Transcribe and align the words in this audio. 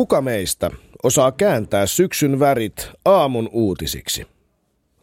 Kuka 0.00 0.20
meistä 0.20 0.70
osaa 1.02 1.32
kääntää 1.32 1.86
syksyn 1.86 2.40
värit 2.40 2.90
aamun 3.04 3.48
uutisiksi? 3.52 4.26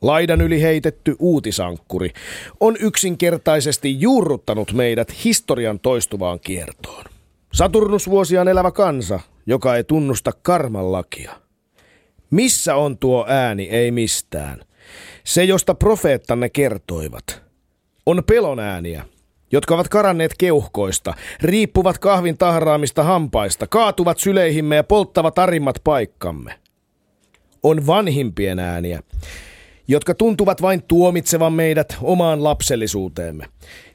Laidan 0.02 0.42
yli 0.42 0.62
heitetty 0.62 1.16
uutisankkuri 1.20 2.14
on 2.60 2.78
yksinkertaisesti 2.80 4.02
juurruttanut 4.02 4.74
meidät 4.74 5.24
historian 5.24 5.80
toistuvaan 5.80 6.40
kiertoon. 6.40 7.06
Saturnusvuosiaan 7.54 8.48
elävä 8.48 8.72
kansa, 8.72 9.20
joka 9.46 9.76
ei 9.76 9.84
tunnusta 9.84 10.32
karman 10.42 10.92
lakia. 10.92 11.32
Missä 12.32 12.76
on 12.76 12.98
tuo 12.98 13.26
ääni 13.28 13.70
ei 13.70 13.92
mistään? 13.92 14.62
Se, 15.24 15.44
josta 15.44 15.76
profeettanne 15.76 16.50
kertoivat. 16.50 17.42
On 18.06 18.24
pelon 18.24 18.60
ääniä, 18.60 19.06
jotka 19.52 19.76
ovat 19.76 19.88
karanneet 19.88 20.32
keuhkoista, 20.38 21.14
riippuvat 21.42 21.98
kahvin 21.98 22.38
tahraamista 22.38 23.04
hampaista, 23.04 23.68
kaatuvat 23.68 24.18
syleihimme 24.18 24.76
ja 24.76 24.84
polttavat 24.84 25.40
arimmat 25.40 25.76
paikkamme. 25.84 26.60
On 27.64 27.88
vanhimpien 27.88 28.60
ääniä, 28.60 29.04
jotka 29.88 30.14
tuntuvat 30.14 30.62
vain 30.62 30.84
tuomitsevan 30.84 31.54
meidät 31.54 31.98
omaan 32.02 32.44
lapsellisuuteemme. 32.44 33.46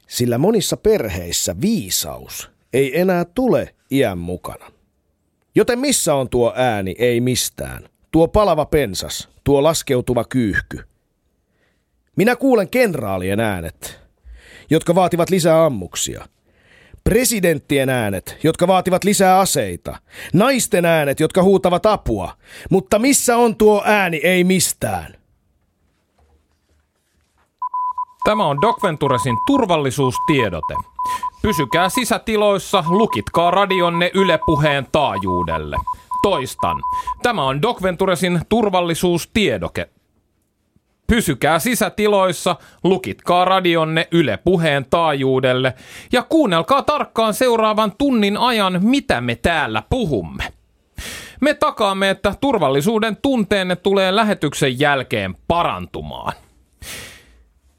Sillä 0.09 0.39
monissa 0.39 0.77
perheissä 0.77 1.57
viisaus 1.61 2.51
ei 2.73 3.01
enää 3.01 3.25
tule 3.25 3.75
iän 3.91 4.19
mukana. 4.19 4.73
Joten 5.55 5.79
missä 5.79 6.15
on 6.15 6.29
tuo 6.29 6.53
ääni 6.57 6.95
ei 6.99 7.21
mistään? 7.21 7.89
Tuo 8.11 8.29
palava 8.29 8.65
pensas, 8.65 9.29
tuo 9.45 9.63
laskeutuva 9.63 10.25
kyyhky. 10.25 10.81
Minä 12.17 12.37
kuulen 12.37 12.69
kenraalien 12.69 13.41
äänet, 13.41 14.02
jotka 14.73 14.95
vaativat 14.95 15.31
lisää 15.31 15.65
ammuksia. 15.65 16.29
Presidenttien 17.05 17.89
äänet, 17.89 18.39
jotka 18.43 18.67
vaativat 18.67 19.05
lisää 19.05 19.39
aseita. 19.39 19.99
Naisten 20.33 20.85
äänet, 20.85 21.21
jotka 21.21 21.43
huutavat 21.43 21.87
apua. 21.87 22.37
Mutta 22.71 22.99
missä 22.99 23.37
on 23.37 23.57
tuo 23.57 23.83
ääni 23.85 24.21
ei 24.25 24.45
mistään? 24.45 25.15
Tämä 28.25 28.47
on 28.47 28.61
Doc 28.61 28.83
Venturesin 28.83 29.37
turvallisuustiedote. 29.47 30.75
Pysykää 31.43 31.89
sisätiloissa, 31.89 32.85
lukitkaa 32.89 33.51
radionne 33.51 34.11
Yle 34.15 34.39
Puheen 34.47 34.87
taajuudelle. 34.93 35.77
Toistan. 36.23 36.77
Tämä 37.23 37.45
on 37.45 37.63
Doc 37.63 37.83
Venturesin 37.83 38.41
turvallisuustiedoke. 38.49 39.89
Pysykää 41.13 41.59
sisätiloissa, 41.59 42.57
lukitkaa 42.85 43.45
radionne 43.45 44.09
Yle 44.13 44.37
Puheen 44.37 44.87
taajuudelle 44.91 45.75
ja 46.13 46.23
kuunnelkaa 46.23 46.83
tarkkaan 46.83 47.35
seuraavan 47.35 47.93
tunnin 47.99 48.37
ajan, 48.37 48.81
mitä 48.83 49.21
me 49.21 49.35
täällä 49.35 49.83
puhumme. 49.91 50.45
Me 51.41 51.55
takaamme, 51.55 52.11
että 52.11 52.35
turvallisuuden 52.41 53.17
tunteenne 53.17 53.77
tulee 53.77 54.17
lähetyksen 54.17 54.81
jälkeen 54.81 55.35
parantumaan. 55.49 56.33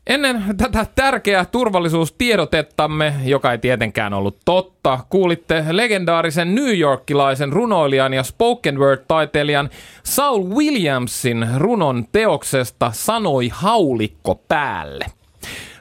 Ennen 0.07 0.43
tätä 0.57 0.85
tärkeää 0.95 1.45
turvallisuustiedotettamme, 1.45 3.13
joka 3.25 3.51
ei 3.51 3.57
tietenkään 3.57 4.13
ollut 4.13 4.37
totta, 4.45 4.99
kuulitte 5.09 5.65
legendaarisen 5.71 6.55
New 6.55 6.79
Yorkilaisen 6.79 7.53
runoilijan 7.53 8.13
ja 8.13 8.23
spoken 8.23 8.77
word-taiteilijan 8.77 9.69
Saul 10.03 10.43
Williamsin 10.43 11.47
runon 11.57 12.05
teoksesta 12.11 12.91
Sanoi 12.91 13.49
haulikko 13.53 14.41
päälle. 14.47 15.05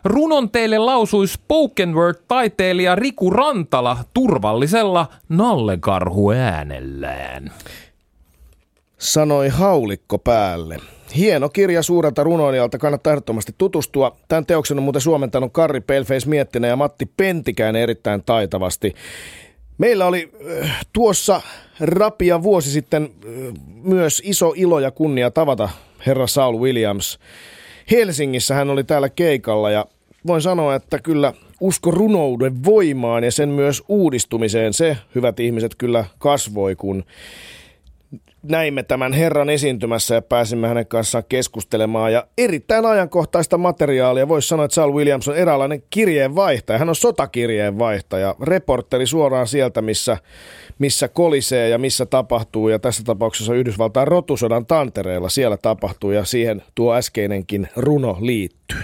Runon 0.05 0.51
teille 0.51 0.79
lausui 0.79 1.29
spoken 1.29 1.95
word-taiteilija 1.95 2.95
Riku 2.95 3.31
Rantala 3.31 3.99
turvallisella 4.15 5.07
nallekarhu 5.29 6.31
äänellään. 6.31 7.53
Sanoi 8.99 9.49
haulikko 9.49 10.19
päälle. 10.19 10.77
Hieno 11.17 11.49
kirja 11.49 11.83
suurelta 11.83 12.23
runoilijalta, 12.23 12.79
kannattaa 12.79 13.13
ehdottomasti 13.13 13.55
tutustua. 13.59 14.17
Tämän 14.29 14.47
teoksen 14.47 14.79
on 14.79 14.83
muuten 14.83 15.03
suomentanut 15.03 15.53
Karri 15.53 15.81
Pelfeis 15.81 16.27
Miettinen 16.27 16.69
ja 16.69 16.77
Matti 16.77 17.07
Pentikäinen 17.17 17.83
erittäin 17.83 18.23
taitavasti. 18.23 18.95
Meillä 19.79 20.07
oli 20.07 20.33
äh, 20.63 20.87
tuossa 20.93 21.41
rapia 21.81 22.43
vuosi 22.43 22.71
sitten 22.71 23.03
äh, 23.03 23.31
myös 23.83 24.23
iso 24.25 24.53
ilo 24.57 24.81
ja 24.81 24.91
kunnia 24.91 25.31
tavata 25.31 25.69
herra 26.07 26.27
Saul 26.27 26.61
Williams. 26.61 27.19
Helsingissä 27.91 28.55
hän 28.55 28.71
oli 28.71 28.85
täällä 28.85 29.09
keikalla 29.09 29.71
ja 29.71 29.87
voin 30.27 30.43
sanoa, 30.43 30.75
että 30.75 30.99
kyllä 30.99 31.33
usko 31.61 31.91
runouden 31.91 32.65
voimaan 32.65 33.25
ja 33.25 33.31
sen 33.31 33.49
myös 33.49 33.83
uudistumiseen 33.89 34.73
se, 34.73 34.97
hyvät 35.15 35.41
ihmiset, 35.41 35.75
kyllä 35.75 36.05
kasvoi, 36.19 36.77
kun 36.77 37.05
näimme 38.43 38.83
tämän 38.83 39.13
herran 39.13 39.51
esiintymässä 39.51 40.15
ja 40.15 40.23
pääsimme 40.23 40.69
hänen 40.69 40.87
kanssaan 40.87 41.25
keskustelemaan. 41.29 42.13
Ja 42.13 42.27
erittäin 42.39 42.87
ajankohtaista 42.87 43.59
materiaalia. 43.59 44.29
Voisi 44.29 44.49
sanoa, 44.49 44.65
että 44.65 44.75
Saul 44.75 44.95
Williams 44.95 45.29
on 45.29 45.37
eräänlainen 45.37 45.83
kirjeenvaihtaja. 45.91 46.79
Hän 46.79 46.89
on 46.89 46.97
sotakirjeenvaihtaja, 46.97 48.35
reporteri 48.43 49.07
suoraan 49.07 49.47
sieltä, 49.47 49.83
missä, 49.83 50.17
missä 50.79 51.09
kolisee 51.09 51.69
ja 51.69 51.79
missä 51.79 52.07
tapahtuu. 52.07 52.69
Ja 52.69 52.79
tässä 52.79 53.03
tapauksessa 53.05 53.55
Yhdysvaltain 53.55 54.09
rotusodan 54.09 54.67
tantereella 54.67 55.29
siellä 55.29 55.57
tapahtuu 55.57 56.11
ja 56.11 56.25
siihen 56.25 56.63
tuo 56.75 56.95
äskeinenkin 56.95 57.69
runo 57.77 58.19
liittyy. 58.21 58.83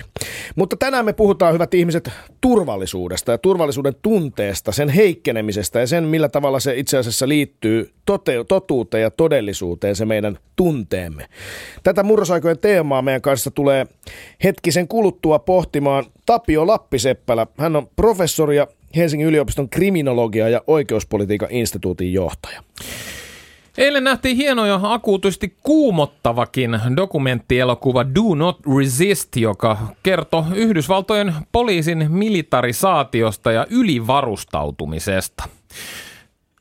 Mutta 0.57 0.77
tänään 0.77 1.05
me 1.05 1.13
puhutaan, 1.13 1.55
hyvät 1.55 1.75
ihmiset, 1.75 2.11
turvallisuudesta 2.41 3.33
ja 3.33 3.39
turvallisuuden 3.39 3.95
tunteesta, 4.03 4.73
sen 4.73 4.89
heikkenemisestä 4.89 5.81
ja 5.81 5.87
sen, 5.87 6.05
millä 6.05 6.29
tavalla 6.29 6.61
se 6.61 6.77
itse 6.77 6.99
asiassa 6.99 7.29
liittyy 7.29 7.91
tote- 8.11 8.45
totuuteen 8.49 9.03
ja 9.03 9.11
todellisuuteen, 9.11 9.48
se 9.95 10.05
meidän 10.05 10.39
tunteemme. 10.57 11.29
Tätä 11.83 12.03
murrosaikojen 12.03 12.59
teemaa 12.59 13.03
meidän 13.03 13.23
kanssa 13.23 13.51
tulee 13.51 13.87
hetkisen 14.45 14.89
kuluttua 14.89 15.39
pohtimaan 15.39 16.05
Tapio 16.27 16.67
Lappiseppälä. 16.67 17.47
Hän 17.59 17.77
on 17.77 17.89
professori 17.97 18.57
ja 18.57 18.67
Helsingin 18.97 19.29
yliopiston 19.29 19.69
kriminologia- 19.69 20.49
ja 20.49 20.63
oikeuspolitiikan 20.67 21.51
instituutin 21.51 22.13
johtaja. 22.13 22.63
Eilen 23.79 24.05
nähtiin 24.05 24.37
hieno 24.37 24.67
ja 24.67 24.81
akuutisti 24.83 25.57
kuumottavakin 25.63 26.81
dokumenttielokuva 26.97 28.05
Do 28.15 28.35
Not 28.35 28.59
Resist, 28.79 29.37
joka 29.37 29.79
kertoo 30.03 30.45
Yhdysvaltojen 30.55 31.35
poliisin 31.53 32.07
militarisaatiosta 32.09 33.53
ja 33.53 33.67
ylivarustautumisesta. 33.71 35.45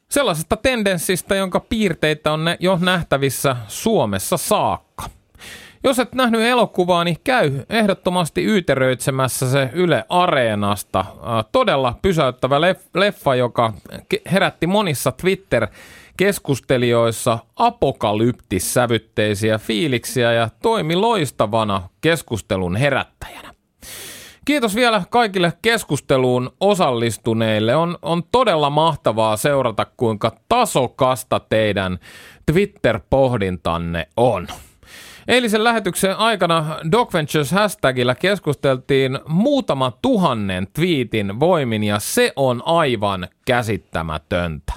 Sellaisesta 0.09 0.57
tendenssistä, 0.57 1.35
jonka 1.35 1.59
piirteitä 1.59 2.31
on 2.31 2.45
jo 2.59 2.77
nähtävissä 2.81 3.55
Suomessa 3.67 4.37
saakka. 4.37 5.03
Jos 5.83 5.99
et 5.99 6.15
nähnyt 6.15 6.41
elokuvaa, 6.41 7.03
niin 7.03 7.17
käy 7.23 7.51
ehdottomasti 7.69 8.45
yyteröitsemässä 8.45 9.51
se 9.51 9.69
Yle 9.73 10.03
Areenasta. 10.09 11.05
Todella 11.51 11.99
pysäyttävä 12.01 12.61
leffa, 12.95 13.35
joka 13.35 13.73
herätti 14.31 14.67
monissa 14.67 15.11
Twitter- 15.11 15.67
keskustelijoissa 16.17 17.39
apokalyptissävytteisiä 17.55 19.57
fiiliksiä 19.57 20.33
ja 20.33 20.49
toimi 20.61 20.95
loistavana 20.95 21.89
keskustelun 22.01 22.75
herättäjänä. 22.75 23.53
Kiitos 24.47 24.75
vielä 24.75 25.03
kaikille 25.09 25.53
keskusteluun 25.61 26.51
osallistuneille. 26.59 27.75
On, 27.75 27.97
on 28.01 28.23
todella 28.31 28.69
mahtavaa 28.69 29.37
seurata, 29.37 29.85
kuinka 29.97 30.31
tasokasta 30.49 31.39
teidän 31.39 31.99
Twitter-pohdintanne 32.51 34.07
on. 34.17 34.47
Eilisen 35.27 35.63
lähetyksen 35.63 36.17
aikana 36.17 36.79
DocVentures 36.91 37.51
hashtagillä 37.51 38.15
keskusteltiin 38.15 39.19
muutama 39.27 39.91
tuhannen 40.01 40.67
twiitin 40.73 41.39
voimin 41.39 41.83
ja 41.83 41.99
se 41.99 42.33
on 42.35 42.61
aivan 42.65 43.27
käsittämätöntä. 43.45 44.73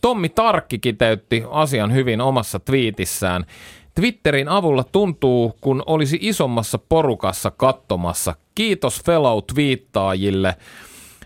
Tommi 0.00 0.28
Tarkki 0.28 0.78
kiteytti 0.78 1.44
asian 1.50 1.92
hyvin 1.92 2.20
omassa 2.20 2.58
twiitissään. 2.58 3.46
Twitterin 3.94 4.48
avulla 4.48 4.84
tuntuu, 4.84 5.56
kun 5.60 5.82
olisi 5.86 6.18
isommassa 6.20 6.78
porukassa 6.78 7.50
katsomassa. 7.50 8.34
Kiitos 8.54 9.02
fellow 9.04 9.38
twiittaajille. 9.54 10.56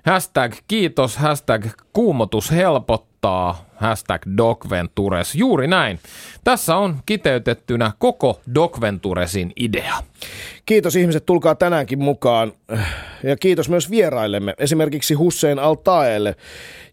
Hashtag 0.06 0.55
kiitos, 0.69 1.16
hashtag 1.16 1.66
kuumotus 1.93 2.50
helpottaa, 2.50 3.13
hashtag 3.76 4.23
Docventures. 4.37 5.35
Juuri 5.35 5.67
näin. 5.67 5.99
Tässä 6.44 6.76
on 6.76 6.97
kiteytettynä 7.06 7.93
koko 7.99 8.41
Docventuresin 8.55 9.53
idea. 9.56 9.94
Kiitos 10.67 10.97
ihmiset, 10.97 11.26
tulkaa 11.26 11.55
tänäänkin 11.55 12.03
mukaan. 12.03 12.53
Ja 13.23 13.37
kiitos 13.37 13.69
myös 13.69 13.91
vieraillemme, 13.91 14.55
esimerkiksi 14.59 15.15
Hussein 15.15 15.59
Altaelle, 15.59 16.37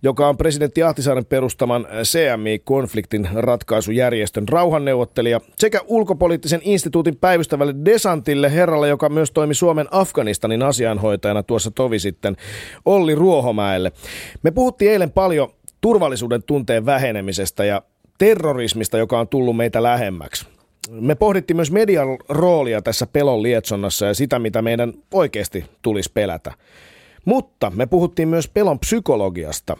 joka 0.03 0.29
on 0.29 0.37
presidentti 0.37 0.83
Ahtisaaren 0.83 1.25
perustaman 1.25 1.87
CMI-konfliktin 2.03 3.29
ratkaisujärjestön 3.33 4.47
rauhanneuvottelija, 4.47 5.41
sekä 5.59 5.81
ulkopoliittisen 5.87 6.61
instituutin 6.63 7.17
päivystävälle 7.17 7.75
Desantille 7.85 8.53
herralle, 8.53 8.87
joka 8.87 9.09
myös 9.09 9.31
toimi 9.31 9.53
Suomen 9.53 9.87
Afganistanin 9.91 10.63
asianhoitajana 10.63 11.43
tuossa 11.43 11.71
tovi 11.71 11.99
sitten, 11.99 12.37
Olli 12.85 13.15
Ruohomäelle. 13.15 13.91
Me 14.43 14.51
puhuttiin 14.51 14.91
eilen 14.91 15.11
paljon 15.11 15.49
turvallisuuden 15.81 16.43
tunteen 16.43 16.85
vähenemisestä 16.85 17.65
ja 17.65 17.81
terrorismista, 18.17 18.97
joka 18.97 19.19
on 19.19 19.27
tullut 19.27 19.57
meitä 19.57 19.83
lähemmäksi. 19.83 20.45
Me 20.89 21.15
pohdittiin 21.15 21.57
myös 21.57 21.71
median 21.71 22.07
roolia 22.29 22.81
tässä 22.81 23.07
pelon 23.13 23.43
lietsonnassa 23.43 24.05
ja 24.05 24.13
sitä, 24.13 24.39
mitä 24.39 24.61
meidän 24.61 24.93
oikeasti 25.13 25.65
tulisi 25.81 26.11
pelätä. 26.13 26.51
Mutta 27.25 27.71
me 27.75 27.85
puhuttiin 27.85 28.27
myös 28.27 28.47
pelon 28.47 28.79
psykologiasta. 28.79 29.77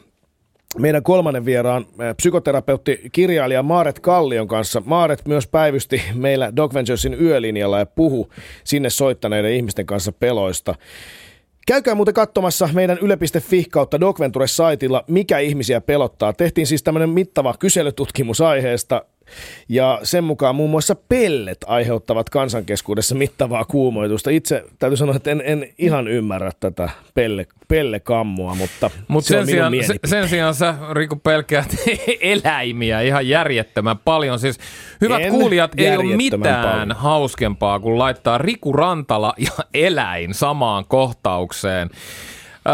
Meidän 0.78 1.04
kolmannen 1.04 1.46
vieraan 1.46 1.86
psykoterapeutti, 2.18 3.00
kirjailija 3.12 3.64
Maaret 3.64 4.00
Kallion 4.00 4.48
kanssa. 4.48 4.82
Maaret 4.86 5.26
myös 5.26 5.48
päivysti 5.48 6.02
meillä 6.14 6.56
Dog 6.56 6.74
Venturesin 6.74 7.22
yölinjalla 7.22 7.80
ja 7.80 7.86
puhu 7.86 8.30
sinne 8.64 8.90
soittaneiden 8.90 9.52
ihmisten 9.52 9.86
kanssa 9.86 10.12
peloista. 10.12 10.76
Käykää 11.68 11.96
muuten 11.96 12.14
katsomassa 12.14 12.70
meidän 12.74 12.98
yle.fi 13.02 13.66
kautta 13.72 14.00
Dogventure-saitilla, 14.00 15.04
mikä 15.08 15.40
ihmisiä 15.40 15.82
pelottaa. 15.82 16.34
Tehtiin 16.34 16.68
siis 16.68 16.84
tämmöinen 16.84 17.10
mittava 17.10 17.56
kyselytutkimus 17.60 18.42
aiheesta 18.42 19.06
ja 19.70 20.00
sen 20.04 20.24
mukaan 20.24 20.56
muun 20.56 20.70
muassa 20.70 20.96
pellet 20.96 21.58
aiheuttavat 21.68 22.30
kansankeskuudessa 22.30 23.16
mittavaa 23.16 23.66
kuumoitusta. 23.66 24.30
Itse 24.30 24.64
täytyy 24.80 24.98
sanoa, 24.98 25.16
että 25.16 25.32
en, 25.32 25.42
en 25.46 25.70
ihan 25.78 26.08
ymmärrä 26.08 26.52
tätä 26.60 26.90
pelle, 27.14 27.48
pellekammua, 27.68 28.56
mutta 28.56 28.90
Mut 29.08 29.26
se 29.26 29.28
sen, 29.28 29.40
on 29.40 29.46
sijaan, 29.46 29.72
minun 29.72 29.86
se, 29.86 29.96
sen 30.06 30.30
sijaan 30.30 30.56
sä, 30.56 30.76
Riku, 30.92 31.16
pelkäät 31.16 31.76
eläimiä 32.22 33.02
ihan 33.02 33.28
järjettömän 33.28 33.98
paljon. 33.98 34.40
Siis 34.40 34.58
hyvät 35.02 35.22
En 35.22 35.32
kuulijat, 35.32 35.72
ei 35.78 35.98
ole 35.98 36.16
mitään 36.16 36.68
paljon. 36.68 36.92
hauskempaa 36.92 37.80
kuin 37.80 38.00
laittaa 38.00 38.38
Riku 38.38 38.74
Rantala 38.74 39.34
ja 39.38 39.52
eläin 39.74 40.34
samaan 40.34 40.86
kohtaukseen. 40.88 41.90
Öö, 42.68 42.74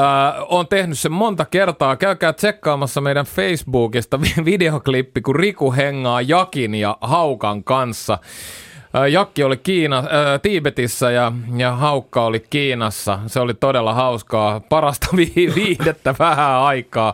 on 0.49 0.67
tehnyt 0.67 0.99
sen 0.99 1.11
monta 1.11 1.45
kertaa. 1.45 1.95
Käykää 1.95 2.33
tsekkaamassa 2.33 3.01
meidän 3.01 3.25
Facebookista 3.25 4.21
vi- 4.21 4.45
videoklippi, 4.51 5.21
kun 5.21 5.35
Riku 5.35 5.71
hengaa 5.73 6.21
Jakin 6.21 6.75
ja 6.75 6.97
Haukan 7.01 7.63
kanssa. 7.63 8.17
Jakki 9.11 9.43
oli 9.43 9.57
Kiina, 9.57 10.03
öö, 10.13 10.39
Tiibetissä 10.39 11.11
ja, 11.11 11.31
ja 11.57 11.71
Haukka 11.71 12.25
oli 12.25 12.43
Kiinassa. 12.49 13.19
Se 13.27 13.39
oli 13.39 13.53
todella 13.53 13.93
hauskaa, 13.93 14.59
parasta 14.69 15.07
vi- 15.15 15.51
viihdettä 15.55 16.15
vähän 16.19 16.49
aikaa. 16.51 17.13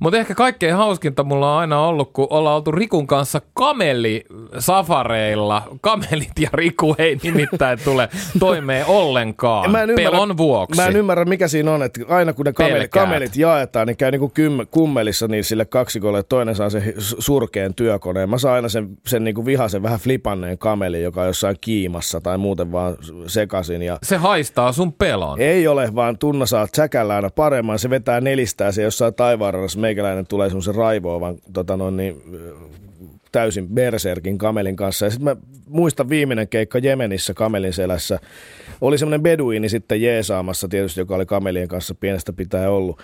Mutta 0.00 0.18
ehkä 0.18 0.34
kaikkein 0.34 0.74
hauskinta 0.74 1.24
mulla 1.24 1.52
on 1.54 1.60
aina 1.60 1.80
ollut, 1.80 2.10
kun 2.12 2.26
ollaan 2.30 2.56
oltu 2.56 2.72
Rikun 2.72 3.06
kanssa 3.06 3.40
kamelisafareilla. 3.54 5.62
Kamelit 5.80 6.32
ja 6.40 6.48
Riku 6.52 6.94
ei 6.98 7.18
nimittäin 7.22 7.78
tule 7.84 8.08
toimeen 8.38 8.86
ollenkaan 8.86 9.70
Mä 9.70 9.82
en 9.82 9.90
ymmärrä- 9.90 10.10
pelon 10.10 10.36
vuoksi. 10.36 10.80
Mä 10.80 10.86
en 10.86 10.96
ymmärrä, 10.96 11.24
mikä 11.24 11.48
siinä 11.48 11.72
on, 11.72 11.82
että 11.82 12.00
aina 12.08 12.32
kun 12.32 12.44
ne 12.46 12.52
kamelit, 12.52 12.90
kamelit 12.90 13.36
jaetaan, 13.36 13.86
niin 13.86 13.96
käy 13.96 14.10
niinku 14.10 14.28
kym, 14.28 14.52
kummelissa 14.70 15.28
niin 15.28 15.44
sille 15.44 15.64
kaksikolle, 15.64 16.22
toinen 16.22 16.54
saa 16.54 16.70
sen 16.70 16.82
su- 16.82 17.16
surkeen 17.18 17.74
työkoneen. 17.74 18.30
Mä 18.30 18.38
saan 18.38 18.54
aina 18.54 18.68
sen, 18.68 18.88
sen 19.06 19.24
niinku 19.24 19.46
vihaisen 19.46 19.82
vähän 19.82 20.00
flipanneen 20.00 20.58
kamelin, 20.58 21.02
joka 21.12 21.20
on 21.20 21.26
jossain 21.26 21.56
kiimassa 21.60 22.20
tai 22.20 22.38
muuten 22.38 22.72
vaan 22.72 22.96
sekasin. 23.26 23.82
Ja 23.82 23.98
Se 24.02 24.16
haistaa 24.16 24.72
sun 24.72 24.92
pelon. 24.92 25.40
ei 25.40 25.66
ole, 25.68 25.94
vaan 25.94 26.18
Tunna 26.18 26.46
saa 26.46 26.66
tsäkällä 26.66 27.14
aina 27.16 27.30
paremman. 27.30 27.78
Se 27.78 27.90
vetää 27.90 28.20
nelistää 28.20 28.72
se 28.72 28.82
jossain 28.82 29.14
taivaanrannassa. 29.14 29.78
Meikäläinen 29.78 30.26
tulee 30.26 30.48
semmoisen 30.48 30.74
raivoavan 30.74 31.34
tota 31.52 31.76
noin, 31.76 31.96
niin, 31.96 32.22
täysin 33.32 33.68
berserkin 33.68 34.38
kamelin 34.38 34.76
kanssa. 34.76 35.06
Ja 35.06 35.10
sitten 35.10 35.24
mä 35.24 35.36
muistan 35.68 36.08
viimeinen 36.08 36.48
keikka 36.48 36.78
Jemenissä 36.78 37.34
kamelin 37.34 37.72
selässä. 37.72 38.18
Oli 38.80 38.98
semmoinen 38.98 39.22
beduini 39.22 39.68
sitten 39.68 40.02
jeesaamassa 40.02 40.68
tietysti, 40.68 41.00
joka 41.00 41.14
oli 41.14 41.26
kamelien 41.26 41.68
kanssa 41.68 41.94
pienestä 41.94 42.32
pitää 42.32 42.70
ollut. 42.70 43.00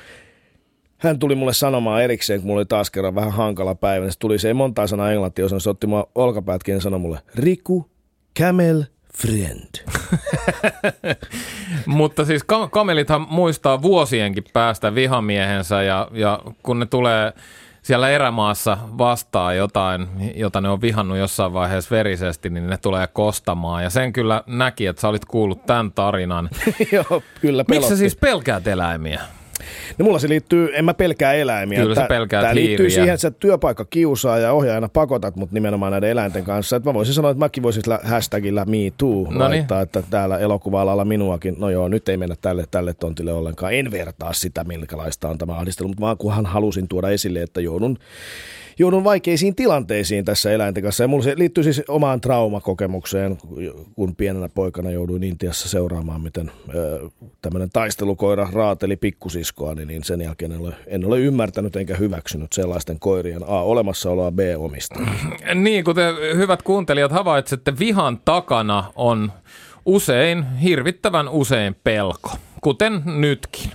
Hän 0.99 1.19
tuli 1.19 1.35
mulle 1.35 1.53
sanomaan 1.53 2.03
erikseen, 2.03 2.41
kun 2.41 2.47
mulla 2.47 2.59
oli 2.59 2.67
taas 2.67 2.91
kerran 2.91 3.15
vähän 3.15 3.33
hankala 3.33 3.75
päivä. 3.75 4.05
niin 4.05 4.13
Se 4.13 4.19
tuli, 4.19 4.39
se 4.39 4.49
ei 4.49 4.55
montaa 4.55 4.87
sanaa 4.87 5.13
englantia 5.13 5.45
osannut, 5.45 5.63
se 5.63 5.71
otti 5.71 5.87
mua 5.87 6.09
olkapäätkin 6.15 6.73
ja 6.75 6.81
sanoi 6.81 7.01
mulle, 7.01 7.19
Riku, 7.35 7.87
camel 8.39 8.85
friend. 9.15 9.69
Mutta 11.87 12.25
siis 12.25 12.45
ka- 12.45 12.69
kamelithan 12.69 13.27
muistaa 13.31 13.83
vuosienkin 13.83 14.45
päästä 14.53 14.95
vihamiehensä 14.95 15.83
ja, 15.83 16.09
ja 16.13 16.39
kun 16.63 16.79
ne 16.79 16.87
tulee 16.87 17.33
siellä 17.83 18.09
erämaassa 18.09 18.79
vastaan 18.99 19.57
jotain, 19.57 20.09
jota 20.35 20.61
ne 20.61 20.69
on 20.69 20.81
vihannut 20.81 21.19
jossain 21.19 21.53
vaiheessa 21.53 21.91
verisesti, 21.97 22.51
niin 22.51 22.67
ne 22.71 22.77
tulee 22.77 23.07
kostamaan. 23.07 23.83
Ja 23.83 23.91
sen 23.91 24.13
kyllä 24.13 24.43
näki, 24.47 24.87
että 24.87 25.03
sä 25.03 25.09
olit 25.09 25.25
kuullut 25.25 25.67
tämän 25.67 25.93
tarinan. 25.93 26.49
Joo, 26.93 27.23
kyllä 27.41 27.63
Miksi 27.63 27.75
pelotti. 27.75 27.89
sä 27.89 27.97
siis 27.97 28.17
pelkäät 28.17 28.67
eläimiä? 28.67 29.21
No 29.99 30.05
mulla 30.05 30.19
se 30.19 30.29
liittyy, 30.29 30.71
en 30.73 30.85
mä 30.85 30.95
pelkää 30.95 31.33
eläimiä. 31.33 31.81
Kyllä 31.81 31.95
sä 31.95 32.07
pelkäät 32.09 32.45
Tää 32.45 32.55
liittyy 32.55 32.91
siihen, 32.91 33.09
että 33.09 33.21
sä 33.21 33.31
työpaikka 33.31 33.85
kiusaa 33.85 34.39
ja 34.39 34.53
ohjaajana 34.53 34.89
pakotat 34.89 35.37
mut 35.37 35.53
nimenomaan 35.53 35.93
näiden 35.93 36.11
eläinten 36.11 36.45
kanssa. 36.45 36.77
Että 36.77 36.89
mä 36.89 36.95
voisin 36.95 37.15
sanoa, 37.15 37.31
että 37.31 37.39
mäkin 37.39 37.63
voisin 37.63 37.83
sillä 37.83 38.01
hashtagillä 38.05 38.65
me 38.65 38.77
too 38.99 39.27
Noniin. 39.31 39.41
laittaa, 39.41 39.81
että 39.81 40.03
täällä 40.11 40.39
elokuva-alalla 40.39 41.05
minuakin, 41.05 41.55
no 41.59 41.71
joo, 41.71 41.89
nyt 41.89 42.09
ei 42.09 42.17
mennä 42.17 42.37
tälle, 42.41 42.65
tälle 42.71 42.95
tontille 42.95 43.33
ollenkaan. 43.33 43.75
En 43.75 43.91
vertaa 43.91 44.33
sitä, 44.33 44.65
minkälaista 44.65 45.29
on 45.29 45.39
tämä 45.39 45.53
ahdistelu, 45.53 45.89
mutta 45.89 46.01
vaan 46.01 46.19
kunhan 46.19 46.47
halusin 46.47 46.89
tuoda 46.89 47.09
esille, 47.09 47.43
että 47.43 47.61
joudun 47.61 47.99
joudun 48.79 49.05
vaikeisiin 49.05 49.55
tilanteisiin 49.55 50.25
tässä 50.25 50.53
eläinten 50.53 50.83
kanssa. 50.83 51.05
Ja 51.05 51.09
mulla 51.09 51.25
se 51.25 51.35
liittyy 51.37 51.65
siis 51.65 51.83
omaan 51.89 52.21
traumakokemukseen, 52.21 53.39
kun 53.95 54.17
pienenä 54.17 54.49
poikana 54.49 54.91
jouduin 54.91 55.23
Intiassa 55.23 55.69
seuraamaan, 55.69 56.21
miten 56.21 56.51
tämmöinen 57.43 57.71
taistelukoira 57.73 58.49
raateli 58.53 58.97
pikkusiskoa, 58.97 59.75
niin 59.75 60.05
sen 60.05 60.21
jälkeen 60.21 60.53
en 60.53 60.61
ole, 60.61 60.75
en 60.87 61.05
ole 61.05 61.21
ymmärtänyt 61.21 61.77
enkä 61.77 61.97
hyväksynyt 61.97 62.53
sellaisten 62.53 62.99
koirien 62.99 63.43
A 63.43 63.63
olemassaoloa, 63.63 64.33
B 64.33 64.39
omista. 64.59 65.01
Niin, 65.55 65.85
kuten 65.85 66.15
hyvät 66.37 66.63
kuuntelijat 66.63 67.13
havaitsette, 67.13 67.79
vihan 67.79 68.21
takana 68.25 68.93
on 68.97 69.33
usein, 69.87 70.45
hirvittävän 70.57 71.29
usein 71.29 71.77
pelko, 71.85 72.31
kuten 72.61 73.03
nytkin. 73.05 73.71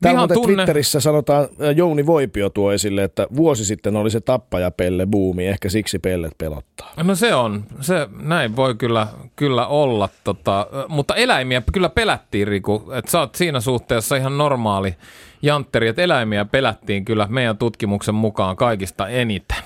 Täällä 0.00 0.20
muuten 0.20 0.34
tunne, 0.34 0.54
Twitterissä 0.54 1.00
sanotaan, 1.00 1.48
Jouni 1.76 2.06
Voipio 2.06 2.50
tuo 2.50 2.72
esille, 2.72 3.04
että 3.04 3.26
vuosi 3.36 3.64
sitten 3.64 3.96
oli 3.96 4.10
se 4.10 4.20
tappajapelle 4.20 5.06
buumi, 5.06 5.46
ehkä 5.46 5.68
siksi 5.68 5.98
pellet 5.98 6.38
pelottaa. 6.38 6.92
no 7.02 7.14
se 7.14 7.34
on, 7.34 7.64
se 7.80 8.08
näin 8.22 8.56
voi 8.56 8.74
kyllä, 8.74 9.06
kyllä 9.36 9.66
olla, 9.66 10.08
tota, 10.24 10.66
mutta 10.88 11.14
eläimiä 11.14 11.62
kyllä 11.72 11.88
pelättiin 11.88 12.48
Riku, 12.48 12.90
että 12.94 13.10
sä 13.10 13.20
oot 13.20 13.34
siinä 13.34 13.60
suhteessa 13.60 14.16
ihan 14.16 14.38
normaali 14.38 14.96
jantteri, 15.42 15.88
että 15.88 16.02
eläimiä 16.02 16.44
pelättiin 16.44 17.04
kyllä 17.04 17.26
meidän 17.30 17.58
tutkimuksen 17.58 18.14
mukaan 18.14 18.56
kaikista 18.56 19.08
eniten. 19.08 19.58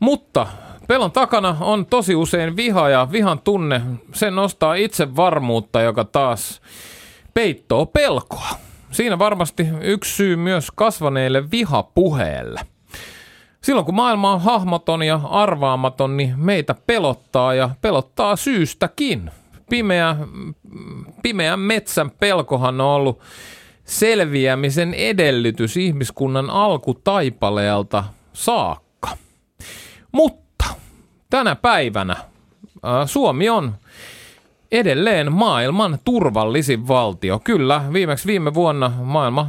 Mutta 0.00 0.46
pelon 0.88 1.12
takana 1.12 1.56
on 1.60 1.86
tosi 1.86 2.14
usein 2.14 2.56
viha 2.56 2.88
ja 2.88 3.08
vihan 3.12 3.38
tunne, 3.38 3.80
se 4.14 4.30
nostaa 4.30 4.74
itsevarmuutta, 4.74 5.82
joka 5.82 6.04
taas 6.04 6.60
peittoo 7.34 7.86
pelkoa. 7.86 8.67
Siinä 8.90 9.18
varmasti 9.18 9.66
yksi 9.80 10.16
syy 10.16 10.36
myös 10.36 10.70
kasvaneelle 10.74 11.50
vihapuheelle. 11.50 12.60
Silloin 13.62 13.86
kun 13.86 13.94
maailma 13.94 14.32
on 14.32 14.40
hahmoton 14.40 15.02
ja 15.02 15.20
arvaamaton, 15.30 16.16
niin 16.16 16.38
meitä 16.38 16.74
pelottaa 16.86 17.54
ja 17.54 17.70
pelottaa 17.80 18.36
syystäkin. 18.36 19.30
Pimeä, 19.70 20.16
pimeän 21.22 21.60
metsän 21.60 22.10
pelkohan 22.10 22.80
on 22.80 22.86
ollut 22.86 23.20
selviämisen 23.84 24.94
edellytys 24.94 25.76
ihmiskunnan 25.76 26.50
alkutaipaleelta 26.50 28.04
saakka. 28.32 29.08
Mutta 30.12 30.64
tänä 31.30 31.56
päivänä 31.56 32.16
Suomi 33.06 33.48
on 33.48 33.74
edelleen 34.72 35.32
maailman 35.32 35.98
turvallisin 36.04 36.88
valtio. 36.88 37.40
Kyllä, 37.44 37.84
viimeksi 37.92 38.26
viime 38.26 38.54
vuonna 38.54 38.92
maailma, 39.02 39.46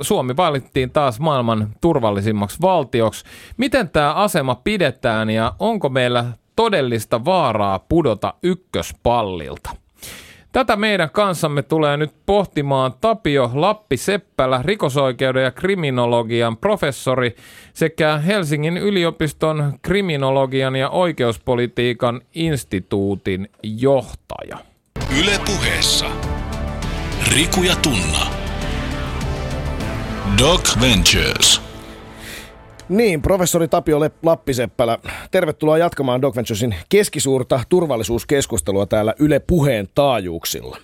Suomi 0.00 0.36
valittiin 0.36 0.90
taas 0.90 1.20
maailman 1.20 1.68
turvallisimmaksi 1.80 2.60
valtioksi. 2.60 3.24
Miten 3.56 3.88
tämä 3.88 4.14
asema 4.14 4.54
pidetään 4.54 5.30
ja 5.30 5.52
onko 5.58 5.88
meillä 5.88 6.24
todellista 6.56 7.24
vaaraa 7.24 7.78
pudota 7.78 8.34
ykköspallilta? 8.42 9.83
Tätä 10.54 10.76
meidän 10.76 11.10
kanssamme 11.10 11.62
tulee 11.62 11.96
nyt 11.96 12.12
pohtimaan 12.26 12.92
Tapio 13.00 13.50
Lappi-Seppälä, 13.54 14.60
rikosoikeuden 14.64 15.44
ja 15.44 15.50
kriminologian 15.50 16.56
professori 16.56 17.36
sekä 17.72 18.18
Helsingin 18.18 18.76
yliopiston 18.76 19.78
kriminologian 19.82 20.76
ja 20.76 20.90
oikeuspolitiikan 20.90 22.20
instituutin 22.34 23.50
johtaja. 23.62 24.58
Yle 25.20 25.40
puheessa. 25.46 26.06
Riku 27.36 27.62
ja 27.62 27.76
Tunna. 27.82 28.26
Doc 30.38 30.80
Ventures. 30.80 31.63
Niin, 32.88 33.22
professori 33.22 33.68
Tapio 33.68 34.00
Lappiseppälä, 34.22 34.98
tervetuloa 35.30 35.78
jatkamaan 35.78 36.22
Doc 36.22 36.36
Venturesin 36.36 36.74
keskisuurta 36.88 37.60
turvallisuuskeskustelua 37.68 38.86
täällä 38.86 39.14
Yle 39.18 39.38
Puheen 39.38 39.88
taajuuksilla. 39.94 40.78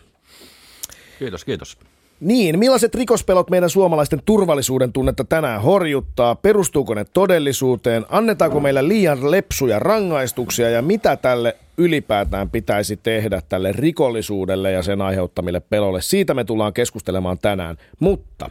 Kiitos, 1.19 1.45
kiitos. 1.45 1.79
Niin, 2.21 2.59
millaiset 2.59 2.95
rikospelot 2.95 3.51
meidän 3.51 3.71
suomalaisten 3.71 4.23
turvallisuuden 4.25 4.93
tunnetta 4.93 5.25
tänään 5.25 5.63
horjuttaa? 5.63 6.35
Perustuuko 6.35 6.95
ne 6.95 7.05
todellisuuteen? 7.05 8.07
Annetaanko 8.09 8.61
meillä 8.61 8.89
liian 8.89 9.31
lepsuja 9.31 9.79
rangaistuksia 9.79 10.71
ja 10.71 10.83
mitä 10.83 11.17
tälle 11.17 11.57
ylipäätään 11.77 12.51
pitäisi 12.51 12.97
tehdä 12.97 13.43
tälle 13.49 13.73
rikollisuudelle 13.73 14.73
ja 14.73 14.83
sen 14.83 15.03
aiheuttamille 15.03 15.61
pelolle? 15.61 16.03
Siitä 16.03 16.35
me 16.35 16.45
tullaan 16.45 16.73
keskustelemaan 16.73 17.39
tänään, 17.39 17.77
mutta 17.99 18.51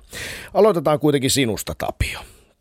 aloitetaan 0.53 0.99
kuitenkin 0.99 1.31
sinusta, 1.31 1.75
Tapio. 1.77 2.19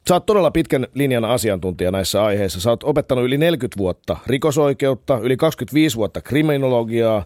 Sä 0.09 0.15
oot 0.15 0.27
todella 0.27 0.51
pitkän 0.51 0.87
linjan 0.95 1.25
asiantuntija 1.25 1.91
näissä 1.91 2.25
aiheissa. 2.25 2.61
Sä 2.61 2.71
oot 2.71 2.85
opettanut 2.85 3.25
yli 3.25 3.39
40 3.39 3.79
vuotta 3.79 4.17
rikosoikeutta, 4.27 5.19
yli 5.23 5.37
25 5.37 5.97
vuotta 5.97 6.21
kriminologiaa, 6.21 7.25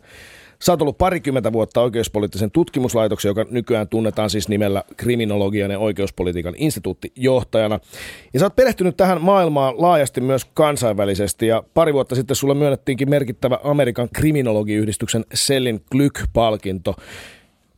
Sä 0.62 0.72
oot 0.72 0.82
ollut 0.82 0.98
parikymmentä 0.98 1.52
vuotta 1.52 1.80
oikeuspoliittisen 1.80 2.50
tutkimuslaitoksen, 2.50 3.28
joka 3.30 3.46
nykyään 3.50 3.88
tunnetaan 3.88 4.30
siis 4.30 4.48
nimellä 4.48 4.84
kriminologian 4.96 5.70
ja 5.70 5.78
oikeuspolitiikan 5.78 6.54
instituutti 6.56 7.12
johtajana. 7.16 7.80
Ja 8.34 8.40
sä 8.40 8.46
oot 8.46 8.56
perehtynyt 8.56 8.96
tähän 8.96 9.20
maailmaan 9.20 9.74
laajasti 9.78 10.20
myös 10.20 10.44
kansainvälisesti 10.44 11.46
ja 11.46 11.62
pari 11.74 11.94
vuotta 11.94 12.14
sitten 12.14 12.36
sulle 12.36 12.54
myönnettiinkin 12.54 13.10
merkittävä 13.10 13.58
Amerikan 13.64 14.08
kriminologiyhdistyksen 14.14 15.24
Sellin 15.34 15.84
Glyk-palkinto. 15.90 16.94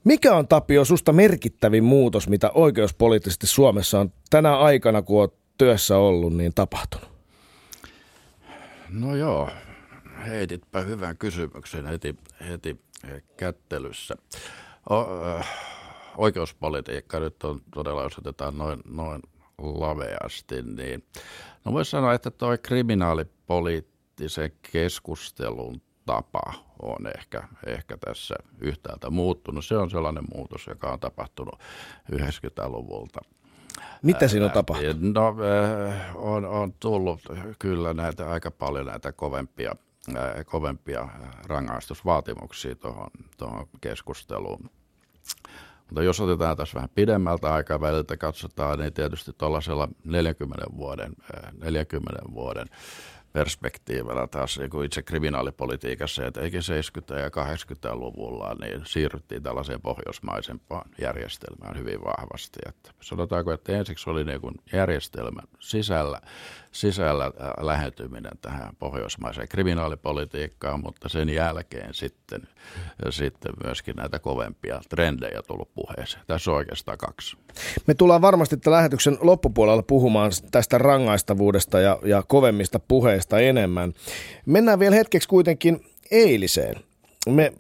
Mikä 0.05 0.35
on 0.35 0.49
Tapio 0.49 0.85
susta 0.85 1.13
merkittävin 1.13 1.85
muutos, 1.85 2.29
mitä 2.29 2.51
oikeuspoliittisesti 2.55 3.47
Suomessa 3.47 4.01
on 4.01 4.13
tänä 4.31 4.59
aikana, 4.59 5.03
kun 5.03 5.21
oot 5.21 5.35
työssä 5.59 5.99
ollut, 5.99 6.37
niin 6.37 6.55
tapahtunut? 6.55 7.09
No 8.89 9.17
joo, 9.17 9.51
heititpä 10.27 10.81
hyvän 10.81 11.17
kysymyksen 11.17 11.87
heti, 11.87 12.17
heti 12.49 12.81
kättelyssä. 13.37 14.17
O, 14.91 15.01
äh, 15.39 15.49
oikeuspolitiikka 16.17 17.21
nyt 17.21 17.45
on 17.45 17.61
todella, 17.75 18.03
jos 18.03 18.19
otetaan 18.19 18.59
noin, 18.59 18.81
noin 18.85 19.23
laveasti, 19.59 20.63
niin 20.63 21.05
no 21.65 21.73
voisi 21.73 21.91
sanoa, 21.91 22.15
että 22.15 22.31
tuo 22.31 22.59
kriminaalipoliittisen 22.63 24.53
keskustelun 24.73 25.81
tapa 26.07 26.53
on 26.83 27.07
ehkä, 27.19 27.49
ehkä 27.67 27.97
tässä 27.97 28.35
yhtäältä 28.61 29.11
muuttunut. 29.11 29.65
Se 29.65 29.77
on 29.77 29.91
sellainen 29.91 30.25
muutos, 30.35 30.67
joka 30.67 30.93
on 30.93 31.01
tapahtunut 31.01 31.55
90-luvulta 32.13 33.21
mitä 34.03 34.29
siinä 34.29 34.47
on 34.47 34.53
tapahtunut? 34.53 35.01
No, 35.01 35.37
on, 36.15 36.45
on 36.45 36.73
tullut 36.73 37.21
kyllä 37.59 37.95
näitä 37.95 38.31
aika 38.31 38.51
paljon 38.51 38.87
näitä 38.87 39.13
kovempia 39.13 39.75
kovempia 40.47 41.09
rangaistusvaatimuksia 41.47 42.75
tuohon, 42.75 43.11
tuohon 43.37 43.69
keskusteluun. 43.81 44.71
Mutta 45.87 46.03
jos 46.03 46.21
otetaan 46.21 46.57
tässä 46.57 46.75
vähän 46.75 46.91
pidemmältä 46.95 47.55
aikaväliltä, 47.55 48.17
katsotaan, 48.17 48.79
niin 48.79 48.93
tietysti 48.93 49.33
tuollaisella 49.39 49.89
40 50.05 50.67
vuoden, 50.77 51.13
40 51.61 52.23
vuoden 52.35 52.67
perspektiivillä 53.35 54.27
taas 54.27 54.59
niin 54.59 54.85
itse 54.85 55.03
kriminaalipolitiikassa, 55.03 56.27
että 56.27 56.41
eikä 56.41 56.59
70- 56.59 57.19
ja 57.19 57.29
80-luvulla 57.29 58.55
niin 58.61 58.83
siirryttiin 58.85 59.43
tällaiseen 59.43 59.81
pohjoismaisempaan 59.81 60.91
järjestelmään 61.01 61.79
hyvin 61.79 62.01
vahvasti. 62.05 62.59
Että 62.69 62.91
sanotaanko, 63.01 63.53
että 63.53 63.73
ensiksi 63.73 64.11
oli 64.11 64.25
niin 64.25 64.41
kuin 64.41 64.55
järjestelmän 64.73 65.45
sisällä 65.59 66.21
sisällä 66.75 67.25
äh, 67.25 67.65
lähentyminen 67.65 68.33
tähän 68.41 68.77
pohjoismaiseen 68.79 69.49
kriminaalipolitiikkaan, 69.49 70.81
mutta 70.81 71.09
sen 71.09 71.29
jälkeen 71.29 71.95
sitten, 71.95 72.43
sitten 73.11 73.53
myöskin 73.65 73.97
näitä 73.97 74.19
kovempia 74.19 74.81
trendejä 74.89 75.43
tullut 75.43 75.75
puheeseen. 75.75 76.25
Tässä 76.27 76.51
on 76.51 76.57
oikeastaan 76.57 76.99
kaksi. 76.99 77.37
Me 77.87 77.95
tullaan 77.95 78.23
varmasti 78.23 78.57
lähetyksen 78.67 79.19
loppupuolella 79.21 79.83
puhumaan 79.83 80.31
tästä 80.51 80.79
rangaistavuudesta 80.79 81.81
ja, 81.81 81.99
ja 82.05 82.23
kovemmista 82.23 82.79
puheista 82.79 83.24
enemmän. 83.33 83.93
Mennään 84.47 84.79
vielä 84.79 84.97
hetkeksi 84.97 85.29
kuitenkin 85.29 85.81
eiliseen 86.11 86.77
me 87.27 87.53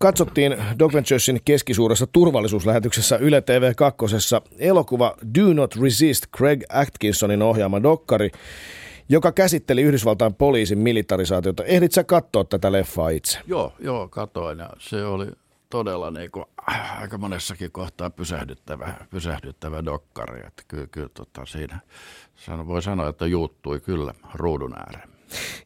katsottiin 0.00 0.56
Doc 0.78 0.94
Venturesin 0.94 1.40
keskisuuressa 1.44 2.06
turvallisuuslähetyksessä 2.06 3.16
Yle 3.16 3.40
TV 3.40 3.74
2. 3.74 4.06
elokuva 4.58 5.16
Do 5.38 5.52
Not 5.52 5.76
Resist 5.82 6.26
Craig 6.36 6.62
Atkinsonin 6.68 7.42
ohjaama 7.42 7.82
dokkari, 7.82 8.30
joka 9.08 9.32
käsitteli 9.32 9.82
Yhdysvaltain 9.82 10.34
poliisin 10.34 10.78
militarisaatiota. 10.78 11.64
Ehdit 11.64 11.92
sä 11.92 12.04
katsoa 12.04 12.44
tätä 12.44 12.72
leffaa 12.72 13.08
itse? 13.08 13.38
Joo, 13.46 13.72
joo, 13.78 14.08
katoin 14.08 14.58
ja 14.58 14.70
se 14.78 15.04
oli 15.04 15.26
todella 15.70 16.10
niin 16.10 16.30
kuin, 16.30 16.44
äh, 16.70 17.00
aika 17.00 17.18
monessakin 17.18 17.72
kohtaa 17.72 18.10
pysähdyttävä, 18.10 18.94
pysähdyttävä 19.10 19.84
dokkari. 19.84 20.46
Että 20.46 20.62
kyllä, 20.68 20.86
kyllä 20.86 21.08
tota, 21.14 21.46
siinä 21.46 21.80
voi 22.66 22.82
sanoa, 22.82 23.08
että 23.08 23.26
juuttui 23.26 23.80
kyllä 23.80 24.14
ruudun 24.34 24.78
ääreen. 24.78 25.09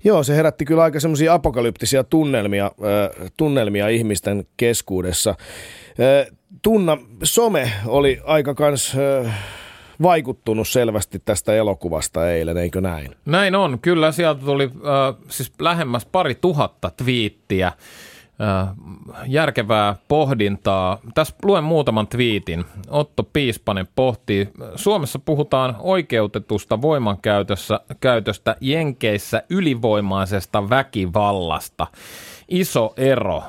Joo, 0.05 0.23
se 0.23 0.37
herätti 0.37 0.65
kyllä 0.65 0.83
aika 0.83 1.01
semmoisia 1.01 1.35
apokalyptisia 1.35 2.05
tunnelmia, 2.05 2.71
tunnelmia 3.37 3.89
ihmisten 3.89 4.47
keskuudessa. 4.57 5.35
Tunna, 6.63 6.99
some 7.23 7.73
oli 7.87 8.21
aika 8.25 8.55
kans... 8.55 8.97
Vaikuttunut 10.03 10.69
selvästi 10.69 11.23
tästä 11.25 11.55
elokuvasta 11.55 12.31
eilen, 12.31 12.57
eikö 12.57 12.81
näin? 12.81 13.17
Näin 13.25 13.55
on. 13.55 13.79
Kyllä 13.79 14.13
sieltä 14.13 14.45
tuli 14.45 14.65
äh, 14.65 15.17
siis 15.29 15.53
lähemmäs 15.59 16.07
pari 16.07 16.35
tuhatta 16.35 16.91
twiittiä 16.97 17.73
järkevää 19.27 19.97
pohdintaa. 20.09 20.99
Tässä 21.15 21.35
luen 21.43 21.65
muutaman 21.65 22.07
twiitin. 22.07 22.65
Otto 22.89 23.23
Piispanen 23.23 23.89
pohtii. 23.97 24.49
Suomessa 24.77 25.19
puhutaan 25.19 25.77
oikeutetusta 25.79 26.83
voimankäytöstä 26.83 27.81
käytöstä 28.01 28.57
Jenkeissä 28.61 29.43
ylivoimaisesta 29.51 30.71
väkivallasta. 30.71 31.87
Iso 32.49 32.93
ero. 32.97 33.43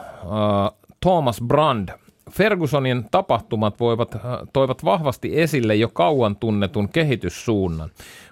Thomas 1.02 1.42
Brand. 1.48 1.90
Fergusonin 2.32 3.06
tapahtumat 3.12 3.80
voivat, 3.80 4.16
toivat 4.54 4.86
vahvasti 4.86 5.42
esille 5.42 5.76
jo 5.76 5.90
kauan 5.90 6.36
tunnetun 6.36 6.90
kehityssuunnan. 6.90 7.90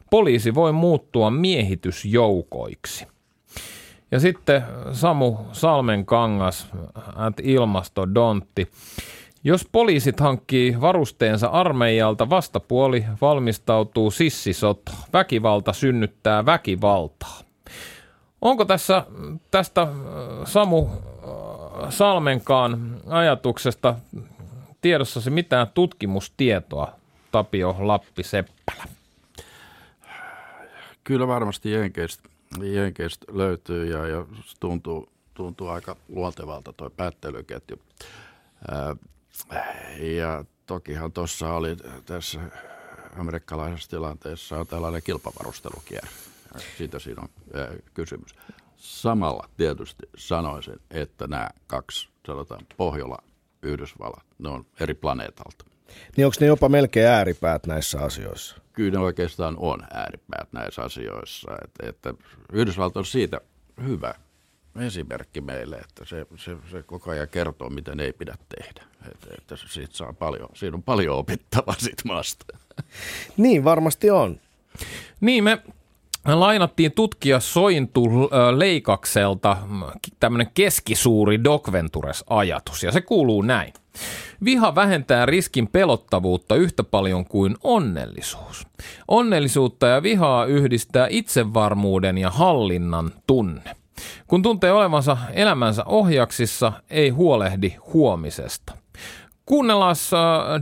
Poliisi 0.10 0.56
voi 0.56 0.72
muuttua 0.72 1.32
miehitysjoukoiksi. 1.32 3.08
Ja 4.14 4.20
sitten 4.20 4.64
Samu 4.92 5.38
Salmenkangas, 5.52 6.68
at 7.16 7.34
ilmastodontti. 7.44 8.68
Jos 9.44 9.68
poliisit 9.72 10.20
hankkii 10.20 10.82
varusteensa 10.82 11.48
armeijalta, 11.48 12.30
vastapuoli 12.30 13.06
valmistautuu 13.22 14.12
sissisoto. 14.12 14.92
Väkivalta 15.14 15.74
synnyttää 15.74 16.46
väkivaltaa. 16.46 17.40
Onko 18.42 18.66
tässä 18.66 19.06
tästä 19.52 19.82
äh, 19.82 19.90
Samu 20.46 20.88
äh, 20.88 21.90
Salmenkaan 21.90 22.98
ajatuksesta 23.08 23.96
tiedossasi 24.82 25.30
mitään 25.30 25.68
tutkimustietoa, 25.74 26.92
Tapio 27.32 27.76
Lappi-Seppälä? 27.80 28.84
Kyllä 31.04 31.28
varmasti 31.28 31.72
Jenkeistä 31.72 32.33
Jenkeistä 32.62 33.26
löytyy 33.32 33.86
ja, 33.86 34.08
ja 34.08 34.26
tuntuu, 34.60 35.10
tuntuu 35.34 35.68
aika 35.68 35.96
luontevalta 36.08 36.74
tuo 36.74 36.90
päättelyketju. 36.90 37.80
Ää, 38.72 38.96
ja 40.00 40.46
tokihan 40.66 41.12
tuossa 41.12 41.54
oli 41.54 41.76
tässä 42.06 42.40
amerikkalaisessa 43.20 43.90
tilanteessa 43.90 44.60
on 44.60 44.68
tällainen 44.68 45.02
kilpavarustelukierre. 45.04 46.10
Siitä 46.78 47.00
siinä 47.00 47.22
on 47.22 47.30
kysymys. 47.94 48.36
Samalla 48.78 49.50
tietysti 49.58 50.10
sanoisin, 50.18 50.80
että 50.92 51.28
nämä 51.28 51.50
kaksi, 51.68 52.10
sanotaan 52.28 52.66
Pohjola, 52.78 53.18
Yhdysvallat, 53.62 54.26
ne 54.40 54.50
on 54.50 54.66
eri 54.80 54.94
planeetalta. 54.94 55.66
Niin 56.18 56.26
onko 56.26 56.38
ne 56.40 56.48
jopa 56.48 56.70
melkein 56.70 57.08
ääripäät 57.08 57.68
näissä 57.68 58.00
asioissa? 58.00 58.63
Kyllä 58.74 58.92
ne 58.92 59.00
oikeastaan 59.00 59.56
on 59.58 59.84
ääripäät 59.92 60.48
näissä 60.52 60.82
asioissa. 60.82 61.52
Että, 61.64 61.90
että 61.90 62.14
Yhdysvalto 62.54 63.00
on 63.00 63.06
siitä 63.06 63.42
hyvä 63.84 64.14
esimerkki 64.80 65.42
meille, 65.42 65.76
että 65.76 66.06
se, 66.06 66.26
se, 66.36 66.58
se 66.72 66.84
koko 66.84 67.12
ajan 67.12 67.30
kertoo, 67.30 67.70
miten 67.70 68.00
ei 68.00 68.14
pidä 68.14 68.36
tehdä. 68.56 68.84
Että, 69.12 69.28
että 69.38 69.56
siitä 69.66 69.96
saa 69.98 70.14
paljon, 70.14 70.50
siinä 70.54 70.76
on 70.76 70.84
paljon 70.84 71.18
opittavaa 71.18 71.76
siitä 71.78 72.04
maasta. 72.06 72.58
Niin, 73.38 73.64
varmasti 73.64 74.12
on. 74.12 74.40
Niin, 75.22 75.44
me 75.44 75.62
lainattiin 76.26 76.92
tutkija 76.92 77.40
Sointu 77.40 78.04
Leikakselta 78.58 79.58
tämmöinen 80.20 80.52
keskisuuri 80.54 81.44
Doc 81.44 81.72
Ventures-ajatus, 81.72 82.84
ja 82.84 82.92
se 82.92 83.02
kuuluu 83.02 83.42
näin. 83.42 83.74
Viha 84.46 84.76
vähentää 84.76 85.26
riskin 85.26 85.68
pelottavuutta 85.68 86.56
yhtä 86.56 86.84
paljon 86.84 87.26
kuin 87.26 87.56
onnellisuus. 87.64 88.68
Onnellisuutta 89.08 89.88
ja 89.88 90.04
vihaa 90.04 90.46
yhdistää 90.46 91.08
itsevarmuuden 91.10 92.18
ja 92.18 92.30
hallinnan 92.30 93.12
tunne. 93.28 93.76
Kun 94.28 94.42
tuntee 94.42 94.72
olevansa 94.72 95.18
elämänsä 95.34 95.84
ohjaksissa, 95.86 96.74
ei 96.90 97.10
huolehdi 97.10 97.76
huomisesta. 97.94 98.78
Kuunnellaan 99.46 99.96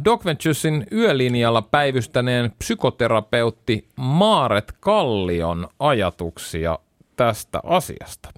Doc 0.05 0.25
Venturesin 0.25 0.88
yölinjalla 0.91 1.61
päivystäneen 1.61 2.51
psykoterapeutti 2.59 3.88
Maaret 3.95 4.73
Kallion 4.79 5.67
ajatuksia 5.79 6.79
tästä 7.15 7.59
asiasta. 7.63 8.29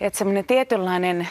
Että 0.00 0.18
semmoinen 0.18 0.44
tietynlainen 0.44 1.28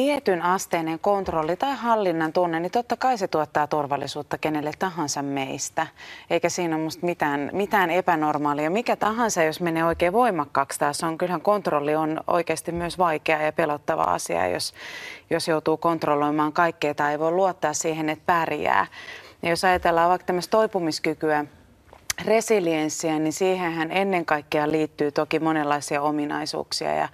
tietyn 0.00 0.42
asteinen 0.42 0.98
kontrolli 0.98 1.56
tai 1.56 1.76
hallinnan 1.76 2.32
tunne, 2.32 2.60
niin 2.60 2.72
totta 2.72 2.96
kai 2.96 3.18
se 3.18 3.28
tuottaa 3.28 3.66
turvallisuutta 3.66 4.38
kenelle 4.38 4.70
tahansa 4.78 5.22
meistä. 5.22 5.86
Eikä 6.30 6.48
siinä 6.48 6.76
ole 6.76 6.84
musta 6.84 7.06
mitään, 7.06 7.50
mitään 7.52 7.90
epänormaalia. 7.90 8.70
Mikä 8.70 8.96
tahansa, 8.96 9.42
jos 9.42 9.60
menee 9.60 9.84
oikein 9.84 10.12
voimakkaaksi 10.12 10.78
taas 10.78 11.04
on, 11.04 11.18
kyllähän 11.18 11.40
kontrolli 11.40 11.94
on 11.94 12.20
oikeasti 12.26 12.72
myös 12.72 12.98
vaikea 12.98 13.42
ja 13.42 13.52
pelottava 13.52 14.02
asia, 14.02 14.48
jos, 14.48 14.74
jos 15.30 15.48
joutuu 15.48 15.76
kontrolloimaan 15.76 16.52
kaikkea 16.52 16.94
tai 16.94 17.12
ei 17.12 17.18
voi 17.18 17.32
luottaa 17.32 17.72
siihen, 17.72 18.08
että 18.08 18.26
pärjää. 18.26 18.86
Ja 19.42 19.50
jos 19.50 19.64
ajatellaan 19.64 20.10
vaikka 20.10 20.26
tämmöistä 20.26 20.50
toipumiskykyä, 20.50 21.44
resilienssiä, 22.24 23.18
niin 23.18 23.32
siihenhän 23.32 23.92
ennen 23.92 24.24
kaikkea 24.24 24.70
liittyy 24.70 25.12
toki 25.12 25.38
monenlaisia 25.38 26.02
ominaisuuksia 26.02 26.94
ja, 26.94 27.08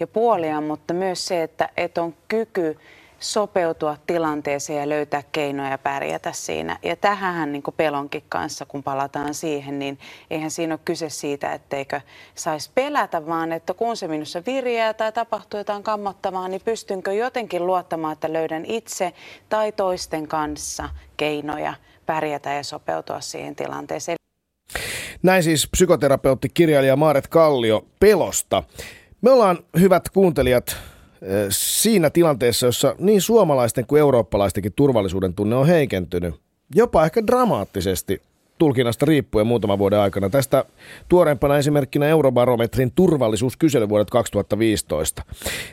ja 0.00 0.06
puolia, 0.06 0.60
mutta 0.60 0.94
myös 0.94 1.26
se, 1.26 1.42
että, 1.42 1.68
että 1.76 2.02
on 2.02 2.14
kyky 2.28 2.76
sopeutua 3.20 3.96
tilanteeseen 4.06 4.80
ja 4.80 4.88
löytää 4.88 5.22
keinoja 5.32 5.78
pärjätä 5.78 6.32
siinä. 6.32 6.78
Ja 6.82 6.96
tähän 6.96 7.52
niin 7.52 7.62
pelonkin 7.76 8.22
kanssa, 8.28 8.66
kun 8.66 8.82
palataan 8.82 9.34
siihen, 9.34 9.78
niin 9.78 9.98
eihän 10.30 10.50
siinä 10.50 10.74
ole 10.74 10.80
kyse 10.84 11.08
siitä, 11.08 11.52
etteikö 11.52 12.00
saisi 12.34 12.70
pelätä, 12.74 13.26
vaan 13.26 13.52
että 13.52 13.74
kun 13.74 13.96
se 13.96 14.08
minussa 14.08 14.42
virjää 14.46 14.94
tai 14.94 15.12
tapahtuu 15.12 15.60
jotain 15.60 15.82
kammottavaa, 15.82 16.48
niin 16.48 16.60
pystynkö 16.64 17.12
jotenkin 17.12 17.66
luottamaan, 17.66 18.12
että 18.12 18.32
löydän 18.32 18.64
itse 18.64 19.12
tai 19.48 19.72
toisten 19.72 20.28
kanssa 20.28 20.88
keinoja 21.16 21.74
pärjätä 22.06 22.52
ja 22.52 22.64
sopeutua 22.64 23.20
siihen 23.20 23.56
tilanteeseen. 23.56 24.16
Näin 25.22 25.42
siis 25.42 25.68
psykoterapeutti, 25.70 26.48
kirjailija 26.48 26.96
Maaret 26.96 27.28
Kallio 27.28 27.86
pelosta. 28.00 28.62
Me 29.22 29.30
ollaan, 29.30 29.58
hyvät 29.80 30.08
kuuntelijat, 30.08 30.76
eh, 31.22 31.46
siinä 31.48 32.10
tilanteessa, 32.10 32.66
jossa 32.66 32.94
niin 32.98 33.20
suomalaisten 33.20 33.86
kuin 33.86 34.00
eurooppalaistenkin 34.00 34.72
turvallisuuden 34.76 35.34
tunne 35.34 35.56
on 35.56 35.66
heikentynyt. 35.66 36.34
Jopa 36.74 37.04
ehkä 37.04 37.26
dramaattisesti 37.26 38.22
tulkinnasta 38.58 39.06
riippuen 39.06 39.46
muutaman 39.46 39.78
vuoden 39.78 39.98
aikana. 39.98 40.30
Tästä 40.30 40.64
tuoreempana 41.08 41.58
esimerkkinä 41.58 42.06
Eurobarometrin 42.06 42.92
turvallisuuskysely 42.92 43.88
vuodet 43.88 44.10
2015. 44.10 45.22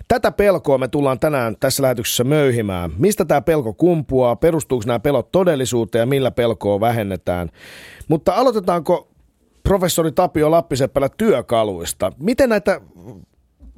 Tätä 0.08 0.32
pelkoa 0.32 0.78
me 0.78 0.88
tullaan 0.88 1.20
tänään 1.20 1.56
tässä 1.60 1.84
lähetyksessä 1.84 2.24
möyhimään. 2.24 2.92
Mistä 2.98 3.26
tämä 3.26 3.42
pelko 3.42 3.74
kumpuaa, 3.74 4.36
perustuuko 4.36 4.84
nämä 4.88 5.00
pelot 5.00 5.32
todellisuuteen 5.32 6.02
ja 6.02 6.06
millä 6.06 6.32
pelkoa 6.32 6.80
vähennetään. 6.80 7.50
Mutta 8.08 8.34
aloitetaanko 8.34 9.08
professori 9.64 10.12
Tapio 10.12 10.52
Lappiseppälä 10.52 11.10
työkaluista. 11.18 12.12
Miten 12.20 12.50
näitä, 12.50 12.82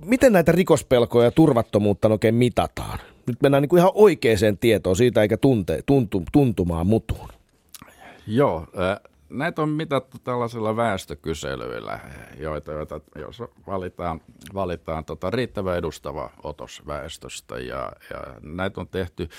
miten 0.05 0.33
näitä 0.33 0.51
rikospelkoja 0.51 1.25
ja 1.25 1.31
turvattomuutta 1.31 2.07
oikein 2.07 2.35
mitataan? 2.35 2.99
Nyt 3.27 3.41
mennään 3.41 3.61
niin 3.61 3.69
kuin 3.69 3.79
ihan 3.79 3.91
oikeaan 3.93 4.57
tietoon 4.59 4.95
siitä, 4.95 5.21
eikä 5.21 5.37
tunte, 5.37 5.83
tuntu, 5.85 6.23
tuntumaan 6.31 6.87
mutuun. 6.87 7.29
Joo, 8.27 8.67
näitä 9.29 9.61
on 9.61 9.69
mitattu 9.69 10.17
tällaisilla 10.23 10.75
väestökyselyillä, 10.75 11.99
joita, 12.39 12.71
joita 12.71 13.01
jos 13.15 13.43
valitaan, 13.67 14.21
valitaan 14.53 15.05
tota 15.05 15.29
riittävä 15.29 15.75
edustava 15.75 16.29
otos 16.43 16.81
väestöstä. 16.87 17.59
Ja, 17.59 17.91
ja 18.09 18.23
näitä 18.41 18.81
on 18.81 18.87
tehty 18.87 19.29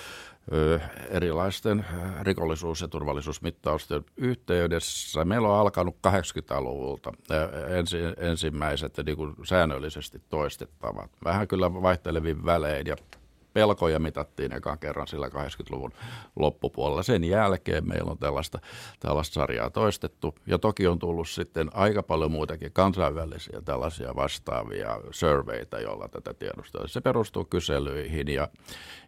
erilaisten 1.11 1.87
rikollisuus- 2.23 2.81
ja 2.81 2.89
turvallisuusmittausten 2.89 4.05
yhteydessä. 4.17 5.25
Meillä 5.25 5.49
on 5.49 5.61
alkanut 5.61 5.97
80-luvulta 6.07 7.13
ensi, 7.69 7.99
ensimmäiset 8.17 8.95
niin 9.07 9.17
kuin 9.17 9.35
säännöllisesti 9.45 10.23
toistettavat. 10.29 11.11
Vähän 11.25 11.49
kyllä 11.49 11.73
vaihtelevin 11.73 12.45
välein 12.45 12.87
ja 12.87 12.97
pelkoja 13.53 13.99
mitattiin 13.99 14.53
ekan 14.53 14.79
kerran 14.79 15.07
sillä 15.07 15.29
80-luvun 15.29 15.93
loppupuolella. 16.37 17.03
Sen 17.03 17.25
jälkeen 17.25 17.89
meillä 17.89 18.11
on 18.11 18.19
tällaista, 18.19 18.59
tällaista 19.01 19.35
sarjaa 19.35 19.71
toistettu. 19.71 20.35
Ja 20.47 20.59
toki 20.59 20.87
on 20.87 20.99
tullut 20.99 21.29
sitten 21.29 21.71
aika 21.75 22.03
paljon 22.03 22.31
muitakin 22.31 22.73
kansainvälisiä 22.73 23.63
tällaisia 23.65 24.17
vastaavia 24.17 25.01
surveita, 25.11 25.81
joilla 25.81 26.09
tätä 26.09 26.35
tiedustellaan. 26.35 26.89
Se 26.89 27.01
perustuu 27.01 27.45
kyselyihin 27.45 28.29
ja, 28.29 28.49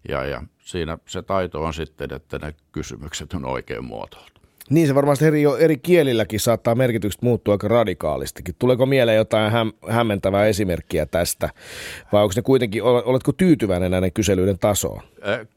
ja, 0.08 0.24
ja 0.24 0.42
siinä 0.58 0.98
se 1.08 1.22
taito 1.22 1.64
on 1.64 1.74
sitten, 1.74 2.12
että 2.12 2.38
ne 2.38 2.54
kysymykset 2.72 3.34
on 3.34 3.44
oikein 3.44 3.84
muotoiltu. 3.84 4.41
Niin 4.70 4.86
se 4.86 4.94
varmasti 4.94 5.24
eri, 5.24 5.42
eri 5.58 5.78
kielilläkin 5.78 6.40
saattaa 6.40 6.74
merkitykset 6.74 7.22
muuttua 7.22 7.54
aika 7.54 7.68
radikaalistikin. 7.68 8.54
Tuleeko 8.58 8.86
mieleen 8.86 9.16
jotain 9.16 9.52
häm, 9.52 9.72
hämmentävää 9.88 10.46
esimerkkiä 10.46 11.06
tästä 11.06 11.50
vai 12.12 12.22
onko 12.22 12.32
ne 12.36 12.42
kuitenkin, 12.42 12.82
oletko 12.82 13.32
tyytyväinen 13.32 13.90
näiden 13.90 14.12
kyselyiden 14.12 14.58
tasoon? 14.58 15.02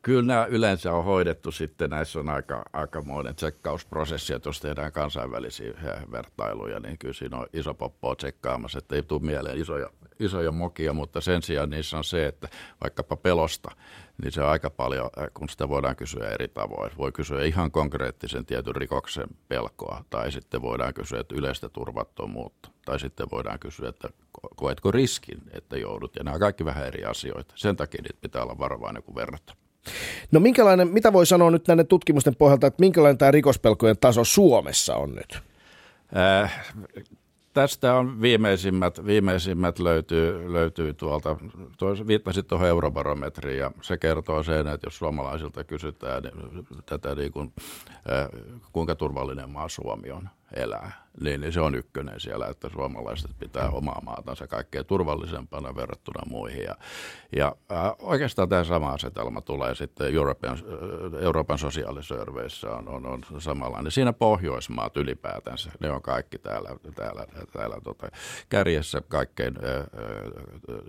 Kyllä 0.02 0.22
nämä 0.22 0.46
yleensä 0.46 0.92
on 0.94 1.04
hoidettu 1.06 1.52
sitten, 1.52 1.90
näissä 1.90 2.20
on 2.20 2.30
aika, 2.30 2.66
aikamoinen 2.74 3.36
tsekkausprosessi, 3.36 4.34
että 4.34 4.50
jos 4.50 4.62
tehdään 4.62 4.92
kansainvälisiä 4.92 5.74
vertailuja, 6.12 6.80
niin 6.80 6.98
kyllä 6.98 7.14
siinä 7.14 7.38
on 7.38 7.48
iso 7.54 7.74
poppoa 7.74 8.16
tsekkaamassa, 8.16 8.78
että 8.78 8.96
ei 8.96 9.04
tule 9.04 9.22
mieleen 9.22 9.58
isoja, 9.58 9.90
isoja 10.20 10.52
mokia, 10.52 10.94
mutta 10.94 11.22
sen 11.22 11.42
sijaan 11.42 11.70
niissä 11.70 11.98
on 11.98 12.04
se, 12.04 12.26
että 12.26 12.48
vaikkapa 12.82 13.16
pelosta, 13.16 13.72
niin 14.24 14.32
se 14.32 14.42
on 14.42 14.50
aika 14.50 14.70
paljon, 14.70 15.10
äh, 15.20 15.28
kun 15.34 15.50
sitä 15.50 15.70
voidaan 15.70 15.96
kysyä 15.96 16.30
eri 16.30 16.48
tavoin. 16.48 16.92
Voi 16.98 17.12
kysyä 17.12 17.44
ihan 17.44 17.72
konkreettisen 17.72 18.46
tietyn 18.46 18.76
rikoksen 18.76 19.28
pelkoa, 19.48 20.04
tai 20.10 20.32
sitten 20.32 20.62
voidaan 20.62 20.94
kysyä 20.94 21.20
että 21.20 21.36
yleistä 21.36 21.70
turvattomuutta, 21.70 22.70
tai 22.86 23.00
sitten 23.00 23.28
voidaan 23.32 23.60
kysyä, 23.60 23.90
että 23.90 24.10
koetko 24.56 24.92
riskin, 24.92 25.42
että 25.52 25.78
joudut, 25.78 26.16
ja 26.16 26.24
nämä 26.24 26.34
on 26.34 26.40
kaikki 26.40 26.66
vähän 26.66 26.88
eri 26.88 27.06
asioita. 27.06 27.54
Sen 27.58 27.76
takia 27.76 28.02
niitä 28.02 28.22
pitää 28.22 28.44
olla 28.44 28.60
varovainen, 28.60 29.04
kun 29.04 29.16
verrataan. 29.16 29.58
No 30.32 30.40
minkälainen, 30.40 30.88
mitä 30.88 31.14
voi 31.14 31.26
sanoa 31.26 31.52
nyt 31.52 31.68
näiden 31.68 31.88
tutkimusten 31.88 32.36
pohjalta, 32.36 32.68
että 32.68 32.82
minkälainen 32.82 33.18
tämä 33.18 33.32
rikospelkojen 33.32 33.98
taso 33.98 34.24
Suomessa 34.24 34.96
on 34.96 35.16
nyt? 35.16 35.40
Äh, 36.44 36.74
tästä 37.56 37.96
on 37.96 38.22
viimeisimmät, 38.22 39.06
viimeisimmät 39.06 39.80
löytyy, 39.80 40.54
löytyy 40.54 40.94
tuolta, 40.94 41.38
tuossa 41.78 42.08
viittasit 42.08 42.48
tuohon 42.48 42.68
eurobarometriin 42.68 43.60
ja 43.60 43.72
se 43.82 43.98
kertoo 43.98 44.44
sen, 44.44 44.68
että 44.68 44.88
jos 44.88 44.98
suomalaisilta 44.98 45.64
kysytään 45.64 46.24
niin 46.24 46.68
tätä 46.86 47.16
niin 47.16 47.32
kuin, 47.32 47.54
äh, 48.12 48.28
kuinka 48.72 48.96
turvallinen 48.96 49.50
maa 49.50 49.70
Suomi 49.70 50.12
on 50.12 50.30
elää, 50.54 51.06
niin, 51.22 51.42
niin 51.42 51.54
se 51.54 51.62
on 51.62 51.76
ykkönen 51.76 52.20
siellä, 52.20 52.48
että 52.48 52.70
suomalaiset 52.70 53.32
pitää 53.40 53.70
omaa 53.70 54.02
maatansa 54.06 54.48
kaikkein 54.48 54.86
turvallisempana 54.86 55.76
verrattuna 55.76 56.22
muihin. 56.30 56.64
Ja, 56.64 56.76
ja 57.36 57.56
äh, 57.72 57.94
oikeastaan 58.00 58.50
tämä 58.50 58.64
sama 58.64 58.90
asetelma 58.90 59.42
tulee 59.42 59.76
sitten 59.76 60.16
Euroopan, 60.16 60.50
äh, 60.52 61.24
Euroopan 61.24 61.58
sosiaaliserveissä 61.58 62.72
on, 62.72 62.88
on, 62.88 63.06
on 63.06 63.42
samanlainen. 63.42 63.92
Siinä 63.92 64.14
Pohjoismaat 64.14 64.98
ylipäätänsä, 64.98 65.72
ne 65.80 65.92
on 65.92 66.02
kaikki 66.02 66.38
täällä, 66.38 66.70
täällä, 66.96 67.26
täällä 67.54 67.78
tota, 67.84 68.08
kärjessä 68.50 69.02
kaikkein 69.08 69.54
äh, 69.64 69.76
äh, 69.76 69.86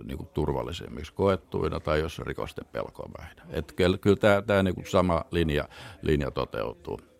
niin 0.03 0.17
kuin 0.17 0.29
turvallisimmiksi 0.33 1.13
koettuina 1.13 1.79
tai 1.79 1.99
jos 1.99 2.19
rikosten 2.19 2.65
pelko 2.71 3.03
on. 3.03 3.25
Että 3.49 3.73
kyllä 3.75 4.17
tämä, 4.19 4.41
tämä 4.41 4.63
niin 4.63 4.75
sama 4.87 5.25
linja, 5.31 5.69
linja 6.01 6.31
toteutuu. 6.31 7.16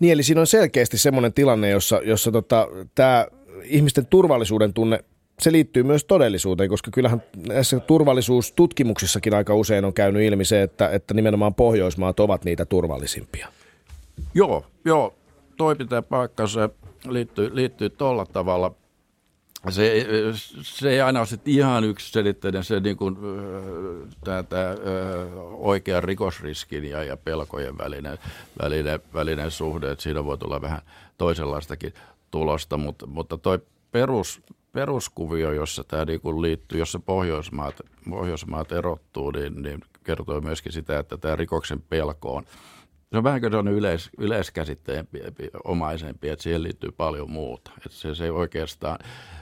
Niin, 0.00 0.12
eli 0.12 0.22
siinä 0.22 0.40
on 0.40 0.46
selkeästi 0.46 0.98
semmoinen 0.98 1.32
tilanne, 1.32 1.70
jossa, 1.70 2.00
jossa 2.04 2.32
tota, 2.32 2.68
tämä 2.94 3.26
ihmisten 3.62 4.06
turvallisuuden 4.06 4.74
tunne 4.74 5.04
se 5.40 5.52
liittyy 5.52 5.82
myös 5.82 6.04
todellisuuteen, 6.04 6.70
koska 6.70 6.90
kyllähän 6.90 7.22
näissä 7.48 7.80
turvallisuustutkimuksissakin 7.80 9.34
aika 9.34 9.54
usein 9.54 9.84
on 9.84 9.94
käynyt 9.94 10.22
ilmi 10.22 10.44
se, 10.44 10.62
että, 10.62 10.88
että 10.88 11.14
nimenomaan 11.14 11.54
Pohjoismaat 11.54 12.20
ovat 12.20 12.44
niitä 12.44 12.64
turvallisimpia. 12.64 13.48
Joo, 14.34 14.66
joo. 14.84 15.14
Toi 15.56 15.76
pitää 15.76 16.02
paikkansa 16.02 16.70
liittyy, 17.08 17.56
liittyy 17.56 17.90
tuolla 17.90 18.26
tavalla 18.26 18.74
se, 19.70 20.06
se 20.62 20.90
ei 20.90 21.00
aina 21.00 21.20
ole 21.20 21.26
sitten 21.26 21.54
ihan 21.54 21.84
yksiselitteinen 21.84 22.64
se 22.64 22.80
niin 22.80 22.96
kuin, 22.96 23.16
tämä, 24.24 24.42
tämä 24.42 24.74
oikea 25.52 26.00
rikosriskin 26.00 26.84
ja, 26.84 27.04
ja 27.04 27.16
pelkojen 27.16 27.78
välinen, 27.78 28.18
välinen, 28.62 29.00
välinen 29.14 29.50
suhde, 29.50 29.90
että 29.90 30.02
siinä 30.02 30.24
voi 30.24 30.38
tulla 30.38 30.60
vähän 30.60 30.82
toisenlaistakin 31.18 31.94
tulosta, 32.30 32.76
mutta, 32.76 33.06
mutta 33.06 33.38
toi 33.38 33.58
perus, 33.92 34.42
peruskuvio, 34.72 35.52
jossa 35.52 35.84
tämä 35.84 36.04
niin 36.04 36.42
liittyy, 36.42 36.78
jossa 36.78 36.98
Pohjoismaat, 36.98 37.80
Pohjoismaat 38.10 38.72
erottuu, 38.72 39.30
niin, 39.30 39.62
niin 39.62 39.80
kertoo 40.04 40.40
myöskin 40.40 40.72
sitä, 40.72 40.98
että 40.98 41.16
tämä 41.16 41.36
rikoksen 41.36 41.82
pelko 41.82 42.34
on 42.34 42.44
se 43.14 43.18
on 43.18 43.24
vähän 43.24 43.40
kuin 43.40 43.54
on 43.54 43.68
yleis, 43.68 44.10
yleiskäsitteen 44.18 45.08
omaisempi, 45.64 46.28
että 46.28 46.42
siihen 46.42 46.62
liittyy 46.62 46.90
paljon 46.90 47.30
muuta. 47.30 47.70
Että 47.76 47.98
se, 47.98 48.14
se 48.14 48.30
oikeastaan, 48.30 48.98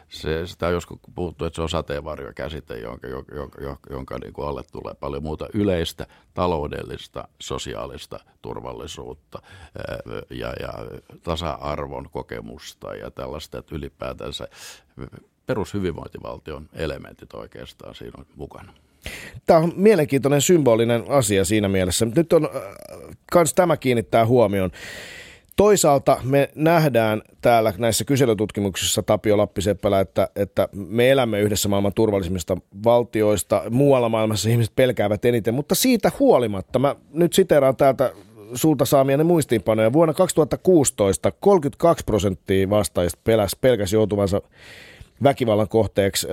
se, 0.08 0.46
sitä 0.46 0.66
on 0.66 0.72
joskus 0.72 0.98
puhuttu, 1.14 1.44
että 1.44 1.54
se 1.54 1.62
on 1.62 1.68
sateenvarjokäsite, 1.68 2.78
jonka, 2.78 3.06
jonka, 3.08 3.35
jonka, 3.35 3.78
jonka 3.90 4.18
niin 4.18 4.32
kuin 4.32 4.48
alle 4.48 4.62
tulee 4.72 4.94
paljon 4.94 5.22
muuta 5.22 5.48
yleistä 5.54 6.06
taloudellista, 6.35 7.28
sosiaalista 7.38 8.20
turvallisuutta 8.42 9.42
ja, 10.30 10.52
ja 10.61 10.72
tasa-arvon 11.22 12.11
kokemusta 12.11 12.94
ja 12.94 13.11
tällaista, 13.11 13.58
että 13.58 13.74
ylipäätänsä 13.74 14.48
perushyvinvointivaltion 15.46 16.68
elementit 16.72 17.35
oikeastaan 17.35 17.94
siinä 17.94 18.14
on 18.18 18.26
mukana. 18.37 18.72
Tämä 19.46 19.61
on 19.61 19.72
mielenkiintoinen 19.76 20.40
symbolinen 20.40 21.04
asia 21.08 21.44
siinä 21.44 21.68
mielessä. 21.68 22.06
Nyt 22.16 22.32
on 22.32 22.48
äh, 23.37 23.44
tämä 23.55 23.77
kiinnittää 23.77 24.27
huomioon. 24.27 24.70
Toisaalta 25.57 26.20
me 26.25 26.48
nähdään 26.55 27.22
täällä 27.40 27.75
näissä 27.79 28.05
kyselytutkimuksissa 28.05 29.03
Tapio 29.03 29.37
Lappiseppälä, 29.37 30.01
että, 30.01 30.29
että 30.37 30.68
me 30.72 31.11
elämme 31.11 31.40
yhdessä 31.40 31.68
maailman 31.68 31.94
turvallisimmista 31.94 32.57
valtioista. 32.85 33.62
Muualla 33.70 34.09
maailmassa 34.09 34.51
ihmiset 34.51 34.77
pelkäävät 34.77 35.25
eniten, 35.25 35.55
mutta 35.55 35.75
siitä 35.75 36.12
huolimatta, 36.18 36.79
mä 36.79 36.96
nyt 37.12 37.33
siteraan 37.33 37.77
täältä 37.77 38.12
sulta 38.55 38.85
saamienne 38.85 39.25
muistiinpanoja. 39.25 39.92
Vuonna 39.92 40.14
2016 40.14 41.33
32 41.40 42.05
prosenttia 42.05 42.70
vastaajista 42.70 43.20
peläsi, 43.25 43.57
pelkäsi 43.61 43.96
joutuvansa 43.96 44.42
väkivallan 45.22 45.68
kohteeksi 45.68 46.29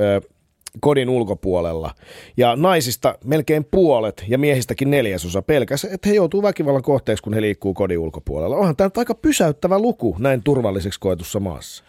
kodin 0.79 1.10
ulkopuolella. 1.10 1.95
Ja 2.38 2.55
naisista 2.55 3.15
melkein 3.23 3.65
puolet 3.65 4.25
ja 4.27 4.38
miehistäkin 4.38 4.91
neljäsosa 4.91 5.41
pelkäs, 5.41 5.86
että 5.86 6.10
he 6.10 6.15
joutuu 6.15 6.43
väkivallan 6.43 6.84
kohteeksi, 6.84 7.23
kun 7.23 7.34
he 7.34 7.41
liikkuu 7.41 7.73
kodin 7.73 7.99
ulkopuolella. 7.99 8.55
Onhan 8.55 8.75
tämä 8.75 8.89
aika 8.97 9.15
pysäyttävä 9.15 9.79
luku 9.79 10.15
näin 10.19 10.43
turvalliseksi 10.43 10.99
koetussa 10.99 11.39
maassa. 11.39 11.84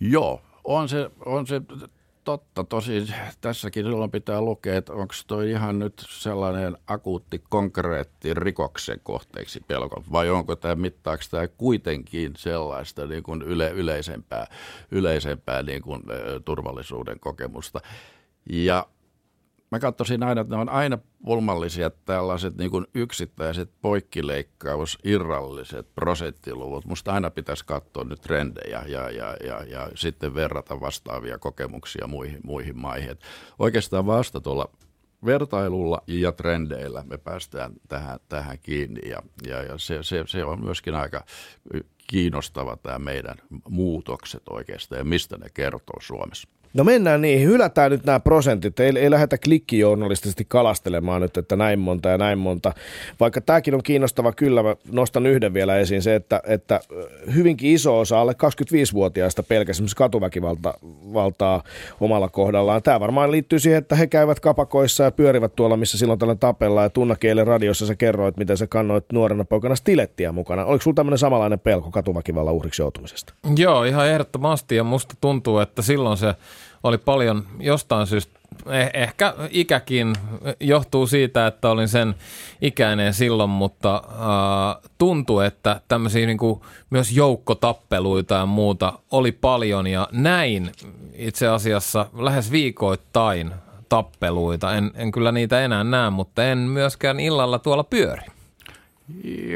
Joo, 0.00 0.40
on 0.64 0.88
se, 0.88 1.10
on 1.24 1.46
se 1.46 1.60
totta. 2.30 2.64
Tosi 2.64 3.06
tässäkin 3.40 3.84
silloin 3.84 4.10
pitää 4.10 4.40
lukea, 4.40 4.76
että 4.76 4.92
onko 4.92 5.14
toi 5.26 5.50
ihan 5.50 5.78
nyt 5.78 6.06
sellainen 6.08 6.76
akuutti, 6.86 7.42
konkreetti 7.48 8.34
rikoksen 8.34 9.00
kohteeksi 9.02 9.60
pelko, 9.66 10.04
vai 10.12 10.30
onko 10.30 10.56
tämä 10.56 10.74
mittaako 10.74 11.22
tämä 11.30 11.48
kuitenkin 11.48 12.32
sellaista 12.36 13.06
niin 13.06 13.22
kuin 13.22 13.42
yle, 13.42 13.70
yleisempää, 13.70 14.46
yleisempää 14.90 15.62
niin 15.62 15.82
kuin, 15.82 16.02
turvallisuuden 16.44 17.20
kokemusta. 17.20 17.80
Ja 18.50 18.86
mä 19.70 19.78
katsoisin 19.78 20.22
aina, 20.22 20.40
että 20.40 20.54
ne 20.54 20.60
on 20.60 20.68
aina 20.68 20.98
pulmallisia 21.24 21.90
tällaiset 21.90 22.56
niin 22.56 22.70
kuin 22.70 22.86
yksittäiset 22.94 23.70
poikkileikkaus, 23.82 24.98
irralliset 25.04 25.94
prosenttiluvut. 25.94 26.84
Musta 26.84 27.12
aina 27.12 27.30
pitäisi 27.30 27.64
katsoa 27.66 28.04
nyt 28.04 28.20
trendejä 28.20 28.82
ja, 28.86 29.10
ja, 29.10 29.36
ja, 29.44 29.64
ja 29.64 29.88
sitten 29.94 30.34
verrata 30.34 30.80
vastaavia 30.80 31.38
kokemuksia 31.38 32.06
muihin, 32.06 32.40
muihin 32.44 32.78
maihin. 32.78 33.18
Oikeastaan 33.58 34.06
vasta 34.06 34.40
tuolla 34.40 34.70
vertailulla 35.26 36.02
ja 36.06 36.32
trendeillä 36.32 37.04
me 37.06 37.18
päästään 37.18 37.72
tähän, 37.88 38.20
tähän 38.28 38.58
kiinni 38.58 39.08
ja, 39.08 39.22
ja, 39.46 39.62
ja 39.62 39.78
se, 39.78 40.02
se, 40.02 40.24
se 40.26 40.44
on 40.44 40.64
myöskin 40.64 40.94
aika 40.94 41.24
kiinnostava 42.06 42.76
tämä 42.76 42.98
meidän 42.98 43.36
muutokset 43.68 44.42
oikeastaan 44.50 44.98
ja 44.98 45.04
mistä 45.04 45.36
ne 45.38 45.50
kertoo 45.54 46.00
Suomessa. 46.00 46.48
No 46.74 46.84
mennään 46.84 47.20
niihin. 47.20 47.48
Hylätään 47.48 47.90
nyt 47.90 48.04
nämä 48.04 48.20
prosentit. 48.20 48.80
Ei, 48.80 48.92
ei 48.98 49.10
lähdetä 49.10 49.38
klikkijournalistisesti 49.38 50.44
kalastelemaan 50.48 51.22
nyt, 51.22 51.36
että 51.36 51.56
näin 51.56 51.78
monta 51.78 52.08
ja 52.08 52.18
näin 52.18 52.38
monta. 52.38 52.72
Vaikka 53.20 53.40
tämäkin 53.40 53.74
on 53.74 53.82
kiinnostava 53.82 54.32
kyllä, 54.32 54.62
mä 54.62 54.76
nostan 54.92 55.26
yhden 55.26 55.54
vielä 55.54 55.78
esiin. 55.78 56.02
Se, 56.02 56.14
että, 56.14 56.42
että 56.46 56.80
hyvinkin 57.34 57.70
iso 57.70 57.98
osa 57.98 58.20
alle 58.20 58.32
25-vuotiaista 58.32 59.42
pelkästään 59.42 59.88
katuväkivaltaa 59.96 61.62
omalla 62.00 62.28
kohdallaan. 62.28 62.82
Tämä 62.82 63.00
varmaan 63.00 63.30
liittyy 63.30 63.58
siihen, 63.58 63.78
että 63.78 63.96
he 63.96 64.06
käyvät 64.06 64.40
kapakoissa 64.40 65.04
ja 65.04 65.10
pyörivät 65.10 65.56
tuolla, 65.56 65.76
missä 65.76 65.98
silloin 65.98 66.18
tällä 66.18 66.34
tapella. 66.34 66.82
Ja 66.82 66.90
tunnakielen 66.90 67.46
radiossa 67.46 67.86
sä 67.86 67.94
kerroit, 67.94 68.36
miten 68.36 68.56
sä 68.56 68.66
kannoit 68.66 69.04
nuorena 69.12 69.44
poikana 69.44 69.76
stilettiä 69.76 70.32
mukana. 70.32 70.64
Oliko 70.64 70.82
sulla 70.82 70.94
tämmöinen 70.94 71.18
samanlainen 71.18 71.60
pelko 71.60 71.90
katuväkivallan 71.90 72.54
uhriksi 72.54 72.82
joutumisesta? 72.82 73.34
Joo, 73.56 73.84
ihan 73.84 74.08
ehdottomasti. 74.08 74.76
Ja 74.76 74.84
musta 74.84 75.14
tuntuu, 75.20 75.58
että 75.58 75.82
silloin 75.82 76.16
se 76.16 76.34
oli 76.82 76.98
paljon 76.98 77.46
jostain 77.58 78.06
syystä, 78.06 78.40
eh, 78.66 78.90
ehkä 78.94 79.34
ikäkin 79.50 80.14
johtuu 80.60 81.06
siitä, 81.06 81.46
että 81.46 81.70
olin 81.70 81.88
sen 81.88 82.14
ikäinen 82.60 83.14
silloin, 83.14 83.50
mutta 83.50 83.94
äh, 83.96 84.90
tuntui, 84.98 85.46
että 85.46 85.80
tämmöisiä 85.88 86.26
niin 86.26 86.38
kuin 86.38 86.60
myös 86.90 87.12
joukkotappeluita 87.12 88.34
ja 88.34 88.46
muuta 88.46 88.98
oli 89.10 89.32
paljon 89.32 89.86
ja 89.86 90.08
näin 90.12 90.72
itse 91.14 91.48
asiassa 91.48 92.06
lähes 92.18 92.52
viikoittain 92.52 93.52
tappeluita. 93.88 94.74
En, 94.74 94.90
en 94.94 95.12
kyllä 95.12 95.32
niitä 95.32 95.60
enää 95.64 95.84
näe, 95.84 96.10
mutta 96.10 96.44
en 96.44 96.58
myöskään 96.58 97.20
illalla 97.20 97.58
tuolla 97.58 97.84
pyöri. 97.84 98.22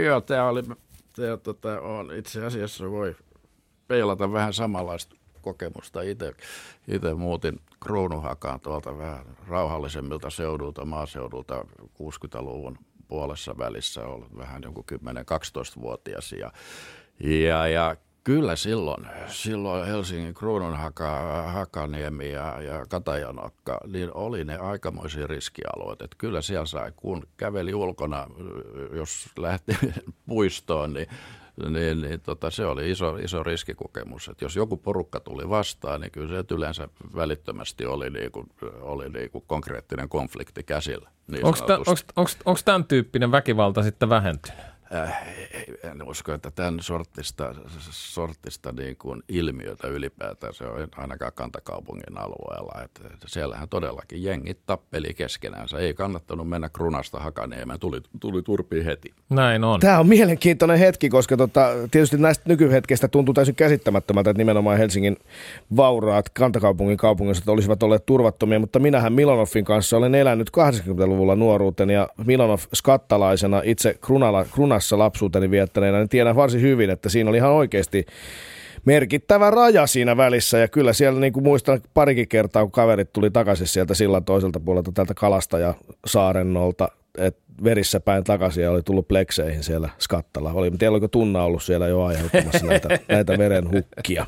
Joo, 0.04 0.20
tämä 0.20 0.48
oli, 0.48 0.62
tämä, 1.16 1.36
tota, 1.42 1.80
on 1.80 2.14
itse 2.14 2.46
asiassa 2.46 2.90
voi 2.90 3.16
peilata 3.88 4.32
vähän 4.32 4.52
samanlaista 4.52 5.16
kokemusta 5.44 6.02
itse. 6.02 6.32
Itse 6.88 7.14
muutin 7.14 7.60
Kruunuhakaan 7.82 8.60
tuolta 8.60 8.98
vähän 8.98 9.24
rauhallisemmilta 9.48 10.30
seudulta, 10.30 10.84
maaseudulta 10.84 11.64
60-luvun 11.82 12.78
puolessa 13.08 13.58
välissä, 13.58 14.06
ollut 14.06 14.36
vähän 14.36 14.62
joku 14.62 14.84
10-12-vuotias 14.92 16.32
ja, 16.32 16.52
ja, 17.20 17.68
ja 17.68 17.96
Kyllä 18.24 18.56
silloin, 18.56 19.06
silloin 19.26 19.86
Helsingin 19.86 20.34
Kruununhaka, 20.34 21.42
Hakaniemi 21.42 22.30
ja, 22.32 22.62
ja 22.62 22.86
Katajanokka, 22.88 23.80
niin 23.86 24.10
oli 24.14 24.44
ne 24.44 24.56
aikamoisia 24.56 25.26
riskialueet. 25.26 26.02
Että 26.02 26.16
kyllä 26.18 26.42
siellä 26.42 26.66
sai, 26.66 26.92
kun 26.96 27.26
käveli 27.36 27.74
ulkona, 27.74 28.26
jos 28.92 29.28
lähti 29.38 29.76
puistoon, 30.28 30.94
niin 30.94 31.06
niin, 31.68 32.00
niin 32.00 32.20
tota, 32.20 32.50
se 32.50 32.66
oli 32.66 32.90
iso, 32.90 33.16
iso 33.16 33.42
riskikokemus. 33.42 34.28
Että 34.28 34.44
jos 34.44 34.56
joku 34.56 34.76
porukka 34.76 35.20
tuli 35.20 35.48
vastaan, 35.48 36.00
niin 36.00 36.10
kyllä 36.10 36.42
se 36.42 36.54
yleensä 36.54 36.88
välittömästi 37.16 37.86
oli, 37.86 38.10
niin 38.10 38.32
kuin, 38.32 38.46
oli 38.80 39.08
niin 39.08 39.30
kuin 39.30 39.44
konkreettinen 39.46 40.08
konflikti 40.08 40.62
käsillä. 40.62 41.10
Niin 41.26 41.46
Onko 42.44 42.60
tämän 42.64 42.84
tyyppinen 42.84 43.32
väkivalta 43.32 43.82
sitten 43.82 44.08
vähentynyt? 44.08 44.73
Äh, 44.94 45.22
en 45.82 46.08
usko, 46.08 46.32
että 46.32 46.50
tämän 46.50 46.80
sortista, 46.80 47.54
sortista 47.90 48.72
niin 48.72 48.96
kuin 48.96 49.22
ilmiötä 49.28 49.88
ylipäätään 49.88 50.54
se 50.54 50.64
on 50.64 50.88
ainakaan 50.96 51.32
kantakaupungin 51.34 52.18
alueella. 52.18 52.82
Että 52.84 53.02
siellähän 53.26 53.68
todellakin 53.68 54.22
jengit 54.22 54.58
tappeli 54.66 55.14
keskenäänsä. 55.14 55.78
Ei 55.78 55.94
kannattanut 55.94 56.48
mennä 56.48 56.68
krunasta 56.68 57.20
Hakaniemen, 57.20 57.80
tuli, 57.80 58.00
tuli 58.20 58.42
turpiin 58.42 58.84
heti. 58.84 59.14
Näin 59.30 59.64
on. 59.64 59.80
Tämä 59.80 59.98
on 59.98 60.08
mielenkiintoinen 60.08 60.78
hetki, 60.78 61.08
koska 61.08 61.36
tota, 61.36 61.68
tietysti 61.90 62.16
näistä 62.16 62.44
nykyhetkeistä 62.48 63.08
tuntuu 63.08 63.34
täysin 63.34 63.54
käsittämättömältä, 63.54 64.30
että 64.30 64.40
nimenomaan 64.40 64.78
Helsingin 64.78 65.16
vauraat 65.76 66.28
kantakaupungin 66.28 66.96
kaupungissa 66.96 67.52
olisivat 67.52 67.82
olleet 67.82 68.06
turvattomia, 68.06 68.58
mutta 68.58 68.78
minähän 68.78 69.12
Milonoffin 69.12 69.64
kanssa 69.64 69.96
olen 69.96 70.14
elänyt 70.14 70.50
80-luvulla 70.50 71.36
nuoruuten 71.36 71.90
ja 71.90 72.08
Milonov 72.26 72.60
skattalaisena 72.74 73.60
itse 73.64 73.98
krunala, 74.00 74.44
krunassa 74.44 74.83
kanssa 74.84 74.98
lapsuuteni 74.98 75.50
viettäneenä, 75.50 75.98
niin 75.98 76.08
tiedän 76.08 76.36
varsin 76.36 76.60
hyvin, 76.60 76.90
että 76.90 77.08
siinä 77.08 77.30
oli 77.30 77.36
ihan 77.36 77.50
oikeasti 77.50 78.06
merkittävä 78.84 79.50
raja 79.50 79.86
siinä 79.86 80.16
välissä. 80.16 80.58
Ja 80.58 80.68
kyllä 80.68 80.92
siellä 80.92 81.20
niin 81.20 81.32
kuin 81.32 81.44
muistan 81.44 81.80
parikin 81.94 82.28
kertaa, 82.28 82.62
kun 82.62 82.72
kaverit 82.72 83.12
tuli 83.12 83.30
takaisin 83.30 83.66
sieltä 83.66 83.94
sillan 83.94 84.24
toiselta 84.24 84.60
puolelta 84.60 84.92
tältä 84.92 85.14
Kalastaja 85.14 85.74
että 87.18 87.44
verissä 87.64 88.00
päin 88.00 88.24
takaisin 88.24 88.62
ja 88.62 88.70
oli 88.70 88.82
tullut 88.82 89.08
plekseihin 89.08 89.62
siellä 89.62 89.88
skattalla. 89.98 90.52
Oli, 90.52 90.66
en 90.66 90.78
tiedä, 90.78 90.90
oliko 90.90 91.08
Tunna 91.08 91.44
ollut 91.44 91.62
siellä 91.62 91.88
jo 91.88 92.02
aiheuttamassa 92.02 92.66
näitä, 92.70 92.98
näitä 93.08 93.38
verenhukkia. 93.38 94.26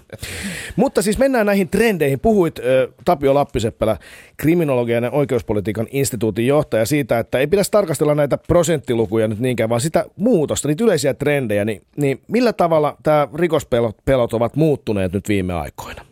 Mutta 0.77 1.03
siis 1.03 1.18
mennään 1.18 1.46
näihin 1.46 1.68
trendeihin. 1.68 2.20
Puhuit 2.20 2.59
äh, 2.59 2.64
Tapio 3.05 3.35
Lappiseppälä, 3.35 3.96
kriminologian 4.37 5.05
ja 5.05 5.11
oikeuspolitiikan 5.11 5.87
instituutin 5.90 6.46
johtaja 6.46 6.87
siitä, 6.87 7.18
että 7.18 7.38
ei 7.38 7.46
pitäisi 7.46 7.70
tarkastella 7.70 8.14
näitä 8.14 8.38
prosenttilukuja 8.38 9.29
nyt 9.29 9.38
niinkään, 9.38 9.70
vaan 9.70 9.81
sitä 9.81 10.05
muutosta, 10.16 10.68
niitä 10.68 10.85
yleisiä 10.85 11.14
trendejä. 11.14 11.64
Niin, 11.64 11.83
niin 11.96 12.20
millä 12.29 12.53
tavalla 12.53 12.96
tämä 13.03 13.29
rikospelot 13.35 13.96
pelot 14.05 14.35
ovat 14.35 14.57
muuttuneet 14.57 15.12
nyt 15.12 15.29
viime 15.29 15.55
aikoina? 15.55 16.07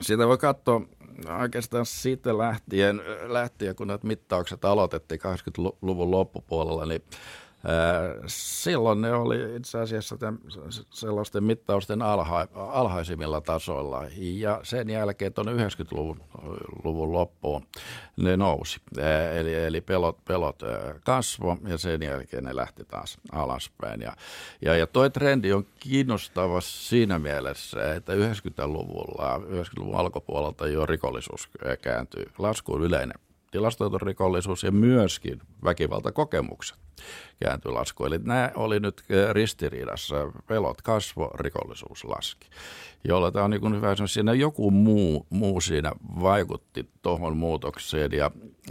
Sitä 0.00 0.26
voi 0.28 0.38
katsoa 0.38 0.82
oikeastaan 1.40 1.86
siitä 1.86 2.38
lähtien, 2.38 3.02
lähtien 3.26 3.76
kun 3.76 3.86
näitä 3.88 4.06
mittaukset 4.06 4.64
aloitettiin 4.64 5.20
80-luvun 5.20 6.10
loppupuolella, 6.10 6.86
niin 6.86 7.02
Silloin 8.26 9.00
ne 9.00 9.12
oli 9.12 9.56
itse 9.56 9.78
asiassa 9.78 10.16
sellaisten 10.90 11.44
mittausten 11.44 12.02
alha, 12.02 12.46
alhaisimmilla 12.54 13.40
tasoilla 13.40 14.02
ja 14.16 14.60
sen 14.62 14.90
jälkeen 14.90 15.32
tuonne 15.32 15.52
90-luvun 15.52 16.20
luvun 16.84 17.12
loppuun 17.12 17.66
ne 18.16 18.36
nousi. 18.36 18.80
Eli, 19.40 19.54
eli 19.54 19.80
pelot, 19.80 20.24
pelot 20.24 20.62
kasvo 21.04 21.56
ja 21.68 21.78
sen 21.78 22.02
jälkeen 22.02 22.44
ne 22.44 22.56
lähti 22.56 22.84
taas 22.84 23.18
alaspäin. 23.32 24.00
Ja, 24.00 24.16
ja, 24.62 24.76
ja 24.76 24.86
toi 24.86 25.10
trendi 25.10 25.52
on 25.52 25.66
kiinnostava 25.80 26.60
siinä 26.60 27.18
mielessä, 27.18 27.94
että 27.94 28.12
90-luvulla, 28.12 29.38
90-luvun 29.38 29.96
alkupuolelta 29.96 30.68
jo 30.68 30.86
rikollisuus 30.86 31.48
kääntyi 31.82 32.24
laskuun 32.38 32.82
yleinen 32.82 33.18
tilastoitu 33.50 33.98
rikollisuus 33.98 34.62
ja 34.62 34.72
myöskin 34.72 35.40
väkivaltakokemukset 35.64 36.78
kääntyi 37.44 37.72
lasku. 37.72 38.04
Eli 38.04 38.18
nämä 38.18 38.50
oli 38.54 38.80
nyt 38.80 39.02
ristiriidassa. 39.32 40.14
Pelot 40.46 40.82
kasvo, 40.82 41.30
rikollisuus 41.34 42.04
laski. 42.04 42.48
Jolla 43.08 43.30
tämä 43.32 43.44
on 43.44 43.50
niin 43.50 43.76
hyvä 43.76 43.94
siinä 44.06 44.32
joku 44.32 44.70
muu, 44.70 45.26
muu 45.30 45.60
siinä 45.60 45.92
vaikutti 46.20 46.88
tuohon 47.02 47.36
muutokseen 47.36 48.12
ja, 48.12 48.30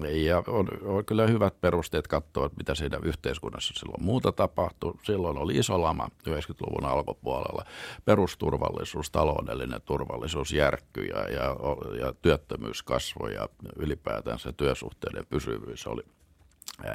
ja 0.09 0.43
on, 0.47 0.67
on, 0.83 1.05
kyllä 1.05 1.27
hyvät 1.27 1.62
perusteet 1.62 2.07
katsoa, 2.07 2.49
mitä 2.57 2.75
siinä 2.75 2.99
yhteiskunnassa 3.03 3.73
silloin 3.77 4.03
muuta 4.03 4.31
tapahtui. 4.31 4.93
Silloin 5.03 5.38
oli 5.38 5.57
iso 5.57 5.81
lama 5.81 6.07
90-luvun 6.29 6.86
alkupuolella. 6.86 7.65
Perusturvallisuus, 8.05 9.12
taloudellinen 9.12 9.81
turvallisuus 9.81 10.51
järkkyi 10.51 11.07
ja, 11.07 11.29
ja, 11.29 11.55
ja 11.99 12.13
työttömyys 12.21 12.83
kasvoi 12.83 13.33
ja 13.33 13.49
ylipäätään 13.75 14.39
se 14.39 14.53
työsuhteiden 14.53 15.25
pysyvyys 15.29 15.88
oli 15.88 16.03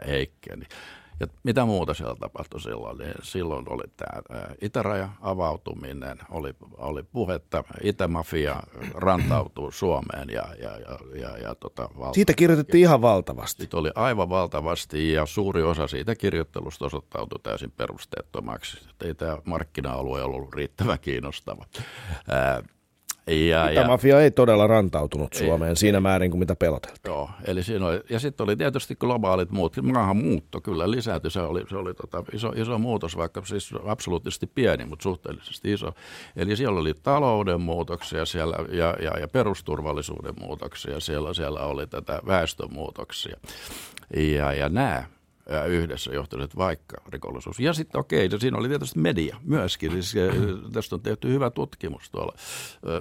heikkeni. 0.07 0.67
Ja 1.21 1.27
mitä 1.43 1.65
muuta 1.65 1.95
siellä 1.95 2.17
tapahtui 2.21 2.61
silloin? 2.61 2.99
Niin 2.99 3.15
silloin 3.23 3.65
oli 3.69 3.85
tämä 3.97 4.23
itäraja 4.61 5.09
avautuminen, 5.21 6.19
oli, 6.31 6.55
oli 6.77 7.03
puhetta, 7.03 7.65
itämafia 7.83 8.63
rantautuu 8.95 9.71
Suomeen 9.71 10.29
ja, 10.31 10.45
ja, 10.63 10.79
ja, 10.79 10.99
ja, 11.21 11.39
ja 11.39 11.55
tota, 11.55 11.89
valta. 11.99 12.15
Siitä 12.15 12.35
kirjoitettiin 12.35 12.83
ihan 12.83 13.03
valtavasti. 13.03 13.63
Siitä 13.63 13.77
oli 13.77 13.91
aivan 13.95 14.29
valtavasti 14.29 15.13
ja 15.13 15.27
suuri 15.27 15.63
osa 15.63 15.87
siitä 15.87 16.15
kirjoittelusta 16.15 16.87
osoittautui 16.87 17.41
täysin 17.43 17.71
perusteettomaksi. 17.71 18.89
Ei 19.05 19.15
tämä 19.15 19.39
markkina-alue 19.45 20.23
ollut 20.23 20.55
riittävän 20.55 20.99
kiinnostava. 21.01 21.65
Ää, 22.29 22.63
ja, 23.29 23.71
ja, 23.71 23.87
mafia 23.87 24.21
ei 24.21 24.31
todella 24.31 24.67
rantautunut 24.67 25.35
ei, 25.35 25.47
Suomeen 25.47 25.77
siinä 25.77 26.01
määrin 26.01 26.31
kuin 26.31 26.39
mitä 26.39 26.57
peloteltiin. 26.57 27.01
Joo, 27.05 27.31
eli 27.45 27.63
siinä 27.63 27.87
oli, 27.87 28.01
ja 28.11 28.21
sitten 28.21 28.45
oli 28.45 28.57
tietysti 28.57 28.97
globaalit 28.97 29.51
muut, 29.51 29.77
maahanmuutto 29.83 30.61
kyllä 30.61 30.91
lisääntyi, 30.91 31.31
se 31.31 31.41
oli, 31.41 31.65
se 31.69 31.77
oli 31.77 31.95
tota 31.95 32.25
iso, 32.33 32.53
iso 32.57 32.79
muutos, 32.79 33.17
vaikka 33.17 33.43
siis 33.45 33.71
absoluuttisesti 33.87 34.47
pieni, 34.47 34.85
mutta 34.85 35.03
suhteellisesti 35.03 35.73
iso. 35.73 35.93
Eli 36.37 36.57
siellä 36.57 36.81
oli 36.81 36.95
talouden 37.03 37.61
muutoksia 37.61 38.27
siellä 38.27 38.57
ja, 38.73 38.97
ja, 39.03 39.19
ja 39.19 39.29
perusturvallisuuden 39.29 40.35
muutoksia, 40.41 41.01
siellä, 41.01 41.35
siellä 41.35 41.61
oli 41.61 41.87
tätä 41.87 42.21
väestönmuutoksia. 42.27 43.37
Ja, 44.17 44.53
ja 44.53 44.69
nämä 44.69 45.05
yhdessä 45.69 46.15
johtaneet 46.15 46.57
vaikka 46.57 46.97
rikollisuus. 47.09 47.61
Ja 47.61 47.73
sitten 47.73 48.01
okei, 48.01 48.27
okay, 48.27 48.39
siinä 48.39 48.59
oli 48.59 48.69
tietysti 48.69 48.99
media 48.99 49.37
myöskin. 49.45 49.91
Siis, 49.91 50.15
tästä 50.73 50.97
on 50.97 51.01
tehty 51.01 51.29
hyvä 51.29 51.51
tutkimus 51.51 52.11
tuolla 52.11 52.33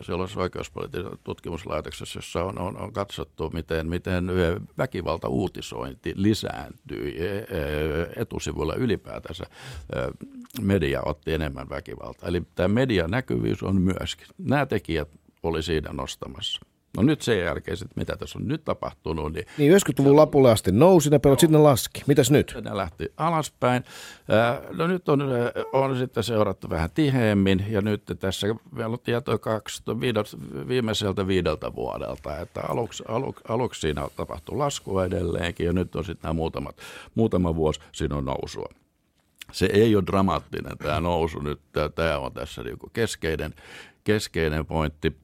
sellaisessa 0.01 0.39
oikeuspolitiikan 0.39 1.17
tutkimuslaitoksessa, 1.23 2.17
jossa 2.17 2.43
on, 2.43 2.59
on, 2.59 2.77
on 2.77 2.93
katsottu, 2.93 3.49
miten, 3.49 3.89
miten 3.89 4.27
väkivalta 4.77 5.27
uutisointi 5.27 6.13
lisääntyy 6.15 7.15
etusivuilla 8.15 8.75
ylipäätänsä. 8.75 9.45
Media 10.61 11.01
otti 11.05 11.33
enemmän 11.33 11.69
väkivaltaa. 11.69 12.29
Eli 12.29 12.43
tämä 12.55 12.67
median 12.67 13.11
näkyvyys 13.11 13.63
on 13.63 13.81
myöskin. 13.81 14.27
Nämä 14.37 14.65
tekijät 14.65 15.09
oli 15.43 15.63
siinä 15.63 15.93
nostamassa. 15.93 16.61
No 16.97 17.03
nyt 17.03 17.21
sen 17.21 17.39
jälkeen, 17.39 17.77
sit, 17.77 17.95
mitä 17.95 18.15
tässä 18.17 18.39
on 18.39 18.47
nyt 18.47 18.65
tapahtunut. 18.65 19.33
Niin, 19.33 19.45
niin 19.57 19.73
90-luvun 19.73 20.15
lopulle 20.15 20.51
asti 20.51 20.71
nousi 20.71 21.09
ne 21.09 21.19
pelot, 21.19 21.39
sitten 21.39 21.59
ne 21.59 21.63
laski. 21.63 22.03
Mitäs 22.07 22.31
nyt? 22.31 22.57
Ne 22.63 22.77
lähti 22.77 23.13
alaspäin. 23.17 23.83
No 24.77 24.87
nyt 24.87 25.09
on, 25.09 25.21
on 25.73 25.97
sitten 25.97 26.23
seurattu 26.23 26.69
vähän 26.69 26.89
tiheemmin 26.93 27.65
ja 27.69 27.81
nyt 27.81 28.01
tässä 28.19 28.47
meillä 28.71 28.93
on 28.93 28.99
tietoa 28.99 29.39
viimeiseltä 30.67 31.27
viideltä 31.27 31.75
vuodelta, 31.75 32.37
että 32.37 32.61
aluksi, 32.69 33.03
aluksi, 33.07 33.43
aluksi 33.47 33.81
siinä 33.81 34.07
tapahtui 34.15 34.57
lasku 34.57 34.99
edelleenkin 34.99 35.65
ja 35.65 35.73
nyt 35.73 35.95
on 35.95 36.05
sitten 36.05 36.27
nämä 36.27 36.33
muutamat, 36.33 36.75
muutama 37.15 37.55
vuosi 37.55 37.79
siinä 37.91 38.15
on 38.15 38.25
nousua. 38.25 38.69
Se 39.51 39.69
ei 39.73 39.95
ole 39.95 40.03
dramaattinen 40.07 40.77
tämä 40.77 40.99
nousu 40.99 41.39
nyt, 41.39 41.59
tämä 41.95 42.17
on 42.17 42.33
tässä 42.33 42.63
niinku 42.63 42.89
keskeinen, 42.93 43.53
keskeinen 44.03 44.65
pointti 44.65 45.17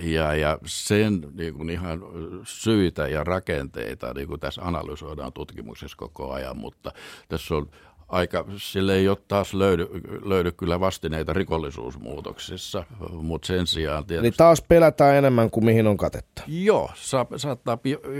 ja, 0.00 0.34
ja 0.34 0.58
sen 0.66 1.26
niin 1.34 1.54
kuin 1.54 1.70
ihan 1.70 2.00
syitä 2.44 3.08
ja 3.08 3.24
rakenteita 3.24 4.14
niin 4.14 4.28
kuin 4.28 4.40
tässä 4.40 4.62
analysoidaan 4.62 5.32
tutkimuksessa 5.32 5.96
koko 5.96 6.32
ajan, 6.32 6.56
mutta 6.56 6.92
tässä 7.28 7.54
on 7.54 7.70
aika, 8.08 8.44
sille 8.56 8.94
ei 8.94 9.08
ole 9.08 9.18
taas 9.28 9.54
löydy, 9.54 9.86
löydy 10.24 10.52
kyllä 10.52 10.80
vastineita 10.80 11.32
rikollisuusmuutoksissa, 11.32 12.84
mutta 13.10 13.46
sen 13.46 13.66
sijaan 13.66 14.04
tietysti... 14.06 14.26
Eli 14.26 14.34
taas 14.36 14.62
pelätään 14.62 15.16
enemmän 15.16 15.50
kuin 15.50 15.64
mihin 15.64 15.86
on 15.86 15.96
katetta. 15.96 16.42
Joo, 16.46 16.90
sa, 16.94 17.26
saattaa 17.36 17.78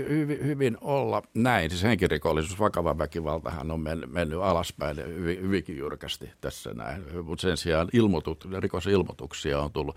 hyvin, 0.09 0.45
hyvin 0.45 0.77
olla 0.81 1.21
näin. 1.33 1.69
Siis 1.69 1.83
henkirikollisuus, 1.83 2.59
vakava 2.59 2.97
väkivaltahan 2.97 3.71
on 3.71 3.79
mennyt, 3.79 4.11
mennyt 4.11 4.39
alaspäin 4.41 4.97
hyvin, 5.07 5.41
hyvinkin 5.41 5.77
jyrkästi 5.77 6.29
tässä 6.41 6.73
näin, 6.73 7.03
mutta 7.23 7.41
sen 7.41 7.57
sijaan 7.57 7.87
ilmoitut, 7.93 8.47
rikosilmoituksia 8.59 9.59
on 9.59 9.71
tullut 9.71 9.95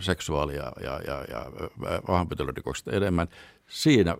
seksuaalia 0.00 0.72
ja, 0.82 1.00
ja, 1.06 1.24
ja 1.30 1.50
pahanpitelyrikoksista 2.06 2.90
enemmän. 2.90 3.28
Siinä 3.66 4.16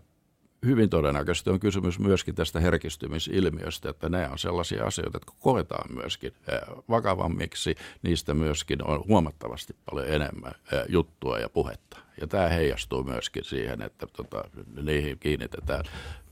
hyvin 0.67 0.91
todennäköisesti 0.91 1.51
on 1.51 1.61
kysymys 1.61 1.99
myöskin 1.99 2.35
tästä 2.35 2.61
herkistymisilmiöstä, 2.61 3.91
että 3.91 4.09
nämä 4.09 4.29
on 4.29 4.39
sellaisia 4.39 4.85
asioita, 4.85 5.17
jotka 5.17 5.35
koetaan 5.41 5.95
myöskin 5.95 6.33
vakavammiksi. 6.89 7.75
Niistä 8.03 8.35
myöskin 8.35 8.85
on 8.85 9.05
huomattavasti 9.09 9.77
paljon 9.91 10.09
enemmän 10.09 10.55
juttua 10.89 11.39
ja 11.39 11.49
puhetta. 11.49 11.99
Ja 12.21 12.27
tämä 12.27 12.49
heijastuu 12.49 13.05
myöskin 13.05 13.45
siihen, 13.45 13.83
että 13.83 14.07
tota, 14.07 14.45
niihin 14.83 15.19
kiinnitetään 15.19 15.85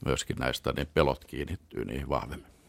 myöskin 0.05 0.37
näistä, 0.37 0.73
niin 0.77 0.89
pelot 0.95 1.25
kiinnittyy 1.25 1.85
niihin 1.85 2.09
vahvemmin. 2.09 2.60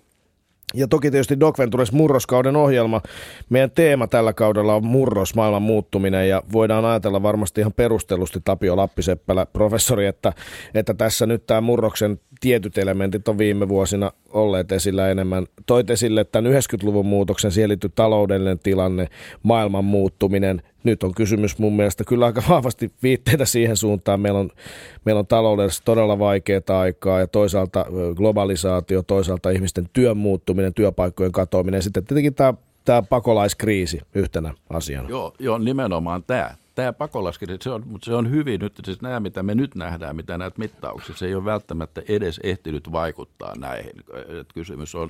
Ja 0.74 0.88
toki 0.88 1.12
tietysti 1.12 1.40
Doc 1.40 1.58
Ventures 1.58 1.92
murroskauden 1.92 2.56
ohjelma. 2.56 3.02
Meidän 3.50 3.72
teema 3.72 4.08
tällä 4.08 4.34
kaudella 4.34 4.76
on 4.76 4.86
murros, 4.86 5.36
maailman 5.36 5.62
muuttuminen 5.62 6.30
ja 6.30 6.44
voidaan 6.52 6.86
ajatella 6.86 7.24
varmasti 7.24 7.62
ihan 7.62 7.74
perustellusti 7.74 8.40
Tapio 8.44 8.78
Lappiseppälä, 8.78 9.46
professori, 9.46 10.06
että, 10.06 10.34
että 10.74 10.94
tässä 10.94 11.26
nyt 11.26 11.46
tämä 11.46 11.62
murroksen 11.62 12.20
tietyt 12.42 12.78
elementit 12.78 13.28
on 13.28 13.38
viime 13.38 13.70
vuosina 13.70 14.12
olleet 14.30 14.72
esillä 14.72 15.10
enemmän. 15.10 15.48
Toit 15.66 15.90
esille 15.90 16.24
tämän 16.24 16.52
90-luvun 16.52 17.06
muutoksen, 17.06 17.52
siihen 17.52 17.70
liittyy 17.70 17.92
taloudellinen 17.96 18.60
tilanne, 18.60 19.08
maailman 19.44 19.86
muuttuminen. 19.86 20.62
Nyt 20.84 21.04
on 21.04 21.14
kysymys 21.14 21.58
mun 21.58 21.76
mielestä 21.76 22.04
kyllä 22.04 22.26
aika 22.26 22.44
vahvasti 22.50 22.92
viitteitä 23.04 23.46
siihen 23.46 23.78
suuntaan. 23.78 24.20
Meillä 24.20 24.40
on, 24.40 24.50
meillä 25.06 25.20
on 25.20 25.28
taloudellisesti 25.28 25.86
todella 25.86 26.20
vaikeaa 26.20 26.80
aikaa 26.82 27.20
ja 27.20 27.28
toisaalta 27.28 27.86
globalisaatio, 28.16 29.04
toisaalta 29.04 29.50
ihmisten 29.50 29.90
työn 29.94 30.18
muuttuminen, 30.18 30.74
työpaikkojen 30.74 31.32
katoaminen 31.32 31.78
ja 31.78 31.82
sitten 31.82 32.06
tietenkin 32.06 32.36
tämä 32.36 32.54
tämä 32.86 33.02
pakolaiskriisi 33.02 34.02
yhtenä 34.16 34.54
asiana. 34.70 35.10
Joo, 35.10 35.34
joo 35.40 35.58
nimenomaan 35.58 36.24
tämä 36.24 36.56
tämä 36.76 36.94
pakolaiskriisi, 36.94 37.64
se 37.64 37.70
on, 37.70 37.84
mutta 37.88 38.06
se 38.06 38.14
on 38.14 38.32
hyvin 38.32 38.60
nyt, 38.60 38.74
siis 38.86 39.02
nämä 39.02 39.20
mitä 39.20 39.44
me 39.44 39.56
nyt 39.56 39.76
nähdään, 39.76 40.16
mitä 40.16 40.38
näitä 40.38 40.60
mittauksia, 40.60 41.16
se 41.16 41.26
ei 41.26 41.36
ole 41.36 41.46
välttämättä 41.46 42.02
edes 42.10 42.40
ehtinyt 42.44 42.92
vaikuttaa 42.92 43.56
näihin. 43.56 43.92
Et 44.40 44.54
kysymys 44.54 44.96
on, 44.96 45.10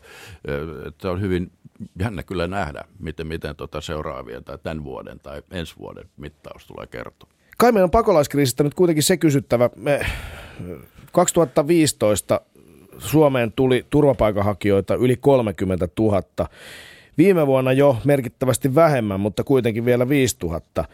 että 0.87 1.11
on 1.11 1.21
hyvin 1.21 1.51
jännä 1.99 2.23
kyllä 2.23 2.47
nähdä, 2.47 2.83
miten, 2.99 3.27
miten 3.27 3.55
tota 3.55 3.81
seuraavien 3.81 4.43
tai 4.43 4.57
tämän 4.63 4.83
vuoden 4.83 5.19
tai 5.19 5.41
ensi 5.51 5.75
vuoden 5.79 6.09
mittaus 6.17 6.65
tulee 6.65 6.87
kertoa. 6.87 7.29
Kai 7.57 7.71
meidän 7.71 7.83
on 7.83 7.91
pakolaiskriisistä 7.91 8.63
nyt 8.63 8.73
kuitenkin 8.73 9.03
se 9.03 9.17
kysyttävä. 9.17 9.69
Me 9.75 10.05
2015 11.11 12.41
Suomeen 12.97 13.51
tuli 13.51 13.85
turvapaikanhakijoita 13.89 14.95
yli 14.95 15.17
30 15.17 15.87
000. 15.99 16.21
Viime 17.17 17.47
vuonna 17.47 17.71
jo 17.71 17.97
merkittävästi 18.03 18.75
vähemmän, 18.75 19.19
mutta 19.19 19.43
kuitenkin 19.43 19.85
vielä 19.85 20.09
5000 20.09 20.85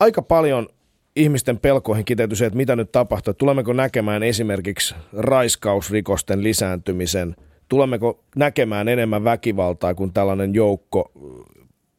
aika 0.00 0.22
paljon 0.22 0.68
ihmisten 1.16 1.58
pelkoihin 1.58 2.04
kiteytyi 2.04 2.36
se, 2.36 2.46
että 2.46 2.56
mitä 2.56 2.76
nyt 2.76 2.92
tapahtuu. 2.92 3.34
Tulemmeko 3.34 3.72
näkemään 3.72 4.22
esimerkiksi 4.22 4.94
raiskausrikosten 5.12 6.42
lisääntymisen? 6.42 7.36
Tulemmeko 7.68 8.24
näkemään 8.36 8.88
enemmän 8.88 9.24
väkivaltaa, 9.24 9.94
kun 9.94 10.12
tällainen 10.12 10.54
joukko 10.54 11.12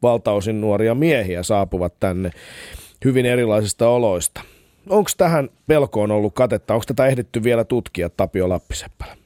valtaosin 0.01 0.61
nuoria 0.61 0.95
miehiä 0.95 1.43
saapuvat 1.43 1.99
tänne 1.99 2.31
hyvin 3.05 3.25
erilaisista 3.25 3.89
oloista? 3.89 4.41
Onko 4.89 5.09
tähän 5.17 5.49
pelkoon 5.67 6.11
ollut 6.11 6.33
katetta? 6.33 6.73
Onko 6.73 6.83
tätä 6.87 7.05
ehditty 7.05 7.43
vielä 7.43 7.63
tutkia 7.63 8.09
Tapio 8.09 8.49
Lappiseppälä? 8.49 9.17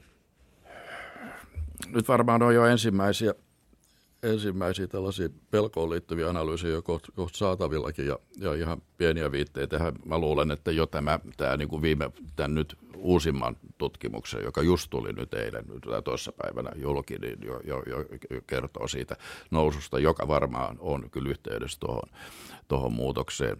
nyt 1.94 2.08
varmaan 2.08 2.42
on 2.42 2.54
jo 2.54 2.66
ensimmäisiä, 2.66 3.34
ensimmäisiä 4.22 4.86
tällaisia 4.86 5.28
pelkoon 5.50 5.90
liittyviä 5.90 6.28
analyysejä 6.28 6.74
jo 6.74 6.82
kohta 6.82 7.12
koht 7.12 7.34
saatavillakin 7.34 8.06
ja, 8.06 8.18
ja 8.38 8.54
ihan 8.54 8.82
pieniä 8.98 9.32
viitteitä. 9.32 9.92
Mä 10.04 10.18
luulen, 10.18 10.50
että 10.50 10.70
jo 10.70 10.86
tämä, 10.86 11.18
tämä 11.36 11.56
niin 11.56 11.68
kuin 11.68 11.82
viime, 11.82 12.10
tämän 12.36 12.54
nyt 12.54 12.76
uusimman 12.96 13.56
tutkimuksen, 13.78 14.44
joka 14.44 14.62
just 14.62 14.90
tuli 14.90 15.12
nyt 15.12 15.34
eilen 15.34 15.64
tai 15.80 16.02
toissa 16.02 16.32
päivänä 16.32 16.70
julki, 16.76 17.18
niin 17.18 17.38
jo, 17.42 17.60
jo, 17.66 17.82
jo 17.86 18.04
kertoo 18.46 18.88
siitä 18.88 19.16
noususta, 19.50 19.98
joka 19.98 20.28
varmaan 20.28 20.76
on 20.80 21.10
kyllä 21.10 21.30
yhteydessä 21.30 21.80
tuohon, 21.80 22.10
tuohon 22.68 22.92
muutokseen 22.92 23.56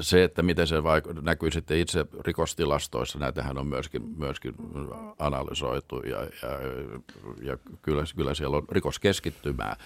se, 0.00 0.24
että 0.24 0.42
miten 0.42 0.66
se 0.66 0.76
vaik- 0.76 1.22
näkyy 1.22 1.50
sitten 1.50 1.78
itse 1.78 2.06
rikostilastoissa, 2.20 3.18
näitähän 3.18 3.58
on 3.58 3.66
myöskin, 3.66 4.02
myöskin 4.16 4.54
analysoitu 5.18 6.00
ja, 6.00 6.18
ja, 6.18 6.28
ja 7.42 7.58
kyllä, 7.82 8.04
kyllä 8.16 8.34
siellä 8.34 8.56
on 8.56 8.66
rikoskeskittymää 8.70 9.76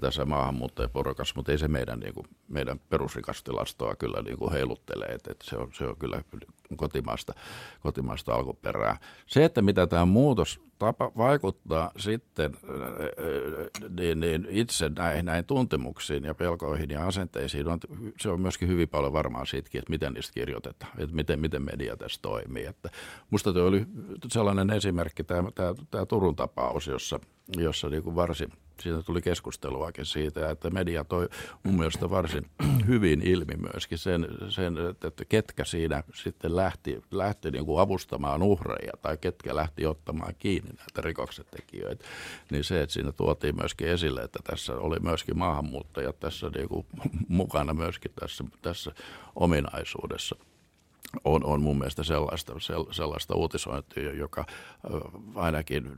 tässä 0.00 0.24
maahanmuuttajaporukassa, 0.24 1.32
mutta 1.36 1.52
ei 1.52 1.58
se 1.58 1.68
meidän, 1.68 2.00
niin 2.00 2.14
kuin, 2.14 2.26
meidän 2.48 2.80
perusrikastilastoa 2.90 3.96
kyllä 3.96 4.22
niin 4.22 4.38
kuin 4.38 4.52
heiluttelee, 4.52 5.08
että, 5.08 5.32
että 5.32 5.44
se, 5.50 5.56
on, 5.56 5.70
se 5.72 5.84
on 5.84 5.96
kyllä 5.96 6.22
kotimaista, 6.76 7.32
kotimaista 7.80 8.34
alkuperää. 8.34 8.96
Se, 9.26 9.44
että 9.44 9.62
mitä 9.62 9.86
tämä 9.86 10.04
muutos 10.04 10.60
tapa 10.78 11.12
vaikuttaa 11.16 11.90
sitten 11.96 12.56
niin, 13.96 14.20
niin 14.20 14.46
itse 14.50 14.88
näihin, 14.88 15.24
näihin 15.24 15.44
tuntemuksiin 15.44 16.24
ja 16.24 16.34
pelkoihin 16.34 16.90
ja 16.90 17.06
asenteisiin, 17.06 17.68
on, 17.68 17.78
se 18.20 18.28
on 18.28 18.40
myöskin 18.40 18.68
hyvin 18.68 18.88
paljon 18.88 19.12
varmaan 19.12 19.46
siitäkin, 19.46 19.78
että 19.78 19.90
miten 19.90 20.12
niistä 20.12 20.32
kirjoitetaan, 20.34 20.92
että 20.98 21.16
miten, 21.16 21.40
miten 21.40 21.62
media 21.62 21.96
tässä 21.96 22.22
toimii. 22.22 22.64
Että 22.64 22.90
musta 23.30 23.52
tuo 23.52 23.62
oli 23.62 23.86
sellainen 24.32 24.70
esimerkki, 24.70 25.24
tämä, 25.24 25.50
tämä, 25.54 25.74
tämä 25.90 26.06
Turun 26.06 26.36
tapaus, 26.36 26.86
jossa, 26.86 27.20
jossa 27.56 27.88
niin 27.88 28.02
kuin 28.02 28.16
varsin– 28.16 28.52
siitä 28.82 29.02
tuli 29.02 29.22
keskusteluakin 29.22 30.06
siitä, 30.06 30.50
että 30.50 30.70
media 30.70 31.04
toi 31.04 31.28
mun 31.62 31.74
mielestä 31.74 32.10
varsin 32.10 32.46
hyvin 32.88 33.22
ilmi 33.22 33.54
myöskin 33.56 33.98
sen, 33.98 34.28
sen 34.48 34.74
että 35.06 35.24
ketkä 35.24 35.64
siinä 35.64 36.02
sitten 36.14 36.56
lähti, 36.56 37.02
lähti 37.10 37.50
niin 37.50 37.66
kuin 37.66 37.80
avustamaan 37.80 38.42
uhreja 38.42 38.92
tai 39.02 39.16
ketkä 39.16 39.56
lähti 39.56 39.86
ottamaan 39.86 40.34
kiinni 40.38 40.70
näitä 40.70 41.00
rikoksentekijöitä. 41.00 42.04
Niin 42.50 42.64
se, 42.64 42.82
että 42.82 42.92
siinä 42.92 43.12
tuotiin 43.12 43.56
myöskin 43.56 43.88
esille, 43.88 44.20
että 44.20 44.38
tässä 44.44 44.74
oli 44.74 44.96
myöskin 45.00 45.38
maahanmuuttajat 45.38 46.20
tässä 46.20 46.50
niin 46.54 46.68
kuin 46.68 46.86
mukana 47.28 47.74
myöskin 47.74 48.12
tässä, 48.20 48.44
tässä 48.62 48.92
ominaisuudessa 49.36 50.36
on, 51.24 51.44
on 51.44 51.62
mun 51.62 51.78
mielestä 51.78 52.02
sellaista, 52.02 52.52
sellaista 52.90 53.34
uutisointia, 53.34 54.12
joka 54.14 54.44
ainakin 55.34 55.92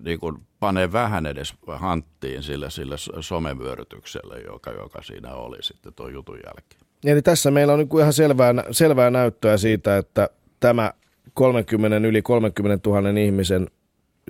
niin 0.00 0.20
kuin 0.20 0.38
panee 0.60 0.92
vähän 0.92 1.26
edes 1.26 1.54
hanttiin 1.66 2.42
sille, 2.42 2.70
sille 2.70 2.96
somevyörytykselle, 3.20 4.40
joka, 4.40 4.70
joka 4.70 5.02
siinä 5.02 5.34
oli 5.34 5.56
sitten 5.60 5.92
tuon 5.94 6.12
jutun 6.12 6.38
jälkeen. 6.46 6.80
Eli 7.04 7.22
tässä 7.22 7.50
meillä 7.50 7.72
on 7.72 7.78
niin 7.78 8.00
ihan 8.00 8.12
selvää, 8.12 8.54
selvää 8.70 9.10
näyttöä 9.10 9.56
siitä, 9.56 9.96
että 9.98 10.28
tämä 10.60 10.92
30, 11.34 12.08
yli 12.08 12.22
30 12.22 12.90
000 12.90 13.10
ihmisen 13.10 13.66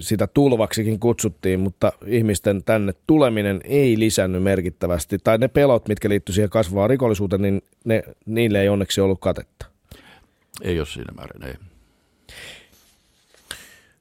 sitä 0.00 0.26
tulvaksikin 0.26 1.00
kutsuttiin, 1.00 1.60
mutta 1.60 1.92
ihmisten 2.06 2.64
tänne 2.64 2.92
tuleminen 3.06 3.60
ei 3.64 3.98
lisännyt 3.98 4.42
merkittävästi. 4.42 5.18
Tai 5.24 5.38
ne 5.38 5.48
pelot, 5.48 5.88
mitkä 5.88 6.08
liittyivät 6.08 6.34
siihen 6.34 6.50
kasvavaan 6.50 6.90
rikollisuuteen, 6.90 7.42
niin 7.42 7.62
ne, 7.84 8.02
niille 8.26 8.60
ei 8.60 8.68
onneksi 8.68 9.00
ollut 9.00 9.20
katetta. 9.20 9.66
Ei 10.62 10.78
ole 10.78 10.86
siinä 10.86 11.12
määrin, 11.16 11.42
ei. 11.42 11.54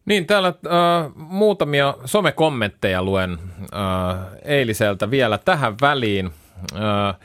Niin, 0.05 0.25
täällä 0.25 0.47
äh, 0.47 1.11
muutamia 1.15 1.93
somekommentteja 2.05 3.03
luen 3.03 3.31
äh, 3.31 4.17
eiliseltä 4.43 5.11
vielä 5.11 5.37
tähän 5.37 5.75
väliin. 5.81 6.25
Äh, 6.75 7.15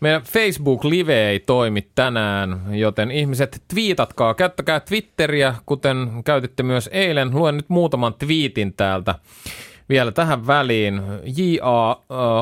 meidän 0.00 0.22
Facebook-live 0.22 1.28
ei 1.28 1.40
toimi 1.40 1.88
tänään, 1.94 2.60
joten 2.70 3.10
ihmiset 3.10 3.62
twiitatkaa, 3.68 4.34
käyttäkää 4.34 4.80
Twitteriä, 4.80 5.54
kuten 5.66 6.10
käytitte 6.24 6.62
myös 6.62 6.88
eilen. 6.92 7.30
Luen 7.34 7.56
nyt 7.56 7.68
muutaman 7.68 8.14
twiitin 8.14 8.72
täältä. 8.72 9.14
Vielä 9.90 10.12
tähän 10.12 10.46
väliin 10.46 11.02
J.A. 11.36 11.96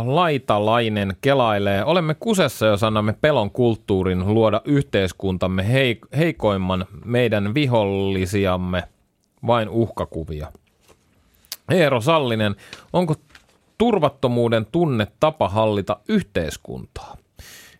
Laitalainen 0.06 1.16
kelailee. 1.20 1.84
Olemme 1.84 2.14
kusessa, 2.14 2.66
jos 2.66 2.82
annamme 2.82 3.12
pelon 3.20 3.50
kulttuurin 3.50 4.34
luoda 4.34 4.60
yhteiskuntamme 4.64 5.62
heik- 5.62 6.16
heikoimman 6.16 6.86
meidän 7.04 7.54
vihollisiamme 7.54 8.82
vain 9.46 9.68
uhkakuvia. 9.68 10.52
Eero 11.70 12.00
Sallinen, 12.00 12.56
onko 12.92 13.14
turvattomuuden 13.78 14.66
tunne 14.72 15.06
tapa 15.20 15.48
hallita 15.48 15.96
yhteiskuntaa? 16.08 17.16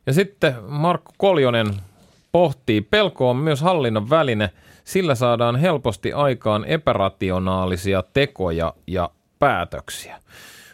Ja 0.07 0.13
sitten 0.13 0.55
Markku 0.69 1.13
Koljonen 1.19 1.75
pohtii, 2.33 2.81
pelko 2.81 3.31
on 3.31 3.37
myös 3.37 3.61
hallinnon 3.63 4.11
väline, 4.11 4.51
sillä 4.85 5.15
saadaan 5.15 5.57
helposti 5.57 6.13
aikaan 6.13 6.65
epärationaalisia 6.65 8.05
tekoja 8.15 8.75
ja 8.87 9.11
päätöksiä. 9.39 10.21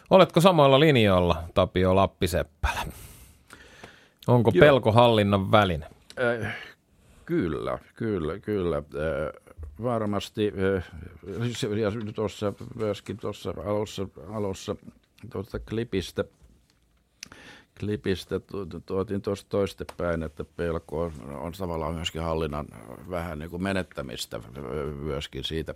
Oletko 0.09 0.41
samoilla 0.41 0.79
linjoilla, 0.79 1.43
Tapio 1.53 1.95
Lappiseppälä? 1.95 2.81
Onko 4.27 4.51
Joo. 4.53 4.59
pelko 4.59 4.91
hallinnan 4.91 5.51
väline? 5.51 5.85
Äh, 6.43 6.55
kyllä, 7.25 7.79
kyllä, 7.95 8.39
kyllä. 8.39 8.77
Äh, 8.77 9.53
varmasti, 9.83 10.53
äh, 10.75 10.85
ja 11.79 12.13
tuossa 12.15 12.53
myöskin 12.75 13.17
tuossa 13.17 13.53
alussa, 13.65 14.07
alussa 14.29 14.75
tuosta 15.31 15.59
klipistä– 15.59 16.23
klipistä 17.79 18.41
tuotiin 18.85 19.21
tuosta 19.21 19.49
toistepäin, 19.49 20.23
että 20.23 20.45
pelko 20.45 21.01
on, 21.01 21.11
on 21.35 21.51
tavallaan 21.51 21.95
myöskin 21.95 22.21
hallinnan 22.21 22.65
vähän 23.09 23.39
niin 23.39 23.49
kuin 23.49 23.63
menettämistä 23.63 24.39
myöskin 24.99 25.43
siitä, 25.43 25.75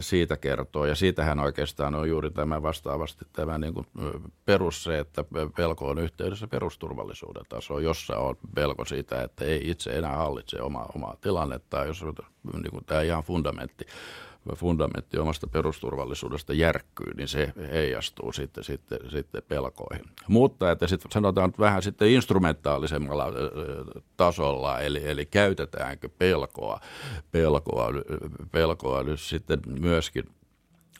siitä 0.00 0.36
kertoo. 0.36 0.86
Ja 0.86 0.94
siitähän 0.94 1.40
oikeastaan 1.40 1.94
on 1.94 2.08
juuri 2.08 2.30
tämä 2.30 2.62
vastaavasti 2.62 3.24
tämä 3.32 3.58
niin 3.58 3.74
kuin 3.74 3.86
perus 4.44 4.84
se, 4.84 4.98
että 4.98 5.24
pelko 5.56 5.88
on 5.88 5.98
yhteydessä 5.98 6.46
perusturvallisuuden 6.46 7.44
tasoon, 7.48 7.84
jossa 7.84 8.16
on 8.16 8.36
pelko 8.54 8.84
siitä, 8.84 9.22
että 9.22 9.44
ei 9.44 9.70
itse 9.70 9.90
enää 9.90 10.16
hallitse 10.16 10.62
omaa, 10.62 10.90
omaa 10.94 11.16
tilannetta, 11.20 11.84
jos 11.84 12.02
niin 12.52 12.70
kuin 12.70 12.84
tämä 12.84 13.02
ihan 13.02 13.22
fundamentti 13.22 13.86
fundamentti 14.56 15.18
omasta 15.18 15.46
perusturvallisuudesta 15.46 16.52
järkkyy, 16.52 17.14
niin 17.14 17.28
se 17.28 17.52
heijastuu 17.72 18.32
sitten, 18.32 18.64
sitten, 18.64 18.98
sitten 19.10 19.42
pelkoihin. 19.48 20.04
Mutta 20.28 20.70
että 20.70 20.86
sitten 20.86 21.12
sanotaan 21.12 21.52
vähän 21.58 21.82
sitten 21.82 22.08
instrumentaalisemmalla 22.08 23.26
tasolla, 24.16 24.80
eli, 24.80 25.08
eli 25.08 25.26
käytetäänkö 25.26 26.08
pelkoa, 26.18 26.80
pelkoa, 27.32 27.88
pelkoa 28.52 29.02
nyt 29.02 29.20
sitten 29.20 29.60
myöskin 29.80 30.24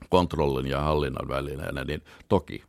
kontrollin 0.08 0.66
ja 0.66 0.80
hallinnan 0.80 1.28
välineenä, 1.28 1.84
niin 1.84 2.02
toki 2.28 2.64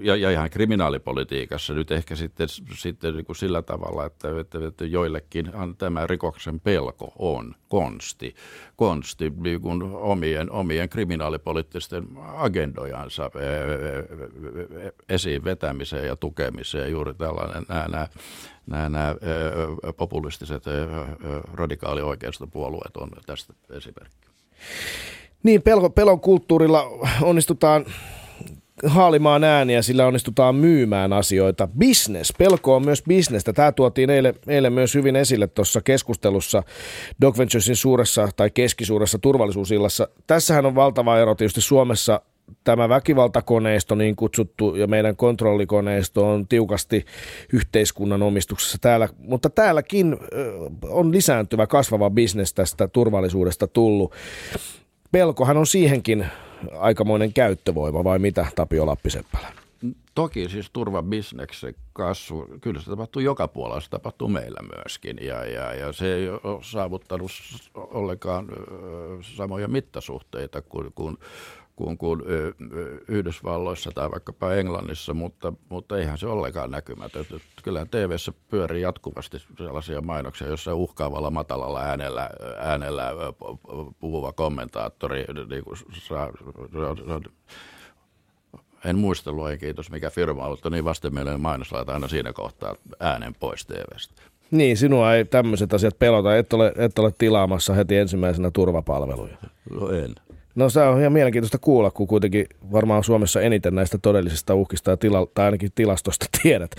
ja, 0.00 0.16
ja 0.16 0.30
ihan 0.30 0.50
kriminaalipolitiikassa 0.50 1.74
nyt 1.74 1.90
ehkä 1.90 2.16
sitten, 2.16 2.48
sitten 2.74 3.14
niin 3.14 3.24
kuin 3.24 3.36
sillä 3.36 3.62
tavalla, 3.62 4.06
että, 4.06 4.40
että, 4.40 4.66
että 4.66 4.84
joillekin 4.84 5.52
tämä 5.78 6.06
rikoksen 6.06 6.60
pelko 6.60 7.12
on 7.18 7.54
konsti, 7.68 8.34
konsti 8.76 9.32
niin 9.36 9.60
kuin 9.60 9.82
omien, 9.82 10.50
omien 10.50 10.88
kriminaalipoliittisten 10.88 12.08
agendojansa 12.36 13.30
esiin 15.08 15.44
vetämiseen 15.44 16.06
ja 16.06 16.16
tukemiseen. 16.16 16.90
Juuri 16.90 17.14
tällainen 17.14 17.64
nämä, 17.68 17.88
nämä, 17.88 18.08
nämä, 18.66 18.88
nämä 18.88 19.14
populistiset 19.96 20.64
radikaalioikeistopuolueet 21.54 22.96
on 22.96 23.10
tästä 23.26 23.52
esimerkki. 23.70 24.28
Niin, 25.42 25.62
pelon, 25.62 25.92
pelon 25.92 26.20
kulttuurilla 26.20 26.84
onnistutaan 27.22 27.84
haalimaan 28.86 29.44
ääniä, 29.44 29.82
sillä 29.82 30.06
onnistutaan 30.06 30.54
myymään 30.54 31.12
asioita. 31.12 31.68
Business, 31.78 32.32
pelko 32.38 32.76
on 32.76 32.84
myös 32.84 33.02
bisnestä. 33.08 33.52
Tämä 33.52 33.72
tuotiin 33.72 34.10
eilen, 34.10 34.34
eilen 34.46 34.72
myös 34.72 34.94
hyvin 34.94 35.16
esille 35.16 35.46
tuossa 35.46 35.80
keskustelussa 35.80 36.62
Doc 37.20 37.38
Venturesin 37.38 37.76
suuressa 37.76 38.28
tai 38.36 38.50
keskisuuressa 38.50 39.18
turvallisuusillassa. 39.18 40.08
Tässähän 40.26 40.66
on 40.66 40.74
valtava 40.74 41.18
ero 41.18 41.34
tietysti 41.34 41.60
Suomessa 41.60 42.20
tämä 42.64 42.88
väkivaltakoneisto 42.88 43.94
niin 43.94 44.16
kutsuttu 44.16 44.76
ja 44.76 44.86
meidän 44.86 45.16
kontrollikoneisto 45.16 46.32
on 46.32 46.48
tiukasti 46.48 47.04
yhteiskunnan 47.52 48.22
omistuksessa 48.22 48.78
täällä, 48.80 49.08
mutta 49.18 49.50
täälläkin 49.50 50.16
on 50.88 51.12
lisääntyvä 51.12 51.66
kasvava 51.66 52.10
bisnes 52.10 52.54
tästä 52.54 52.88
turvallisuudesta 52.88 53.66
tullut. 53.66 54.12
Pelkohan 55.12 55.56
on 55.56 55.66
siihenkin 55.66 56.26
aikamoinen 56.78 57.32
käyttövoima 57.32 58.04
vai 58.04 58.18
mitä 58.18 58.46
Tapio 58.56 58.86
Lappiseppälä? 58.86 59.52
toki 60.14 60.48
siis 60.48 60.70
turvabisneksen 60.70 61.74
kasvu, 61.92 62.46
kyllä 62.60 62.80
se 62.80 62.90
tapahtuu 62.90 63.22
joka 63.22 63.48
puolella, 63.48 63.80
se 63.80 63.90
tapahtuu 63.90 64.28
meillä 64.28 64.60
myöskin. 64.76 65.16
Ja, 65.20 65.44
ja, 65.44 65.74
ja 65.74 65.92
se 65.92 66.14
ei 66.14 66.28
ole 66.28 66.62
saavuttanut 66.62 67.30
ollenkaan 67.74 68.48
samoja 69.36 69.68
mittasuhteita 69.68 70.62
kuin, 70.62 70.92
kuin 70.94 71.16
kuin, 71.76 71.98
kuin 71.98 72.22
Yhdysvalloissa 73.08 73.90
tai 73.94 74.10
vaikkapa 74.10 74.52
Englannissa, 74.52 75.14
mutta, 75.14 75.52
mutta 75.68 75.98
eihän 75.98 76.18
se 76.18 76.26
ollenkaan 76.26 76.70
näkymätön. 76.70 77.24
Kyllä 77.62 77.86
tv 77.90 78.16
pyörii 78.50 78.82
jatkuvasti 78.82 79.38
sellaisia 79.58 80.00
mainoksia, 80.00 80.48
joissa 80.48 80.74
uhkaavalla 80.74 81.30
matalalla 81.30 81.80
äänellä, 81.80 82.30
äänellä 82.58 83.12
puhuva 84.00 84.32
kommentaattori 84.32 85.24
niin 85.50 85.64
kuin 85.64 85.76
saa, 85.92 86.30
en 88.84 88.98
muista 88.98 89.32
luen 89.32 89.58
kiitos 89.58 89.90
mikä 89.90 90.10
firma 90.10 90.44
on, 90.44 90.50
mutta 90.50 90.70
niin 90.70 90.84
vastenmielinen 90.84 91.40
mainos 91.40 91.72
laitetaan 91.72 91.96
aina 91.96 92.08
siinä 92.08 92.32
kohtaa 92.32 92.74
äänen 93.00 93.34
pois 93.40 93.66
TVstä. 93.66 94.22
Niin, 94.50 94.76
sinua 94.76 95.14
ei 95.14 95.24
tämmöiset 95.24 95.74
asiat 95.74 95.98
pelota, 95.98 96.36
et 96.36 96.52
ole, 96.52 96.72
et 96.76 96.98
ole 96.98 97.12
tilaamassa 97.18 97.74
heti 97.74 97.96
ensimmäisenä 97.96 98.50
turvapalveluja. 98.50 99.36
No 99.70 99.90
en. 99.90 100.14
No 100.54 100.68
se 100.70 100.80
on 100.80 101.00
ihan 101.00 101.12
mielenkiintoista 101.12 101.58
kuulla, 101.58 101.90
kun 101.90 102.06
kuitenkin 102.06 102.46
varmaan 102.72 103.04
Suomessa 103.04 103.40
eniten 103.40 103.74
näistä 103.74 103.98
todellisista 103.98 104.54
uhkista 104.54 104.96
tila, 104.96 105.26
tai 105.34 105.44
ainakin 105.44 105.70
tilastosta 105.74 106.26
tiedät. 106.42 106.70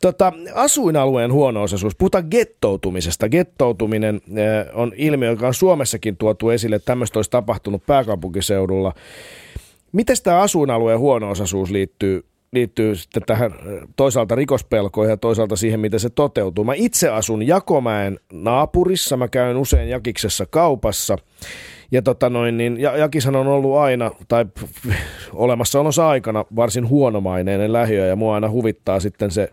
Tota, 0.00 0.32
asuinalueen 0.54 1.32
huono-osaisuus. 1.32 1.96
Puhutaan 1.96 2.24
gettoutumisesta. 2.30 3.28
Gettoutuminen 3.28 4.14
eh, 4.14 4.66
on 4.74 4.92
ilmiö, 4.96 5.30
joka 5.30 5.46
on 5.46 5.54
Suomessakin 5.54 6.16
tuotu 6.16 6.50
esille. 6.50 6.78
Tämmöistä 6.78 7.18
olisi 7.18 7.30
tapahtunut 7.30 7.86
pääkaupunkiseudulla. 7.86 8.94
Miten 9.92 10.16
tämä 10.22 10.40
asuinalueen 10.40 10.98
huono-osaisuus 10.98 11.70
liittyy, 11.70 12.24
liittyy 12.52 12.96
sitten 12.96 13.22
tähän 13.26 13.52
eh, 13.52 13.80
toisaalta 13.96 14.34
rikospelkoihin 14.34 15.10
ja 15.10 15.16
toisaalta 15.16 15.56
siihen, 15.56 15.80
miten 15.80 16.00
se 16.00 16.10
toteutuu? 16.10 16.64
Mä 16.64 16.74
itse 16.74 17.08
asun 17.08 17.46
Jakomäen 17.46 18.18
naapurissa. 18.32 19.16
Mä 19.16 19.28
käyn 19.28 19.56
usein 19.56 19.88
Jakiksessa 19.88 20.46
kaupassa. 20.46 21.18
Ja 21.92 22.02
tota 22.02 22.30
noin, 22.30 22.56
niin 22.56 22.80
Jakishan 22.80 23.36
on 23.36 23.46
ollut 23.46 23.76
aina, 23.76 24.10
tai 24.28 24.44
olemassaolonsa 25.32 26.08
aikana 26.08 26.44
varsin 26.56 26.88
huonomaineinen 26.88 27.72
lähiö, 27.72 28.06
ja 28.06 28.16
mua 28.16 28.34
aina 28.34 28.50
huvittaa 28.50 29.00
sitten 29.00 29.30
se, 29.30 29.48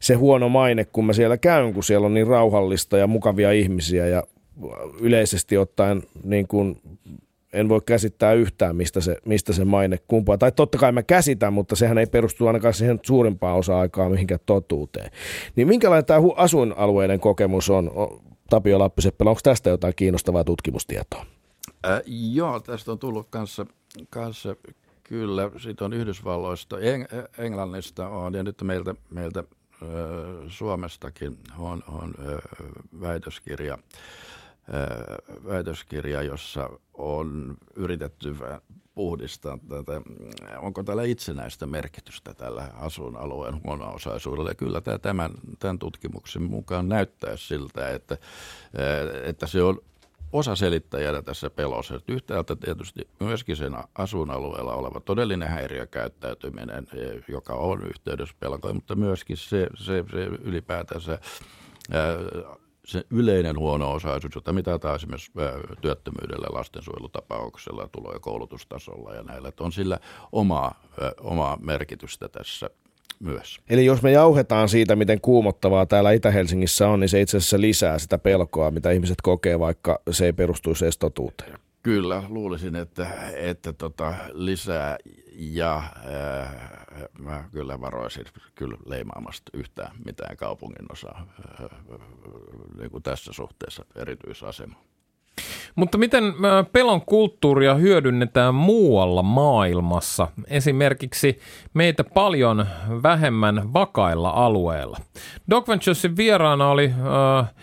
se 0.00 0.14
huono 0.14 0.48
maine, 0.48 0.84
kun 0.84 1.06
mä 1.06 1.12
siellä 1.12 1.38
käyn, 1.38 1.74
kun 1.74 1.84
siellä 1.84 2.06
on 2.06 2.14
niin 2.14 2.26
rauhallista 2.26 2.98
ja 2.98 3.06
mukavia 3.06 3.52
ihmisiä, 3.52 4.06
ja 4.06 4.22
yleisesti 5.00 5.56
ottaen 5.56 6.02
niin 6.24 6.48
kuin 6.48 6.80
en 7.52 7.68
voi 7.68 7.80
käsittää 7.86 8.32
yhtään, 8.32 8.76
mistä 8.76 9.00
se, 9.00 9.16
mistä 9.24 9.52
se 9.52 9.64
maine 9.64 9.98
kumpaa. 10.08 10.38
Tai 10.38 10.52
totta 10.52 10.78
kai 10.78 10.92
mä 10.92 11.02
käsitän, 11.02 11.52
mutta 11.52 11.76
sehän 11.76 11.98
ei 11.98 12.06
perustu 12.06 12.46
ainakaan 12.46 12.74
siihen 12.74 13.00
suurimpaan 13.02 13.58
osa-aikaa 13.58 14.08
mihinkään 14.08 14.40
totuuteen. 14.46 15.10
Niin 15.56 15.68
minkälainen 15.68 16.04
tämä 16.04 16.20
asuinalueiden 16.36 17.20
kokemus 17.20 17.70
on, 17.70 17.90
Tapio 18.50 18.78
Lappiseppälä, 18.78 19.30
onko 19.30 19.40
tästä 19.42 19.70
jotain 19.70 19.94
kiinnostavaa 19.96 20.44
tutkimustietoa? 20.44 21.26
Äh, 21.84 22.02
joo, 22.32 22.60
tästä 22.60 22.92
on 22.92 22.98
tullut 22.98 23.26
kanssa, 23.30 23.66
kanssa 24.10 24.56
kyllä, 25.02 25.50
siitä 25.58 25.84
on 25.84 25.92
Yhdysvalloista, 25.92 26.76
Eng- 26.76 27.42
Englannista 27.44 28.08
on, 28.08 28.34
ja 28.34 28.42
nyt 28.42 28.62
meiltä, 28.62 28.94
meiltä 29.10 29.40
äh, 29.40 29.88
Suomestakin 30.48 31.38
on, 31.58 31.82
on 31.88 32.14
äh, 32.18 32.36
väitöskirja, 33.00 33.74
äh, 33.74 35.44
väitöskirja, 35.46 36.22
jossa 36.22 36.70
on 36.94 37.56
yritetty 37.76 38.36
puhdistaa 38.94 39.58
tätä, 39.68 40.02
onko 40.58 40.82
tällä 40.82 41.02
itsenäistä 41.02 41.66
merkitystä 41.66 42.34
tällä 42.34 42.70
asuinalueen 42.74 43.62
huono-osaisuudella. 43.64 44.54
Kyllä 44.54 44.80
tämä 44.80 44.98
tämän, 44.98 45.30
tämän 45.58 45.78
tutkimuksen 45.78 46.42
mukaan 46.42 46.88
näyttää 46.88 47.36
siltä, 47.36 47.90
että, 47.90 48.14
äh, 48.14 49.28
että 49.28 49.46
se 49.46 49.62
on 49.62 49.78
osa 50.34 50.56
selittäjänä 50.56 51.22
tässä 51.22 51.50
pelossa. 51.50 52.00
Yhtäältä 52.08 52.56
tietysti 52.56 53.08
myöskin 53.20 53.56
sen 53.56 53.72
asuinalueella 53.94 54.74
oleva 54.74 55.00
todellinen 55.00 55.48
häiriökäyttäytyminen, 55.48 56.86
e, 56.92 57.32
joka 57.32 57.54
on 57.54 57.86
yhteydessä 57.86 58.34
pelkoon, 58.40 58.74
mutta 58.74 58.94
myöskin 58.94 59.36
se, 59.36 59.66
se, 59.76 60.04
se 60.10 60.24
ylipäätänsä 60.24 61.18
se 62.84 63.04
yleinen 63.10 63.58
huono-osaisuus, 63.58 64.34
jota 64.34 64.52
mitataan 64.52 64.96
esimerkiksi 64.96 65.32
työttömyydellä, 65.80 66.46
lastensuojelutapauksella, 66.50 67.88
tulo- 67.88 68.12
ja 68.12 68.18
koulutustasolla 68.18 69.14
ja 69.14 69.22
näillä, 69.22 69.48
että 69.48 69.64
on 69.64 69.72
sillä 69.72 69.98
omaa, 70.32 70.82
omaa 71.20 71.58
merkitystä 71.60 72.28
tässä 72.28 72.70
myös. 73.20 73.58
Eli 73.70 73.84
jos 73.84 74.02
me 74.02 74.10
jauhetaan 74.10 74.68
siitä, 74.68 74.96
miten 74.96 75.20
kuumottavaa 75.20 75.86
täällä 75.86 76.12
Itä-Helsingissä 76.12 76.88
on, 76.88 77.00
niin 77.00 77.08
se 77.08 77.20
itse 77.20 77.36
asiassa 77.36 77.60
lisää 77.60 77.98
sitä 77.98 78.18
pelkoa, 78.18 78.70
mitä 78.70 78.90
ihmiset 78.90 79.20
kokee, 79.22 79.58
vaikka 79.58 80.00
se 80.10 80.26
ei 80.26 80.32
perustuisi 80.32 80.84
edes 80.84 80.98
totuuteen. 80.98 81.58
Kyllä, 81.82 82.22
luulisin, 82.28 82.76
että, 82.76 83.06
että 83.34 83.72
tota, 83.72 84.14
lisää 84.32 84.96
ja 85.36 85.76
äh, 85.76 86.54
mä 87.18 87.44
kyllä 87.52 87.80
varoisin 87.80 88.24
kyllä 88.54 88.76
leimaamasta 88.86 89.50
yhtään 89.54 89.96
mitään 90.04 90.36
kaupungin 90.36 90.92
osaa 90.92 91.26
äh, 91.60 91.70
niin 92.78 92.90
kuin 92.90 93.02
tässä 93.02 93.32
suhteessa 93.32 93.84
erityisasema. 93.94 94.76
Mutta 95.74 95.98
miten 95.98 96.34
pelon 96.72 97.00
kulttuuria 97.00 97.74
hyödynnetään 97.74 98.54
muualla 98.54 99.22
maailmassa, 99.22 100.28
esimerkiksi 100.46 101.38
meitä 101.74 102.04
paljon 102.04 102.66
vähemmän 103.02 103.72
vakailla 103.72 104.30
alueilla? 104.30 104.98
Doc 105.50 105.68
Venturesin 105.68 106.16
vieraana 106.16 106.68
oli 106.68 106.84
äh, 107.40 107.54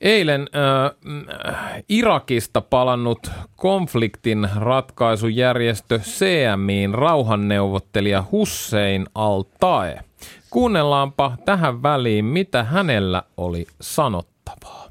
eilen 0.00 0.48
äh, 0.54 1.82
Irakista 1.88 2.60
palannut 2.60 3.30
konfliktin 3.56 4.48
ratkaisujärjestö 4.56 5.98
CMIin 5.98 6.94
rauhanneuvottelija 6.94 8.24
Hussein 8.32 9.06
Al-Tae. 9.14 10.00
Kuunnellaanpa 10.50 11.36
tähän 11.44 11.82
väliin, 11.82 12.24
mitä 12.24 12.64
hänellä 12.64 13.22
oli 13.36 13.66
sanottavaa. 13.80 14.81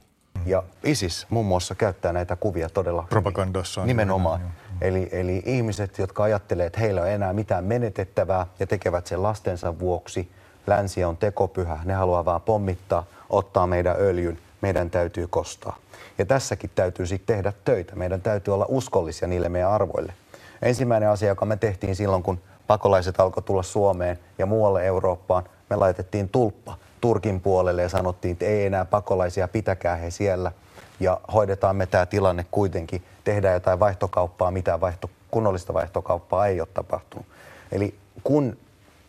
Ja 0.46 0.64
ISIS 0.84 1.28
muun 1.30 1.46
muassa 1.46 1.76
käyttää 1.76 2.14
näitä 2.14 2.36
kuvia 2.36 2.70
todella 2.70 3.06
Propagandassa. 3.10 3.86
Nimenomaan. 3.86 4.42
Eli, 4.82 5.10
eli 5.12 5.44
ihmiset, 5.46 5.98
jotka 5.98 6.24
ajattelee, 6.24 6.66
että 6.66 6.80
heillä 6.80 7.06
ei 7.06 7.14
enää 7.14 7.34
mitään 7.34 7.64
menetettävää 7.64 8.48
ja 8.60 8.68
tekevät 8.68 9.08
sen 9.08 9.24
lastensa 9.24 9.80
vuoksi. 9.80 10.32
Länsi 10.68 11.04
on 11.04 11.18
tekopyhä, 11.18 11.80
ne 11.86 11.94
haluaa 11.94 12.26
vaan 12.26 12.42
pommittaa, 12.42 13.04
ottaa 13.30 13.68
meidän 13.68 13.96
öljyn, 14.00 14.40
meidän 14.62 14.90
täytyy 14.90 15.28
kostaa. 15.28 15.78
Ja 16.18 16.26
tässäkin 16.26 16.70
täytyy 16.76 17.06
sitten 17.06 17.36
tehdä 17.36 17.54
töitä. 17.66 17.96
Meidän 17.96 18.22
täytyy 18.22 18.54
olla 18.54 18.66
uskollisia 18.70 19.28
niille 19.28 19.50
meidän 19.50 19.72
arvoille. 19.72 20.14
Ensimmäinen 20.62 21.10
asia, 21.10 21.28
joka 21.28 21.46
me 21.46 21.58
tehtiin 21.58 21.96
silloin, 21.96 22.24
kun 22.24 22.40
pakolaiset 22.68 23.20
alkoi 23.20 23.44
tulla 23.44 23.64
Suomeen 23.64 24.20
ja 24.38 24.46
muualle 24.46 24.86
Eurooppaan, 24.86 25.44
me 25.70 25.76
laitettiin 25.76 26.30
tulppa 26.30 26.78
Turkin 27.02 27.42
puolelle 27.42 27.82
ja 27.82 27.90
sanottiin, 27.90 28.32
että 28.32 28.46
ei 28.46 28.66
enää 28.66 28.86
pakolaisia, 28.86 29.48
pitäkää 29.48 29.96
he 29.96 30.12
siellä 30.12 30.52
ja 31.00 31.22
hoidetaan 31.34 31.76
me 31.76 31.86
tämä 31.86 32.06
tilanne 32.06 32.46
kuitenkin. 32.52 33.04
Tehdään 33.24 33.54
jotain 33.54 33.80
vaihtokauppaa, 33.80 34.52
mitä 34.52 34.82
vaihto, 34.82 35.10
kunnollista 35.32 35.74
vaihtokauppaa 35.74 36.48
ei 36.48 36.62
ole 36.62 36.68
tapahtunut. 36.74 37.26
Eli 37.72 37.96
kun 38.24 38.58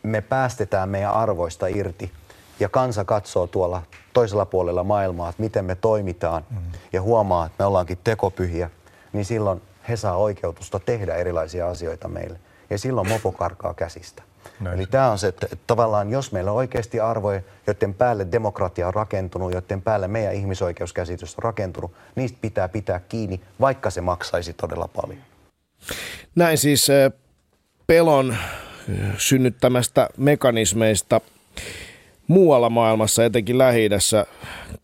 me 0.03 0.21
päästetään 0.21 0.89
meidän 0.89 1.13
arvoista 1.13 1.67
irti 1.67 2.13
ja 2.61 2.69
kansa 2.69 3.05
katsoo 3.05 3.47
tuolla 3.47 3.83
toisella 4.13 4.47
puolella 4.47 4.85
maailmaa, 4.85 5.29
että 5.29 5.43
miten 5.43 5.65
me 5.65 5.75
toimitaan 5.75 6.45
mm. 6.51 6.57
ja 6.93 7.03
huomaa, 7.03 7.47
että 7.47 7.57
me 7.59 7.67
ollaankin 7.67 7.99
tekopyhiä, 8.05 8.71
niin 9.13 9.25
silloin 9.25 9.63
he 9.89 9.97
saa 9.97 10.17
oikeutusta 10.17 10.81
tehdä 10.81 11.15
erilaisia 11.15 11.69
asioita 11.69 12.09
meille. 12.09 12.39
Ja 12.71 12.79
silloin 12.79 13.09
mopo 13.09 13.33
karkaa 13.33 13.75
käsistä. 13.75 14.23
Näin. 14.61 14.79
Eli 14.79 14.87
tämä 14.87 15.11
on 15.11 15.19
se, 15.19 15.27
että, 15.29 15.47
että 15.53 15.65
tavallaan 15.67 16.11
jos 16.11 16.33
meillä 16.33 16.51
on 16.51 16.57
oikeasti 16.57 17.01
arvoja, 17.01 17.41
joiden 17.67 17.95
päälle 17.95 18.27
demokratia 18.33 18.87
on 18.87 18.95
rakentunut, 18.95 19.53
joiden 19.53 19.83
päälle 19.83 20.09
meidän 20.09 20.35
ihmisoikeuskäsitys 20.35 21.35
on 21.37 21.43
rakentunut, 21.43 21.93
niistä 22.15 22.39
pitää 22.41 22.69
pitää 22.69 23.01
kiinni, 23.09 23.41
vaikka 23.61 23.91
se 23.91 24.01
maksaisi 24.01 24.53
todella 24.53 24.89
paljon. 24.89 25.19
Näin 26.35 26.59
siis 26.59 26.89
pelon 27.87 28.37
synnyttämästä 29.19 30.09
mekanismeista 30.17 31.21
muualla 32.29 32.71
maailmassa, 32.71 33.25
etenkin 33.25 33.59
lähi 33.59 33.89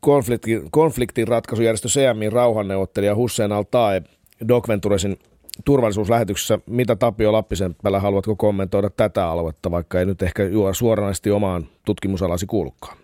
konfliktin, 0.00 0.70
konfliktin 0.70 1.28
ratkaisujärjestö 1.28 1.88
CMI 1.88 2.30
rauhanneuvottelija 2.30 3.14
Hussein 3.14 3.52
al-Tae 3.52 4.02
Doc 4.48 4.68
Venturesin 4.68 5.18
turvallisuuslähetyksessä. 5.64 6.59
Mitä 6.66 6.96
Tapio 6.96 7.32
Lappisenpälä 7.32 8.00
haluatko 8.00 8.36
kommentoida 8.36 8.90
tätä 8.90 9.28
aluetta, 9.28 9.70
vaikka 9.70 10.00
ei 10.00 10.06
nyt 10.06 10.22
ehkä 10.22 10.42
suoranaisesti 10.72 11.30
omaan 11.30 11.66
tutkimusalasi 11.84 12.46
kuulukaan? 12.46 12.98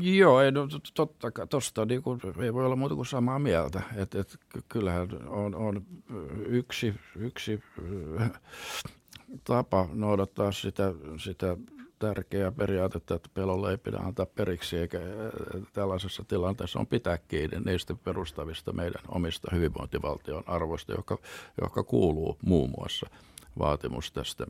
Joo, 0.00 0.40
ei, 0.40 0.52
no, 0.52 0.68
totta 0.94 1.30
kai 1.30 1.46
tuosta 1.46 1.84
niin 1.84 2.02
kuin, 2.02 2.20
ei 2.42 2.54
voi 2.54 2.66
olla 2.66 2.76
muuta 2.76 2.94
kuin 2.94 3.06
samaa 3.06 3.38
mieltä. 3.38 3.82
Et, 3.96 4.14
et, 4.14 4.36
kyllähän 4.68 5.08
on, 5.26 5.54
on 5.54 5.82
yksi, 6.46 6.94
yksi 7.16 7.60
tapa 9.44 9.88
noudattaa 9.92 10.52
sitä, 10.52 10.94
sitä 11.18 11.56
tärkeää 12.02 12.52
periaatetta, 12.52 13.14
että 13.14 13.28
pelolle 13.34 13.70
ei 13.70 13.78
pidä 13.78 13.96
antaa 13.96 14.26
periksi, 14.26 14.78
eikä 14.78 14.98
tällaisessa 15.72 16.24
tilanteessa 16.28 16.78
on 16.78 16.86
pitää 16.86 17.18
kiinni 17.18 17.60
niistä 17.64 17.94
perustavista 17.94 18.72
meidän 18.72 19.02
omista 19.08 19.48
hyvinvointivaltion 19.52 20.44
arvoista, 20.46 20.92
joka, 20.92 21.18
joka 21.60 21.82
kuuluu 21.82 22.38
muun 22.44 22.70
muassa 22.78 23.06
vaatimus 23.58 24.12
tästä 24.12 24.46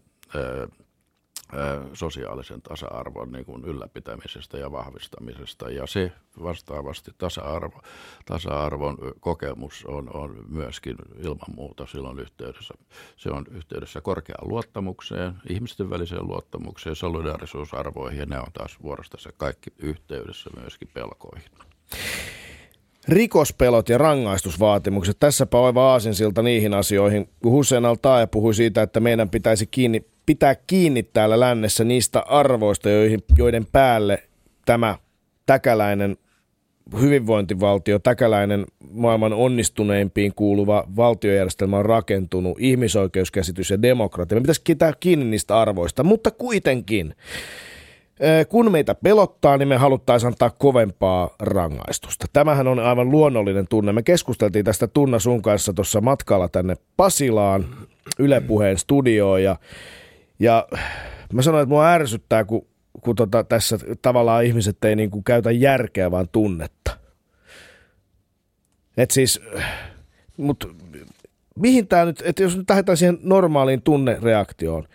sosiaalisen 1.92 2.62
tasa-arvon 2.62 3.32
niin 3.32 3.44
kuin 3.44 3.64
ylläpitämisestä 3.64 4.58
ja 4.58 4.72
vahvistamisesta. 4.72 5.70
Ja 5.70 5.86
se 5.86 6.12
vastaavasti 6.42 7.10
tasa-arvo, 7.18 7.82
tasa-arvon 8.24 8.98
kokemus 9.20 9.84
on, 9.86 10.16
on 10.16 10.44
myöskin 10.48 10.96
ilman 11.18 11.54
muuta 11.56 11.86
silloin 11.86 12.18
yhteydessä. 12.18 12.74
Se 13.16 13.30
on 13.30 13.44
yhteydessä 13.50 14.00
korkeaan 14.00 14.48
luottamukseen, 14.48 15.34
ihmisten 15.48 15.90
väliseen 15.90 16.26
luottamukseen, 16.26 16.96
solidaarisuusarvoihin 16.96 18.18
ja 18.18 18.26
ne 18.26 18.38
on 18.38 18.52
taas 18.52 18.82
vuorostansa 18.82 19.30
kaikki 19.36 19.70
yhteydessä 19.78 20.50
myöskin 20.60 20.88
pelkoihin. 20.94 21.50
Rikospelot 23.08 23.88
ja 23.88 23.98
rangaistusvaatimukset. 23.98 25.16
Tässäpä 25.20 25.58
oiva 25.58 25.92
aasinsilta 25.92 26.42
niihin 26.42 26.74
asioihin. 26.74 27.28
Hussein 27.44 27.84
al 27.84 27.96
puhui 28.30 28.54
siitä, 28.54 28.82
että 28.82 29.00
meidän 29.00 29.30
pitäisi 29.30 29.66
kiinni 29.66 30.04
pitää 30.26 30.54
kiinni 30.54 31.02
täällä 31.02 31.40
lännessä 31.40 31.84
niistä 31.84 32.20
arvoista, 32.20 32.90
joihin, 32.90 33.20
joiden 33.36 33.66
päälle 33.72 34.22
tämä 34.64 34.98
täkäläinen 35.46 36.16
hyvinvointivaltio, 37.00 37.98
täkäläinen 37.98 38.66
maailman 38.90 39.32
onnistuneimpiin 39.32 40.32
kuuluva 40.34 40.84
valtiojärjestelmä 40.96 41.78
on 41.78 41.84
rakentunut, 41.84 42.56
ihmisoikeuskäsitys 42.60 43.70
ja 43.70 43.82
demokratia. 43.82 44.36
Me 44.36 44.40
pitäisi 44.40 44.62
pitää 44.66 44.92
kiinni 45.00 45.24
niistä 45.24 45.60
arvoista, 45.60 46.04
mutta 46.04 46.30
kuitenkin, 46.30 47.14
kun 48.48 48.72
meitä 48.72 48.94
pelottaa, 48.94 49.56
niin 49.56 49.68
me 49.68 49.76
haluttaisiin 49.76 50.28
antaa 50.28 50.50
kovempaa 50.50 51.30
rangaistusta. 51.40 52.26
Tämähän 52.32 52.68
on 52.68 52.78
aivan 52.78 53.10
luonnollinen 53.10 53.68
tunne. 53.68 53.92
Me 53.92 54.02
keskusteltiin 54.02 54.64
tästä 54.64 54.86
Tunna 54.86 55.18
sun 55.18 55.42
kanssa 55.42 55.72
tuossa 55.72 56.00
matkalla 56.00 56.48
tänne 56.48 56.76
Pasilaan, 56.96 57.64
Yle 58.18 58.40
Puheen 58.40 58.78
studioon 58.78 59.42
ja 59.42 59.56
ja 60.38 60.68
mä 61.32 61.42
sanoin, 61.42 61.62
että 61.62 61.68
mua 61.68 61.88
ärsyttää, 61.88 62.44
kun, 62.44 62.66
kun 63.00 63.16
tota, 63.16 63.44
tässä 63.44 63.78
tavallaan 64.02 64.44
ihmiset 64.44 64.84
ei 64.84 64.96
niinku 64.96 65.22
käytä 65.22 65.50
järkeä, 65.50 66.10
vaan 66.10 66.28
tunnetta. 66.32 66.98
Et 68.96 69.10
siis, 69.10 69.40
mut 70.36 70.76
mihin 71.58 71.88
tämä 71.88 72.04
nyt, 72.04 72.22
että 72.24 72.42
jos 72.42 72.56
nyt 72.56 72.70
lähdetään 72.70 72.96
siihen 72.96 73.18
normaaliin 73.22 73.82
tunnereaktioon, 73.82 74.88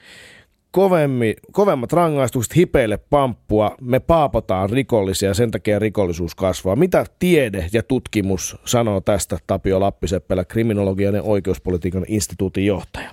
kovemmi, 0.78 1.36
kovemmat 1.51 1.93
rangaistukset, 1.93 2.55
hipeille 2.55 2.97
pamppua, 2.97 3.75
me 3.82 3.99
paapotaan 3.99 4.69
rikollisia, 4.69 5.34
sen 5.34 5.51
takia 5.51 5.80
rikollisuus 5.80 6.36
kasvaa. 6.36 6.75
Mitä 6.75 7.05
tiede 7.19 7.69
ja 7.73 7.84
tutkimus 7.84 8.57
sanoo 8.65 9.01
tästä 9.01 9.38
Tapio 9.47 9.80
Lappiseppälä, 9.80 10.45
kriminologian 10.45 11.15
ja 11.15 11.23
oikeuspolitiikan 11.23 12.05
instituutin 12.07 12.65
johtaja? 12.65 13.11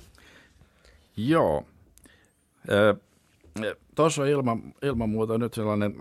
Joo, 1.17 1.65
Tuossa 3.95 4.23
on 4.23 4.29
ilman, 4.29 4.75
ilman 4.83 5.09
muuta 5.09 5.39
nyt 5.39 5.55
sellainen 5.55 5.95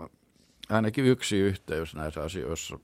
ainakin 0.68 1.04
yksi 1.04 1.36
yhteys 1.36 1.94
näissä 1.94 2.22
asioissa 2.22 2.78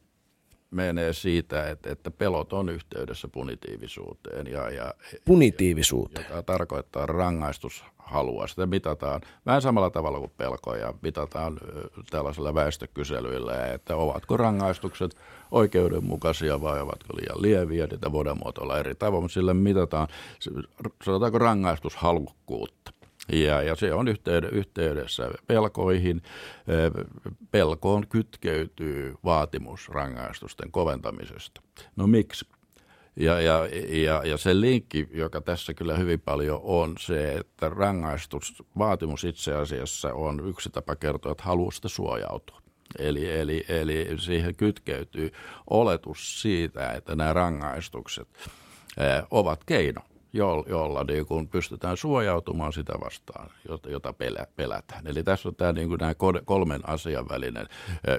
menee 0.70 1.12
siitä, 1.12 1.70
että, 1.70 1.91
että 1.91 2.11
pelot 2.11 2.53
on 2.53 2.68
yhteydessä 2.68 3.28
punitiivisuuteen. 3.28 4.47
Ja, 4.47 4.70
ja, 4.70 4.95
punitiivisuuteen? 5.24 6.26
Joka 6.28 6.43
tarkoittaa 6.43 7.07
rangaistushalua. 8.11 8.46
Sitä 8.46 8.66
mitataan 8.66 9.20
vähän 9.46 9.62
samalla 9.62 9.90
tavalla 9.90 10.18
kuin 10.18 10.32
pelkoja. 10.36 10.94
Mitataan 11.02 11.61
tällaisilla 12.11 12.54
väestökyselyillä, 12.54 13.66
että 13.66 13.96
ovatko 13.96 14.36
rangaistukset 14.36 15.16
oikeudenmukaisia 15.50 16.61
vai 16.61 16.80
ovatko 16.80 17.16
liian 17.16 17.42
lieviä. 17.42 17.86
Niitä 17.86 18.12
voidaan 18.12 18.38
muotoilla 18.38 18.78
eri 18.78 18.94
tavoin, 18.94 19.24
mutta 19.24 19.34
sillä 19.34 19.54
mitataan, 19.54 20.08
sanotaanko 21.04 21.38
rangaistushalukkuutta. 21.38 22.92
Ja, 23.32 23.62
ja 23.62 23.76
se 23.76 23.94
on 23.94 24.06
yhteydessä 24.52 25.30
pelkoihin. 25.46 26.22
Pelkoon 27.50 28.06
kytkeytyy 28.08 29.14
vaatimus 29.24 29.88
rangaistusten 29.88 30.70
koventamisesta. 30.70 31.61
No 31.96 32.06
miksi? 32.06 32.46
Ja, 33.21 33.41
ja, 33.41 33.68
ja, 33.89 34.23
ja 34.25 34.37
se 34.37 34.61
linkki, 34.61 35.09
joka 35.11 35.41
tässä 35.41 35.75
kyllä 35.75 35.97
hyvin 35.97 36.21
paljon 36.21 36.61
on 36.62 36.95
se, 37.01 37.33
että 37.33 37.68
rangaistusvaatimus 37.68 39.25
itse 39.25 39.55
asiassa 39.55 40.14
on 40.14 40.49
yksi 40.49 40.71
tapa 40.71 40.97
kertoa, 40.97 41.33
että 41.33 41.45
haluaa 41.45 41.71
sitä 41.71 41.89
suojautua. 41.89 42.61
Eli, 42.99 43.39
eli, 43.39 43.64
eli 43.68 44.09
siihen 44.18 44.57
kytkeytyy 44.57 45.33
oletus 45.71 46.43
siitä, 46.43 46.93
että 46.93 47.16
nämä 47.16 47.33
rangaistukset 47.33 48.29
ovat 49.31 49.64
keino 49.64 50.01
jolla 50.33 51.05
niin 51.05 51.26
kuin 51.26 51.49
pystytään 51.49 51.97
suojautumaan 51.97 52.72
sitä 52.72 52.93
vastaan, 53.05 53.51
jota, 53.68 53.91
jota 53.91 54.12
pelä, 54.12 54.47
pelätään. 54.57 55.07
Eli 55.07 55.22
tässä 55.22 55.49
on 55.49 55.55
tämä 55.55 55.72
niin 55.72 55.89
kuin 55.89 55.99
nämä 55.99 56.14
kolmen 56.45 56.89
asian 56.89 57.28
välinen 57.28 57.66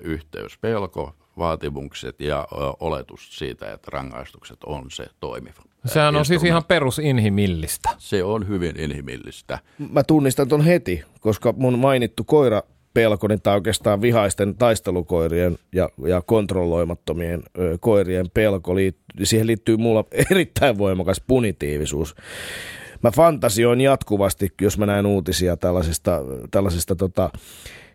yhteys. 0.01 0.57
Pelko, 0.57 1.15
vaatimukset 1.37 2.19
ja 2.19 2.47
oletus 2.79 3.37
siitä, 3.37 3.73
että 3.73 3.91
rangaistukset 3.91 4.63
on 4.65 4.91
se 4.91 5.05
toimiva. 5.19 5.61
Sehän 5.85 6.15
on 6.15 6.25
siis 6.25 6.43
ihan 6.43 6.63
perusinhimillistä. 6.63 7.89
Se 7.97 8.23
on 8.23 8.47
hyvin 8.47 8.79
inhimillistä. 8.79 9.59
Mä 9.91 10.03
tunnistan 10.03 10.47
ton 10.47 10.61
heti, 10.61 11.03
koska 11.19 11.53
mun 11.57 11.79
mainittu 11.79 12.23
koira 12.23 12.61
pelko, 12.93 13.27
niin 13.27 13.41
tämä 13.41 13.53
oikeastaan 13.53 14.01
vihaisten 14.01 14.55
taistelukoirien 14.55 15.57
ja, 15.73 15.89
ja 16.07 16.21
kontrolloimattomien 16.21 17.43
ö, 17.59 17.77
koirien 17.79 18.25
pelko. 18.33 18.75
Liittyy, 18.75 19.25
siihen 19.25 19.47
liittyy 19.47 19.77
mulla 19.77 20.05
erittäin 20.31 20.77
voimakas 20.77 21.21
punitiivisuus. 21.27 22.15
Mä 23.03 23.11
fantasioin 23.11 23.81
jatkuvasti, 23.81 24.49
jos 24.61 24.77
mä 24.77 24.85
näen 24.85 25.05
uutisia 25.05 25.57
tällaisista, 25.57 26.21
tällaisista 26.51 26.95
tota, 26.95 27.29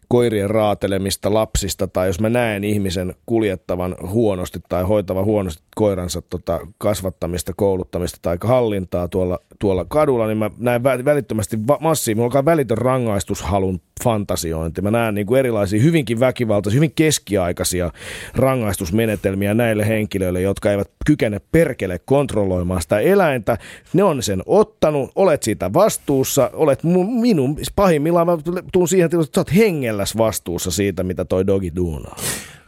koirien 0.08 0.50
raatelemista 0.50 1.34
lapsista 1.34 1.86
tai 1.86 2.06
jos 2.06 2.20
mä 2.20 2.28
näen 2.28 2.64
ihmisen 2.64 3.14
kuljettavan 3.26 3.96
huonosti 4.08 4.60
tai 4.68 4.84
hoitavan 4.84 5.24
huonosti 5.24 5.62
koiransa 5.76 6.22
tota, 6.22 6.60
kasvattamista, 6.78 7.52
kouluttamista 7.56 8.18
tai 8.22 8.38
hallintaa 8.40 9.08
tuolla, 9.08 9.38
tuolla 9.58 9.84
kadulla, 9.84 10.26
niin 10.26 10.38
mä 10.38 10.50
näen 10.58 10.84
välittömästi 10.84 11.58
massiivinen, 11.80 12.24
olkaa 12.24 12.44
välitön 12.44 12.78
rangaistushalun 12.78 13.80
fantasiointi. 14.04 14.82
Mä 14.82 14.90
näen 14.90 15.14
niin 15.14 15.26
kuin 15.26 15.38
erilaisia 15.38 15.82
hyvinkin 15.82 16.20
väkivaltaisia, 16.20 16.76
hyvin 16.76 16.92
keskiaikaisia 16.94 17.90
rangaistusmenetelmiä 18.34 19.54
näille 19.54 19.88
henkilöille, 19.88 20.40
jotka 20.40 20.70
eivät 20.70 20.90
kykene 21.06 21.40
perkele 21.52 22.00
kontrolloimaan 22.04 22.82
sitä 22.82 23.00
eläintä. 23.00 23.58
Ne 23.92 24.02
on 24.02 24.22
sen 24.22 24.42
ottanut, 24.46 25.10
olet 25.14 25.42
siitä 25.42 25.72
vastuussa, 25.72 26.50
olet 26.52 26.84
minun, 27.20 27.56
pahimmillaan 27.76 28.26
mä 28.26 28.38
tuun 28.72 28.88
siihen, 28.88 29.04
että 29.04 29.16
sä 29.34 29.40
oot 29.40 29.54
hengelläs 29.96 30.16
vastuussa 30.16 30.70
siitä, 30.70 31.02
mitä 31.02 31.24
toi 31.24 31.46
dogi 31.46 31.72
duunaa. 31.76 32.16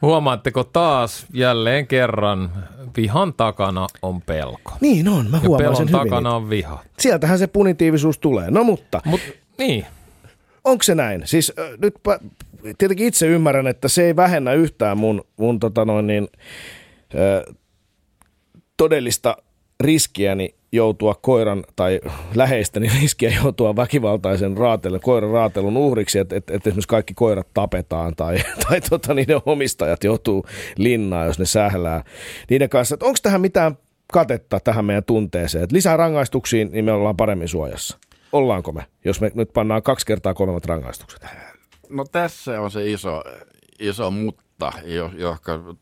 Huomaatteko 0.03 0.65
taas 0.65 1.27
jälleen 1.33 1.87
kerran, 1.87 2.51
vihan 2.97 3.35
takana 3.35 3.87
on 4.03 4.23
pelko. 4.23 4.73
Niin 4.81 5.09
on, 5.09 5.31
mä 5.31 5.39
huomaan 5.39 5.53
ja 5.53 5.59
pelon 5.59 5.77
sen 5.77 5.89
takana 5.89 6.31
hyvin. 6.31 6.43
on 6.43 6.51
viha. 6.51 6.85
Sieltähän 6.99 7.39
se 7.39 7.47
punitiivisuus 7.47 8.19
tulee. 8.19 8.51
No 8.51 8.65
mutta, 8.65 9.01
Mut, 9.05 9.21
niin, 9.59 9.87
onko 10.65 10.83
se 10.83 10.95
näin? 10.95 11.23
Siis 11.25 11.53
äh, 11.59 11.71
nyt 11.79 11.95
tietenkin 12.79 13.07
itse 13.07 13.27
ymmärrän, 13.27 13.67
että 13.67 13.89
se 13.89 14.05
ei 14.05 14.17
vähennä 14.17 14.53
yhtään 14.53 14.99
mun, 14.99 15.25
mun 15.37 15.61
tota 15.61 15.85
noin 15.85 16.07
niin, 16.07 16.29
äh, 17.15 17.55
todellista 18.77 19.37
riskiäni 19.81 20.55
joutua 20.73 21.15
koiran 21.15 21.65
tai 21.77 22.01
läheistäni 22.35 22.91
riskiä 23.01 23.33
joutua 23.43 23.77
väkivaltaisen 23.77 24.57
raatelun, 24.57 25.01
koiran 25.01 25.31
raatelun 25.31 25.77
uhriksi, 25.77 26.19
että 26.19 26.37
et, 26.37 26.51
et 26.51 26.67
esimerkiksi 26.67 26.89
kaikki 26.89 27.15
koirat 27.15 27.49
tapetaan 27.55 28.17
tai, 28.17 28.39
tai 28.69 28.81
tota, 28.81 29.15
niiden 29.15 29.41
omistajat 29.47 30.05
joutuu 30.05 30.45
linnaan, 30.77 31.27
jos 31.27 31.39
ne 31.39 31.45
sählää 31.45 32.05
niiden 32.51 32.69
kanssa. 32.69 32.97
Onko 33.03 33.19
tähän 33.23 33.41
mitään 33.41 33.79
katetta 34.13 34.61
tähän 34.61 34.85
meidän 34.85 35.05
tunteeseen? 35.05 35.65
Et 35.65 35.73
lisää 35.73 35.97
rangaistuksiin, 35.97 36.71
niin 36.73 36.85
me 36.85 36.93
ollaan 36.93 37.17
paremmin 37.17 37.49
suojassa. 37.49 37.99
Ollaanko 38.33 38.73
me, 38.73 38.87
jos 39.05 39.21
me 39.21 39.31
nyt 39.35 39.53
pannaan 39.53 39.83
kaksi 39.83 40.07
kertaa 40.07 40.35
kovemmat 40.35 40.65
rangaistukset? 40.65 41.27
No 41.89 42.05
tässä 42.13 42.61
on 42.61 42.71
se 42.71 42.91
iso, 42.91 43.23
iso 43.81 44.11
mutta, 44.11 44.73
johon 45.17 45.79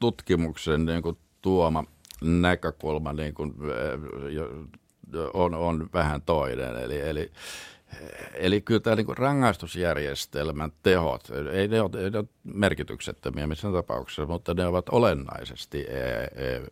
tutkimuksen 0.00 0.84
niin 0.84 1.02
kuin 1.02 1.18
tuoma 1.42 1.84
näkökulma 2.24 3.12
niin 3.12 3.34
kuin, 3.34 3.54
on, 5.34 5.54
on 5.54 5.90
vähän 5.92 6.22
toinen. 6.22 6.76
Eli, 6.76 7.00
eli, 7.00 7.30
eli 8.34 8.60
kyllä 8.60 8.80
tämä 8.80 8.96
niin 8.96 9.18
rangaistusjärjestelmän 9.18 10.72
tehot, 10.82 11.28
ei 11.52 11.68
ne 11.68 11.80
ole, 11.80 12.04
ei 12.04 12.10
ne 12.10 12.18
ole 12.18 12.26
merkityksettömiä 12.44 13.46
missään 13.46 13.74
tapauksessa, 13.74 14.26
mutta 14.26 14.54
ne 14.54 14.66
ovat 14.66 14.88
olennaisesti 14.88 15.80
e, 15.80 16.00
e, 16.00 16.62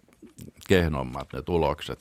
kehnommat 0.69 1.33
ne 1.33 1.43
tulokset 1.43 1.99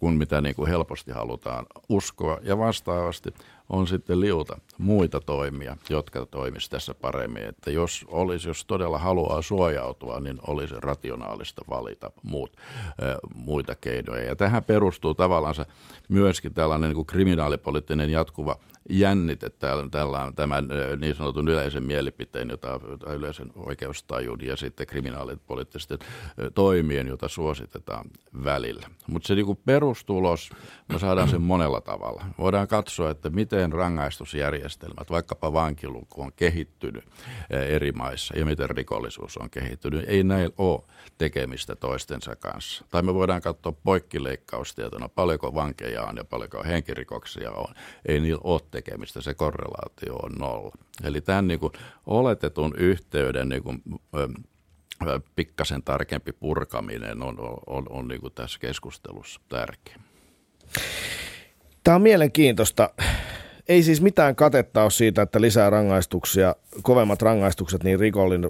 kuin 0.00 0.14
mitä 0.14 0.40
niin 0.40 0.54
kuin 0.54 0.68
helposti 0.68 1.12
halutaan 1.12 1.66
uskoa. 1.88 2.38
Ja 2.42 2.58
vastaavasti 2.58 3.34
on 3.68 3.86
sitten 3.86 4.20
liuta 4.20 4.60
muita 4.78 5.20
toimia, 5.20 5.76
jotka 5.90 6.26
toimisivat 6.26 6.70
tässä 6.70 6.94
paremmin. 6.94 7.42
Että 7.42 7.70
jos, 7.70 8.04
olisi, 8.08 8.48
jos 8.48 8.64
todella 8.64 8.98
haluaa 8.98 9.42
suojautua, 9.42 10.20
niin 10.20 10.38
olisi 10.46 10.74
rationaalista 10.78 11.62
valita 11.68 12.10
muut, 12.22 12.56
muita 13.34 13.74
keinoja. 13.74 14.24
Ja 14.24 14.36
tähän 14.36 14.64
perustuu 14.64 15.14
tavallaan 15.14 15.54
myöskin 16.08 16.54
tällainen 16.54 16.88
niin 16.88 16.94
kuin 16.94 17.06
kriminaalipoliittinen 17.06 18.10
jatkuva 18.10 18.56
jännite 18.90 19.50
tällä, 19.90 20.32
tämän 20.36 20.68
niin 21.00 21.14
sanotun 21.14 21.48
yleisen 21.48 21.82
mielipiteen, 21.82 22.48
jota, 22.48 22.80
yleisen 23.14 23.52
oikeustajun 23.56 24.38
ja 24.42 24.56
sitten 24.56 24.86
kriminaalipoliittisten 24.86 25.98
toimien, 26.54 27.06
jota 27.06 27.28
suositetaan 27.28 28.04
välillä. 28.44 28.86
Mutta 29.06 29.26
se 29.26 29.34
niin 29.34 29.58
perustulos, 29.64 30.50
me 30.88 30.98
saadaan 30.98 31.28
sen 31.28 31.42
monella 31.42 31.80
tavalla. 31.80 32.24
Voidaan 32.38 32.68
katsoa, 32.68 33.10
että 33.10 33.30
miten 33.30 33.72
rangaistusjärjestelmät, 34.66 35.10
vaikkapa 35.10 35.52
vankiluku 35.52 36.22
on 36.22 36.32
kehittynyt 36.36 37.04
eri 37.50 37.92
maissa 37.92 38.38
ja 38.38 38.44
miten 38.44 38.70
rikollisuus 38.70 39.36
on 39.36 39.50
kehittynyt. 39.50 40.04
Ei 40.08 40.24
näillä 40.24 40.54
ole 40.58 40.82
tekemistä 41.18 41.76
toistensa 41.76 42.36
kanssa. 42.36 42.84
Tai 42.90 43.02
me 43.02 43.14
voidaan 43.14 43.40
katsoa 43.40 43.72
poikkileikkaustietona, 43.72 45.08
paljonko 45.08 45.54
vankeja 45.54 46.02
on 46.02 46.16
ja 46.16 46.24
paljonko 46.24 46.64
henkirikoksia 46.64 47.50
on. 47.50 47.74
Ei 48.06 48.20
niillä 48.20 48.40
ole 48.44 48.60
tekemistä, 48.70 49.20
se 49.20 49.34
korrelaatio 49.34 50.16
on 50.16 50.32
nolla. 50.38 50.76
Eli 51.04 51.20
tämän 51.20 51.48
niin 51.48 51.60
kuin 51.60 51.72
oletetun 52.06 52.74
yhteyden 52.78 53.48
niin 53.48 53.62
kuin, 53.62 53.82
pikkasen 55.36 55.82
tarkempi 55.82 56.32
purkaminen 56.32 57.22
on, 57.22 57.40
on, 57.40 57.58
on, 57.66 57.86
on 57.88 58.08
niin 58.08 58.20
kuin 58.20 58.32
tässä 58.32 58.58
keskustelussa 58.58 59.40
tärkeä. 59.48 59.96
Tämä 61.84 61.94
on 61.94 62.02
mielenkiintoista. 62.02 62.90
Ei 63.68 63.82
siis 63.82 64.00
mitään 64.02 64.36
katetta 64.36 64.82
ole 64.82 64.90
siitä, 64.90 65.22
että 65.22 65.40
lisää 65.40 65.70
rangaistuksia, 65.70 66.56
kovemmat 66.82 67.22
rangaistukset, 67.22 67.84
niin 67.84 67.98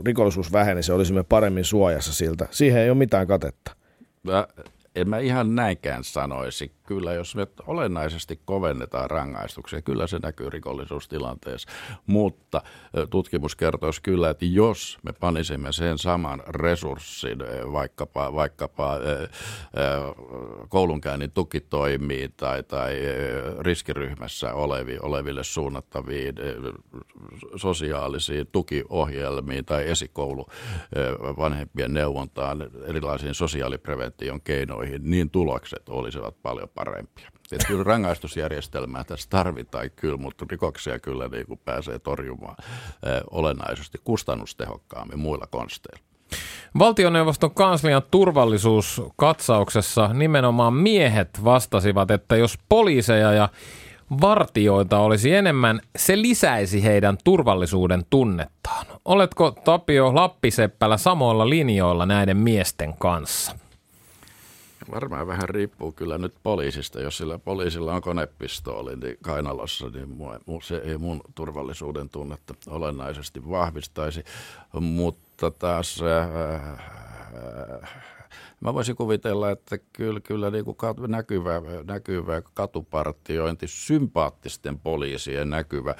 rikollisuus 0.04 0.52
vähenisi, 0.52 0.92
olisimme 0.92 1.22
paremmin 1.22 1.64
suojassa 1.64 2.14
siltä. 2.14 2.48
Siihen 2.50 2.82
ei 2.82 2.90
ole 2.90 2.98
mitään 2.98 3.26
katetta. 3.26 3.76
Mä, 4.22 4.46
en 4.94 5.08
mä 5.08 5.18
ihan 5.18 5.54
näinkään 5.54 6.04
sanoisi 6.04 6.75
kyllä, 6.86 7.12
jos 7.12 7.36
me 7.36 7.46
olennaisesti 7.66 8.40
kovennetaan 8.44 9.10
rangaistuksia, 9.10 9.82
kyllä 9.82 10.06
se 10.06 10.18
näkyy 10.22 10.50
rikollisuustilanteessa. 10.50 11.68
Mutta 12.06 12.62
tutkimus 13.10 13.56
kertoisi 13.56 14.02
kyllä, 14.02 14.30
että 14.30 14.44
jos 14.44 14.98
me 15.02 15.12
panisimme 15.12 15.72
sen 15.72 15.98
saman 15.98 16.42
resurssin 16.46 17.38
vaikkapa, 17.72 18.34
vaikkapa 18.34 18.98
koulunkäynnin 20.68 21.30
tukitoimiin 21.30 22.34
tai, 22.36 22.62
tai 22.62 22.94
riskiryhmässä 23.60 24.54
olevi, 24.54 24.98
oleville 25.02 25.44
suunnattaviin 25.44 26.34
sosiaalisiin 27.56 28.46
tukiohjelmiin 28.52 29.64
tai 29.64 29.88
esikoulu 29.88 30.46
vanhempien 31.38 31.94
neuvontaan, 31.94 32.70
erilaisiin 32.86 33.34
sosiaaliprevention 33.34 34.40
keinoihin, 34.40 35.10
niin 35.10 35.30
tulokset 35.30 35.88
olisivat 35.88 36.42
paljon 36.42 36.68
parempia. 36.76 37.30
Että 37.52 37.66
kyllä 37.66 37.84
rangaistusjärjestelmää 37.84 39.04
tässä 39.04 39.30
tarvitaan 39.30 39.90
kyllä, 39.96 40.16
mutta 40.16 40.46
rikoksia 40.50 40.98
kyllä 40.98 41.28
niin 41.28 41.46
kuin 41.46 41.60
pääsee 41.64 41.98
torjumaan 41.98 42.56
eh, 42.60 43.22
olennaisesti 43.30 43.98
kustannustehokkaammin 44.04 45.18
muilla 45.18 45.46
konsteilla. 45.50 46.06
Valtioneuvoston 46.78 47.54
kanslian 47.54 48.02
turvallisuuskatsauksessa 48.10 50.08
nimenomaan 50.08 50.74
miehet 50.74 51.44
vastasivat, 51.44 52.10
että 52.10 52.36
jos 52.36 52.58
poliiseja 52.68 53.32
ja 53.32 53.48
vartioita 54.20 54.98
olisi 54.98 55.34
enemmän, 55.34 55.80
se 55.96 56.22
lisäisi 56.22 56.84
heidän 56.84 57.18
turvallisuuden 57.24 58.02
tunnettaan. 58.10 58.86
Oletko 59.04 59.50
Tapio 59.50 60.14
Lappiseppälä 60.14 60.96
samoilla 60.96 61.50
linjoilla 61.50 62.06
näiden 62.06 62.36
miesten 62.36 62.94
kanssa? 62.98 63.65
Varmaan 64.90 65.26
vähän 65.26 65.48
riippuu 65.48 65.92
kyllä 65.92 66.18
nyt 66.18 66.34
poliisista. 66.42 67.00
Jos 67.00 67.16
sillä 67.16 67.38
poliisilla 67.38 67.94
on 67.94 68.02
konepistooli 68.02 68.96
niin 68.96 69.16
kainalossa, 69.22 69.88
niin 69.88 70.08
se 70.62 70.76
ei 70.76 70.98
mun 70.98 71.20
turvallisuuden 71.34 72.08
tunnetta 72.08 72.54
olennaisesti 72.66 73.50
vahvistaisi. 73.50 74.24
Mutta 74.80 75.50
taas 75.50 76.02
äh, 76.02 76.54
äh, 77.82 78.15
Mä 78.60 78.74
voisin 78.74 78.96
kuvitella, 78.96 79.50
että 79.50 79.78
kyllä, 79.92 80.20
kyllä 80.20 80.50
niin 80.50 80.64
kuin 80.64 80.76
näkyvä, 81.08 81.62
näkyvä 81.86 82.42
katupartiointi, 82.54 83.66
sympaattisten 83.68 84.78
poliisien 84.78 85.50
näkyvä, 85.50 85.94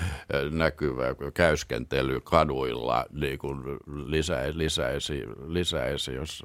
näkyvä 0.51 1.05
käyskentely 1.35 2.21
kaduilla 2.21 3.05
niin 3.11 3.39
kuin 3.39 3.63
lisäisi, 3.87 4.59
lisäisi, 4.59 5.23
lisäisi, 5.47 6.15
jos 6.15 6.43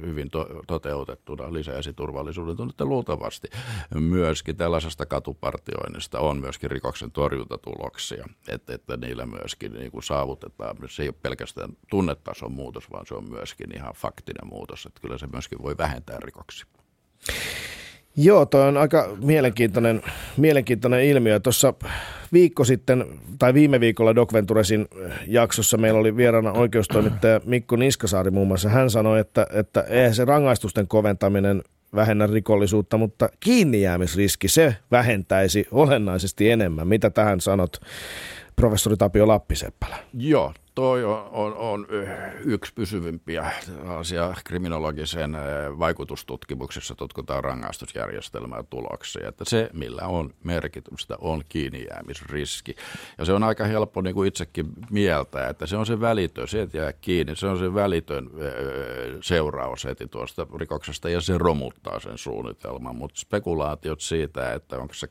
hyvin 0.00 0.30
to, 0.30 0.48
toteutettuna 0.66 1.52
lisäisi 1.52 1.92
turvallisuuden 1.92 2.56
tunnetta 2.56 2.84
luultavasti. 2.84 3.48
Myöskin 3.94 4.56
tällaisesta 4.56 5.06
katupartioinnista 5.06 6.20
on 6.20 6.40
myöskin 6.40 6.70
rikoksen 6.70 7.10
torjuntatuloksia, 7.10 8.28
että, 8.48 8.74
että 8.74 8.96
niillä 8.96 9.26
myöskin 9.26 9.72
niin 9.72 9.90
kuin 9.90 10.02
saavutetaan. 10.02 10.76
Se 10.88 11.02
ei 11.02 11.08
ole 11.08 11.14
pelkästään 11.22 11.70
tunnetason 11.90 12.52
muutos, 12.52 12.90
vaan 12.90 13.06
se 13.06 13.14
on 13.14 13.30
myöskin 13.30 13.76
ihan 13.76 13.94
faktinen 13.94 14.48
muutos, 14.48 14.86
että 14.86 15.01
kyllä 15.02 15.18
se 15.18 15.26
myöskin 15.32 15.62
voi 15.62 15.74
vähentää 15.78 16.18
rikoksia. 16.24 16.66
Joo, 18.16 18.46
toi 18.46 18.68
on 18.68 18.76
aika 18.76 19.16
mielenkiintoinen, 19.22 20.02
mielenkiintoinen 20.36 21.04
ilmiö. 21.04 21.40
Tuossa 21.40 21.74
viikko 22.32 22.64
sitten, 22.64 23.04
tai 23.38 23.54
viime 23.54 23.80
viikolla 23.80 24.14
Doc 24.14 24.32
Venturesin 24.32 24.88
jaksossa 25.26 25.76
meillä 25.76 26.00
oli 26.00 26.16
vieraana 26.16 26.52
oikeustoimittaja 26.52 27.40
Mikko 27.44 27.76
Niskasaari 27.76 28.30
muun 28.30 28.48
muassa. 28.48 28.68
Hän 28.68 28.90
sanoi, 28.90 29.20
että, 29.20 29.46
että 29.52 29.80
eihän 29.80 30.14
se 30.14 30.24
rangaistusten 30.24 30.88
koventaminen 30.88 31.62
vähennä 31.94 32.26
rikollisuutta, 32.26 32.98
mutta 32.98 33.28
kiinnijäämisriski, 33.40 34.48
se 34.48 34.76
vähentäisi 34.90 35.66
olennaisesti 35.70 36.50
enemmän. 36.50 36.88
Mitä 36.88 37.10
tähän 37.10 37.40
sanot, 37.40 37.76
professori 38.56 38.96
Tapio 38.96 39.28
Lappiseppälä? 39.28 39.96
Joo, 40.14 40.54
toi 40.74 41.04
on, 41.04 41.28
on, 41.32 41.54
on 41.56 41.86
yksi 42.44 42.74
pysyvimpiä 42.74 43.52
asia 43.86 44.34
kriminologisen 44.44 45.36
vaikutustutkimuksessa 45.78 46.94
tutkitaan 46.94 47.44
rangaistusjärjestelmää 47.44 48.62
tuloksia, 48.70 49.28
että 49.28 49.44
se 49.44 49.70
millä 49.72 50.02
on 50.02 50.34
merkitystä 50.44 51.16
on 51.20 51.42
kiinnijäämisriski. 51.48 52.76
Ja 53.18 53.24
se 53.24 53.32
on 53.32 53.42
aika 53.42 53.64
helppo 53.64 54.00
niin 54.00 54.14
kuin 54.14 54.28
itsekin 54.28 54.66
mieltää, 54.90 55.48
että 55.48 55.66
se 55.66 55.76
on 55.76 55.86
se 55.86 56.00
välitön, 56.00 56.48
se 56.48 56.68
jää 56.72 56.92
kiinni, 56.92 57.36
se 57.36 57.46
on 57.46 57.58
se 57.58 57.74
välitön 57.74 58.30
seuraus 59.20 59.84
heti 59.84 60.06
tuosta 60.06 60.46
rikoksesta 60.58 61.08
ja 61.10 61.20
se 61.20 61.38
romuttaa 61.38 62.00
sen 62.00 62.18
suunnitelman, 62.18 62.96
mutta 62.96 63.20
spekulaatiot 63.20 64.00
siitä, 64.00 64.52
että 64.52 64.78
onko 64.78 64.94
se 64.94 65.08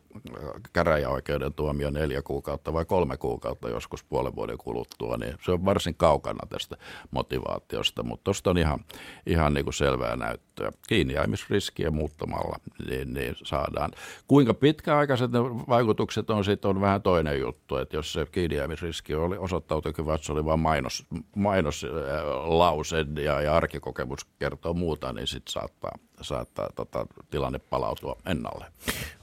käräjäoikeuden 0.73 1.53
tuomio 1.53 1.89
neljä 1.89 2.21
kuukautta 2.21 2.73
vai 2.73 2.85
kolme 2.85 3.17
kuukautta 3.17 3.69
joskus 3.69 4.03
puolen 4.03 4.35
vuoden 4.35 4.57
kuluttua, 4.57 5.17
niin 5.17 5.35
se 5.45 5.50
on 5.53 5.65
varsin 5.65 5.95
kaukana 5.95 6.47
tästä 6.49 6.77
motivaatiosta, 7.11 8.03
mutta 8.03 8.23
tuosta 8.23 8.49
on 8.49 8.57
ihan, 8.57 8.79
ihan 9.25 9.53
niin 9.53 9.63
kuin 9.63 9.73
selvää 9.73 10.15
näyttöä. 10.15 10.71
Kiinnijäämisriskiä 10.87 11.91
muuttamalla 11.91 12.59
niin, 12.89 13.13
niin 13.13 13.35
saadaan. 13.43 13.91
Kuinka 14.27 14.53
pitkäaikaiset 14.53 15.31
ne 15.31 15.39
vaikutukset 15.43 16.29
on, 16.29 16.45
sitten 16.45 16.69
on 16.69 16.81
vähän 16.81 17.01
toinen 17.01 17.39
juttu, 17.39 17.77
että 17.77 17.95
jos 17.95 18.13
se 18.13 18.25
kiinnijäämisriski 18.31 19.15
oli 19.15 19.37
osoittautui 19.37 19.93
että 20.13 20.25
se 20.25 20.31
oli 20.31 20.45
vain 20.45 20.59
mainos, 20.59 21.05
mainoslause 21.35 23.05
ja, 23.23 23.41
ja 23.41 23.55
arkikokemus 23.55 24.25
kertoo 24.39 24.73
muuta, 24.73 25.13
niin 25.13 25.27
sitten 25.27 25.51
saattaa 25.51 25.91
saattaa 26.21 26.69
tota, 26.75 27.05
tilanne 27.29 27.59
palautua 27.59 28.15
ennalle. 28.25 28.65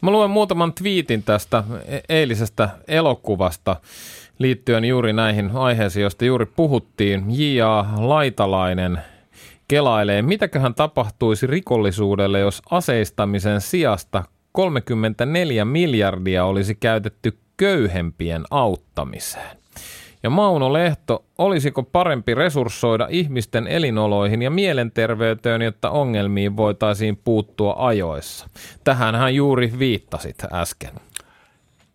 Mä 0.00 0.10
luen 0.10 0.30
muutaman 0.30 0.72
twiitin 0.72 1.22
tästä 1.22 1.64
e- 1.86 2.00
eilisestä 2.08 2.68
elokuvasta 2.88 3.76
liittyen 4.38 4.84
juuri 4.84 5.12
näihin 5.12 5.50
aiheisiin, 5.54 6.02
joista 6.02 6.24
juuri 6.24 6.46
puhuttiin. 6.46 7.24
J.A. 7.28 7.84
Laitalainen 7.96 8.98
kelailee, 9.68 10.22
mitäköhän 10.22 10.74
tapahtuisi 10.74 11.46
rikollisuudelle, 11.46 12.38
jos 12.38 12.62
aseistamisen 12.70 13.60
sijasta 13.60 14.24
34 14.52 15.64
miljardia 15.64 16.44
olisi 16.44 16.74
käytetty 16.74 17.38
köyhempien 17.56 18.44
auttamiseen. 18.50 19.58
Ja 20.22 20.30
Mauno 20.30 20.72
Lehto, 20.72 21.24
olisiko 21.38 21.82
parempi 21.82 22.34
resurssoida 22.34 23.06
ihmisten 23.10 23.66
elinoloihin 23.66 24.42
ja 24.42 24.50
mielenterveyteen, 24.50 25.62
jotta 25.62 25.90
ongelmiin 25.90 26.56
voitaisiin 26.56 27.16
puuttua 27.16 27.74
ajoissa? 27.78 28.48
Tähänhän 28.84 29.34
juuri 29.34 29.72
viittasit 29.78 30.36
äsken. 30.52 30.94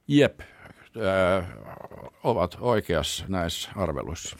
Jep, 0.07 0.39
äh, 0.39 1.45
ovat 2.23 2.57
oikeassa 2.61 3.25
näissä 3.27 3.69
arveluissa. 3.75 4.35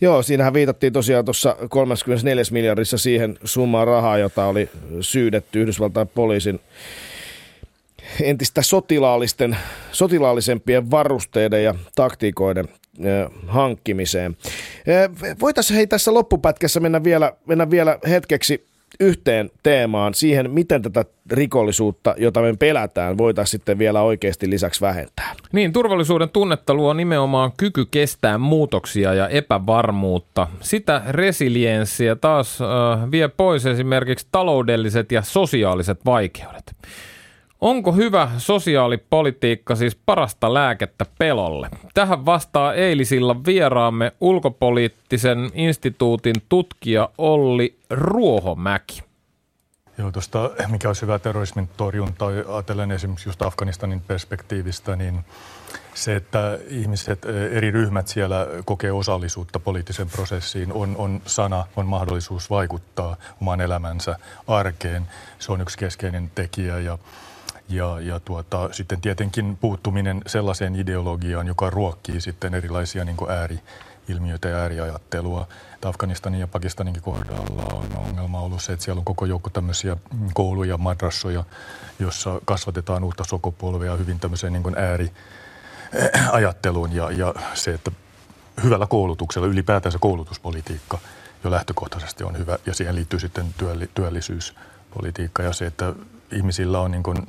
Joo, 0.00 0.22
siinähän 0.22 0.54
viitattiin 0.54 0.92
tosiaan 0.92 1.24
tuossa 1.24 1.56
34 1.68 2.42
miljardissa 2.50 2.98
siihen 2.98 3.38
summaan 3.44 3.86
rahaa, 3.86 4.18
jota 4.18 4.46
oli 4.46 4.68
syydetty 5.00 5.62
Yhdysvaltain 5.62 6.08
poliisin 6.08 6.60
entistä 8.22 8.62
sotilaallisten, 8.62 9.56
sotilaallisempien 9.92 10.90
varusteiden 10.90 11.64
ja 11.64 11.74
taktiikoiden 11.94 12.68
hankkimiseen. 13.46 14.36
Voitaisiin 15.40 15.76
hei 15.76 15.86
tässä 15.86 16.14
loppupätkässä 16.14 16.80
mennä 16.80 17.04
vielä, 17.04 17.32
mennä 17.46 17.70
vielä 17.70 17.98
hetkeksi 18.08 18.66
yhteen 19.00 19.50
teemaan, 19.62 20.14
siihen, 20.14 20.50
miten 20.50 20.82
tätä 20.82 21.04
rikollisuutta, 21.30 22.14
jota 22.18 22.42
me 22.42 22.54
pelätään, 22.58 23.18
voitaisiin 23.18 23.50
sitten 23.50 23.78
vielä 23.78 24.02
oikeasti 24.02 24.50
lisäksi 24.50 24.80
vähentää. 24.80 25.34
Niin, 25.52 25.72
turvallisuuden 25.72 26.30
tunnetta 26.30 26.74
luo 26.74 26.92
nimenomaan 26.92 27.52
kyky 27.56 27.86
kestää 27.90 28.38
muutoksia 28.38 29.14
ja 29.14 29.28
epävarmuutta. 29.28 30.46
Sitä 30.60 31.02
resilienssiä 31.08 32.16
taas 32.16 32.58
äh, 32.60 33.10
vie 33.10 33.28
pois 33.28 33.66
esimerkiksi 33.66 34.26
taloudelliset 34.32 35.12
ja 35.12 35.22
sosiaaliset 35.22 36.04
vaikeudet. 36.04 36.76
Onko 37.60 37.92
hyvä 37.92 38.30
sosiaalipolitiikka 38.38 39.76
siis 39.76 39.96
parasta 40.06 40.54
lääkettä 40.54 41.06
pelolle? 41.18 41.68
Tähän 41.94 42.26
vastaa 42.26 42.74
eilisillä 42.74 43.36
vieraamme 43.46 44.12
ulkopoliittisen 44.20 45.50
instituutin 45.54 46.34
tutkija 46.48 47.08
Olli 47.18 47.78
Ruohomäki. 47.90 49.02
Joo, 49.98 50.12
tuosta 50.12 50.50
mikä 50.68 50.88
olisi 50.88 51.02
hyvä 51.02 51.18
terrorismin 51.18 51.68
torjunta, 51.76 52.26
ajatellen 52.26 52.90
esimerkiksi 52.90 53.28
just 53.28 53.42
Afganistanin 53.42 54.00
perspektiivistä, 54.00 54.96
niin 54.96 55.24
se, 55.94 56.16
että 56.16 56.58
ihmiset, 56.68 57.24
eri 57.50 57.70
ryhmät 57.70 58.08
siellä 58.08 58.46
kokee 58.64 58.92
osallisuutta 58.92 59.60
poliittiseen 59.60 60.10
prosessiin, 60.10 60.72
on, 60.72 60.96
on 60.96 61.20
sana, 61.26 61.64
on 61.76 61.86
mahdollisuus 61.86 62.50
vaikuttaa 62.50 63.16
omaan 63.40 63.60
elämänsä 63.60 64.18
arkeen. 64.46 65.06
Se 65.38 65.52
on 65.52 65.60
yksi 65.60 65.78
keskeinen 65.78 66.30
tekijä 66.34 66.78
ja 66.78 66.98
ja, 67.68 68.00
ja 68.00 68.20
tuota, 68.20 68.68
sitten 68.72 69.00
tietenkin 69.00 69.56
puuttuminen 69.56 70.22
sellaiseen 70.26 70.76
ideologiaan, 70.76 71.46
joka 71.46 71.70
ruokkii 71.70 72.20
sitten 72.20 72.54
erilaisia 72.54 73.04
niin 73.04 73.16
ääriilmiöitä 73.28 74.48
ja 74.48 74.56
ääriajattelua. 74.56 75.48
Afganistanin 75.84 76.40
ja 76.40 76.46
Pakistaninkin 76.46 77.02
kohdalla 77.02 77.62
on 77.74 77.86
ongelma 77.96 78.40
ollut 78.40 78.62
se, 78.62 78.72
että 78.72 78.84
siellä 78.84 78.98
on 78.98 79.04
koko 79.04 79.26
joukko 79.26 79.50
tämmöisiä 79.50 79.96
kouluja, 80.34 80.78
madrassoja, 80.78 81.44
jossa 81.98 82.40
kasvatetaan 82.44 83.04
uutta 83.04 83.24
sukupolvea 83.24 83.96
hyvin 83.96 84.20
tämmöiseen 84.20 84.52
niin 84.52 84.76
ääriajatteluun 85.92 86.92
ja, 86.92 87.10
ja 87.10 87.34
se, 87.54 87.74
että 87.74 87.90
hyvällä 88.62 88.86
koulutuksella, 88.86 89.46
ylipäätänsä 89.46 89.98
koulutuspolitiikka 89.98 90.98
jo 91.44 91.50
lähtökohtaisesti 91.50 92.24
on 92.24 92.38
hyvä 92.38 92.58
ja 92.66 92.74
siihen 92.74 92.94
liittyy 92.94 93.20
sitten 93.20 93.54
työllisyyspolitiikka 93.94 95.42
ja 95.42 95.52
se, 95.52 95.66
että 95.66 95.94
ihmisillä 96.32 96.80
on 96.80 96.90
niin 96.90 97.02
kuin 97.02 97.26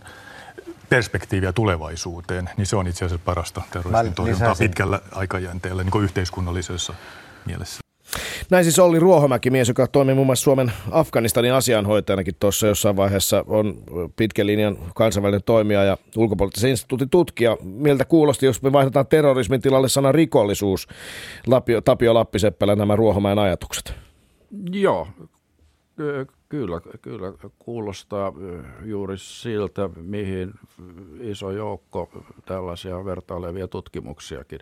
perspektiiviä 0.89 1.53
tulevaisuuteen, 1.53 2.49
niin 2.57 2.65
se 2.65 2.75
on 2.75 2.87
itse 2.87 3.05
asiassa 3.05 3.25
parasta 3.25 3.61
terrorismin 3.71 4.13
torjuntaa 4.13 4.55
pitkällä 4.55 4.99
aikajänteellä 5.11 5.83
niin 5.83 5.91
kuin 5.91 6.03
yhteiskunnallisessa 6.03 6.93
mielessä. 7.45 7.79
Näin 8.49 8.63
siis 8.63 8.79
Olli 8.79 8.99
Ruohomäki, 8.99 9.49
mies, 9.49 9.67
joka 9.67 9.87
toimii 9.87 10.15
muun 10.15 10.27
muassa 10.27 10.43
Suomen 10.43 10.71
Afganistanin 10.91 11.53
asianhoitajanakin 11.53 12.35
tuossa 12.39 12.67
jossain 12.67 12.95
vaiheessa, 12.95 13.43
on 13.47 13.77
pitkän 14.15 14.47
linjan 14.47 14.77
kansainvälinen 14.95 15.43
toimija 15.43 15.83
ja 15.83 15.97
ulkopoliittisen 16.15 16.69
instituutin 16.69 17.09
tutkija. 17.09 17.57
Miltä 17.63 18.05
kuulosti, 18.05 18.45
jos 18.45 18.61
me 18.61 18.71
vaihdetaan 18.71 19.07
terrorismin 19.07 19.61
tilalle 19.61 19.89
sana 19.89 20.11
rikollisuus, 20.11 20.87
Tapio 21.85 22.13
Lappiseppälä, 22.13 22.75
nämä 22.75 22.95
Ruohomäen 22.95 23.39
ajatukset? 23.39 23.93
Joo, 24.71 25.07
Kyllä, 26.49 26.81
kyllä. 27.01 27.33
Kuulostaa 27.59 28.33
juuri 28.85 29.17
siltä, 29.17 29.89
mihin 29.95 30.53
iso 31.19 31.51
joukko 31.51 32.09
tällaisia 32.45 33.05
vertailevia 33.05 33.67
tutkimuksiakin 33.67 34.59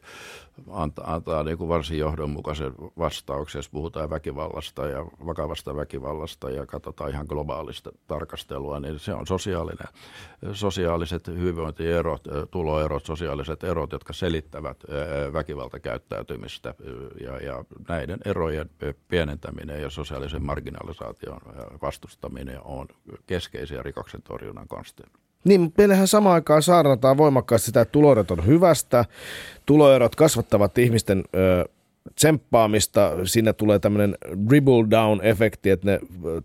antaa, 0.69 1.13
antaa 1.13 1.43
niin 1.43 1.57
kuin 1.57 1.67
varsin 1.67 1.97
johdonmukaisen 1.97 2.73
vastauksen, 2.97 3.59
jos 3.59 3.69
puhutaan 3.69 4.09
väkivallasta 4.09 4.85
ja 4.85 5.05
vakavasta 5.25 5.75
väkivallasta 5.75 6.49
ja 6.49 6.65
katsotaan 6.65 7.09
ihan 7.09 7.25
globaalista 7.29 7.91
tarkastelua, 8.07 8.79
niin 8.79 8.99
se 8.99 9.13
on 9.13 9.27
sosiaalinen, 9.27 9.87
sosiaaliset 10.53 11.27
hyvinvointierot, 11.27 12.23
tuloerot, 12.51 13.05
sosiaaliset 13.05 13.63
erot, 13.63 13.91
jotka 13.91 14.13
selittävät 14.13 14.77
väkivaltakäyttäytymistä 15.33 16.73
ja, 17.21 17.37
ja 17.37 17.65
näiden 17.89 18.19
erojen 18.25 18.69
pienentäminen 19.07 19.81
ja 19.81 19.89
sosiaalisen 19.89 20.45
marginalisaation 20.45 21.41
vastustaminen 21.81 22.59
on 22.63 22.87
keskeisiä 23.27 23.83
rikoksen 23.83 24.21
torjunnan 24.21 24.67
konsteja. 24.67 25.09
Niin, 25.43 25.73
meillähän 25.77 26.07
samaan 26.07 26.35
aikaan 26.35 26.61
saarnataan 26.61 27.17
voimakkaasti 27.17 27.65
sitä, 27.65 27.81
että 27.81 27.91
tuloerot 27.91 28.31
on 28.31 28.45
hyvästä. 28.45 29.05
Tuloerot 29.65 30.15
kasvattavat 30.15 30.77
ihmisten 30.77 31.23
ö, 31.35 31.65
tsemppaamista. 32.15 33.11
Siinä 33.23 33.53
tulee 33.53 33.79
tämmöinen 33.79 34.17
dribble 34.49 34.87
down-efekti, 34.91 35.69
että 35.69 35.87
ne 35.87 35.99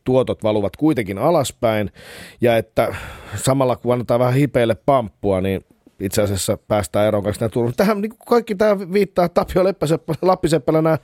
tuotot 0.05 0.43
valuvat 0.43 0.77
kuitenkin 0.77 1.19
alaspäin. 1.19 1.93
Ja 2.41 2.57
että 2.57 2.95
samalla 3.37 3.77
kun 3.77 3.93
annetaan 3.93 4.21
vähän 4.21 4.35
hipeille 4.35 4.75
pamppua, 4.75 5.41
niin 5.41 5.65
itse 6.01 6.23
asiassa 6.23 6.57
päästään 6.57 7.07
eroon 7.07 7.25
näitä 7.25 7.49
Tähän 7.77 8.01
niin 8.01 8.13
kaikki 8.29 8.55
tämä 8.55 8.79
viittaa 8.79 9.29
Tapio 9.29 9.65
Lappiseppälä 10.23 10.83
nämä 10.83 10.99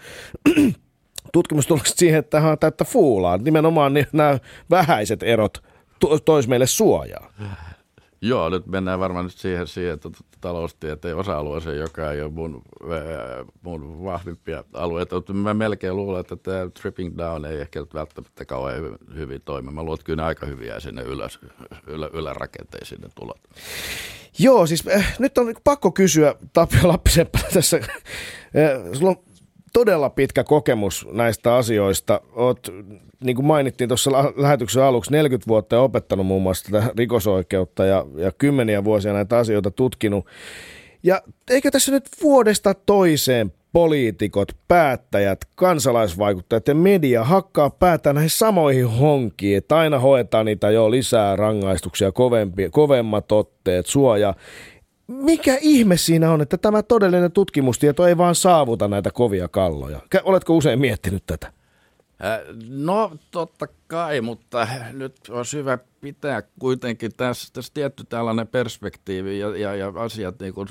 tutkimustulokset 1.32 1.98
siihen, 1.98 2.18
että 2.18 2.30
tähän 2.30 2.52
on 2.52 2.58
täyttä 2.58 2.84
fuulaa. 2.84 3.36
Nimenomaan 3.36 3.94
niin 3.94 4.06
nämä 4.12 4.38
vähäiset 4.70 5.22
erot 5.22 5.62
tois 6.24 6.48
meille 6.48 6.66
suojaa. 6.66 7.32
Joo, 8.20 8.48
nyt 8.48 8.66
mennään 8.66 9.00
varmaan 9.00 9.24
nyt 9.24 9.34
siihen, 9.34 9.66
siihen 9.66 9.94
että 9.94 10.08
taloustieteen 10.40 11.16
osa-alueeseen, 11.16 11.78
joka 11.78 12.12
ei 12.12 12.22
ole 12.22 12.30
mun, 12.30 12.62
mun 13.62 14.04
vahvimpia 14.04 14.64
alueita. 14.72 15.32
Mä 15.32 15.54
melkein 15.54 15.96
luulen, 15.96 16.20
että 16.20 16.36
tämä 16.36 16.70
tripping 16.80 17.18
down 17.18 17.44
ei 17.44 17.60
ehkä 17.60 17.86
välttämättä 17.94 18.44
kauhean 18.44 18.98
hyvin, 19.14 19.42
toimi. 19.44 19.70
Mä 19.70 19.82
luulen, 19.82 19.94
että 19.94 20.06
kyllä 20.06 20.26
aika 20.26 20.46
hyviä 20.46 20.80
sinne 20.80 21.02
ylös, 21.02 21.38
ylä, 21.86 22.10
ylärakenteisiin 22.12 23.00
ne 23.00 23.08
tulot. 23.14 23.40
Joo, 24.38 24.66
siis 24.66 24.88
äh, 24.88 25.16
nyt 25.18 25.38
on 25.38 25.54
pakko 25.64 25.92
kysyä 25.92 26.34
Tapio 26.52 26.88
Lappiseppä 26.88 27.38
tässä. 27.54 27.76
Äh, 27.76 27.82
sulla 28.98 29.10
on 29.10 29.16
todella 29.76 30.10
pitkä 30.10 30.44
kokemus 30.44 31.08
näistä 31.12 31.54
asioista. 31.54 32.20
Oot, 32.32 32.68
niin 33.24 33.36
kuin 33.36 33.46
mainittiin 33.46 33.88
tuossa 33.88 34.10
lähetyksen 34.36 34.82
aluksi, 34.82 35.12
40 35.12 35.48
vuotta 35.48 35.80
opettanut 35.80 36.26
muun 36.26 36.42
muassa 36.42 36.72
tätä 36.72 36.92
rikosoikeutta 36.98 37.84
ja, 37.84 38.06
ja 38.16 38.32
kymmeniä 38.32 38.84
vuosia 38.84 39.12
näitä 39.12 39.38
asioita 39.38 39.70
tutkinut. 39.70 40.26
Ja 41.02 41.22
eikö 41.50 41.70
tässä 41.70 41.92
nyt 41.92 42.04
vuodesta 42.22 42.74
toiseen 42.74 43.52
poliitikot, 43.72 44.52
päättäjät, 44.68 45.40
kansalaisvaikuttajat 45.54 46.68
ja 46.68 46.74
media 46.74 47.24
hakkaa 47.24 47.70
päätä 47.70 48.12
näihin 48.12 48.30
samoihin 48.30 48.88
honkiin, 48.88 49.58
että 49.58 49.76
aina 49.76 49.98
hoetaan 49.98 50.46
niitä 50.46 50.70
jo 50.70 50.90
lisää 50.90 51.36
rangaistuksia, 51.36 52.12
kovempi, 52.12 52.68
kovemmat 52.70 53.32
otteet, 53.32 53.86
suoja 53.86 54.34
mikä 55.06 55.58
ihme 55.60 55.96
siinä 55.96 56.32
on, 56.32 56.40
että 56.40 56.58
tämä 56.58 56.82
todellinen 56.82 57.32
tutkimustieto 57.32 58.06
ei 58.06 58.18
vaan 58.18 58.34
saavuta 58.34 58.88
näitä 58.88 59.10
kovia 59.10 59.48
kalloja? 59.48 60.00
Oletko 60.24 60.56
usein 60.56 60.80
miettinyt 60.80 61.22
tätä? 61.26 61.52
No 62.68 63.12
totta 63.30 63.66
kai, 63.86 64.20
mutta 64.20 64.68
nyt 64.92 65.16
on 65.30 65.44
hyvä 65.52 65.78
pitää 66.00 66.42
kuitenkin 66.58 67.12
tässä, 67.16 67.52
tässä 67.52 67.72
tietty 67.74 68.04
tällainen 68.04 68.46
perspektiivi 68.46 69.38
ja, 69.38 69.56
ja, 69.56 69.74
ja 69.74 69.92
asiat 69.96 70.40
niin 70.40 70.54
kuin 70.54 70.68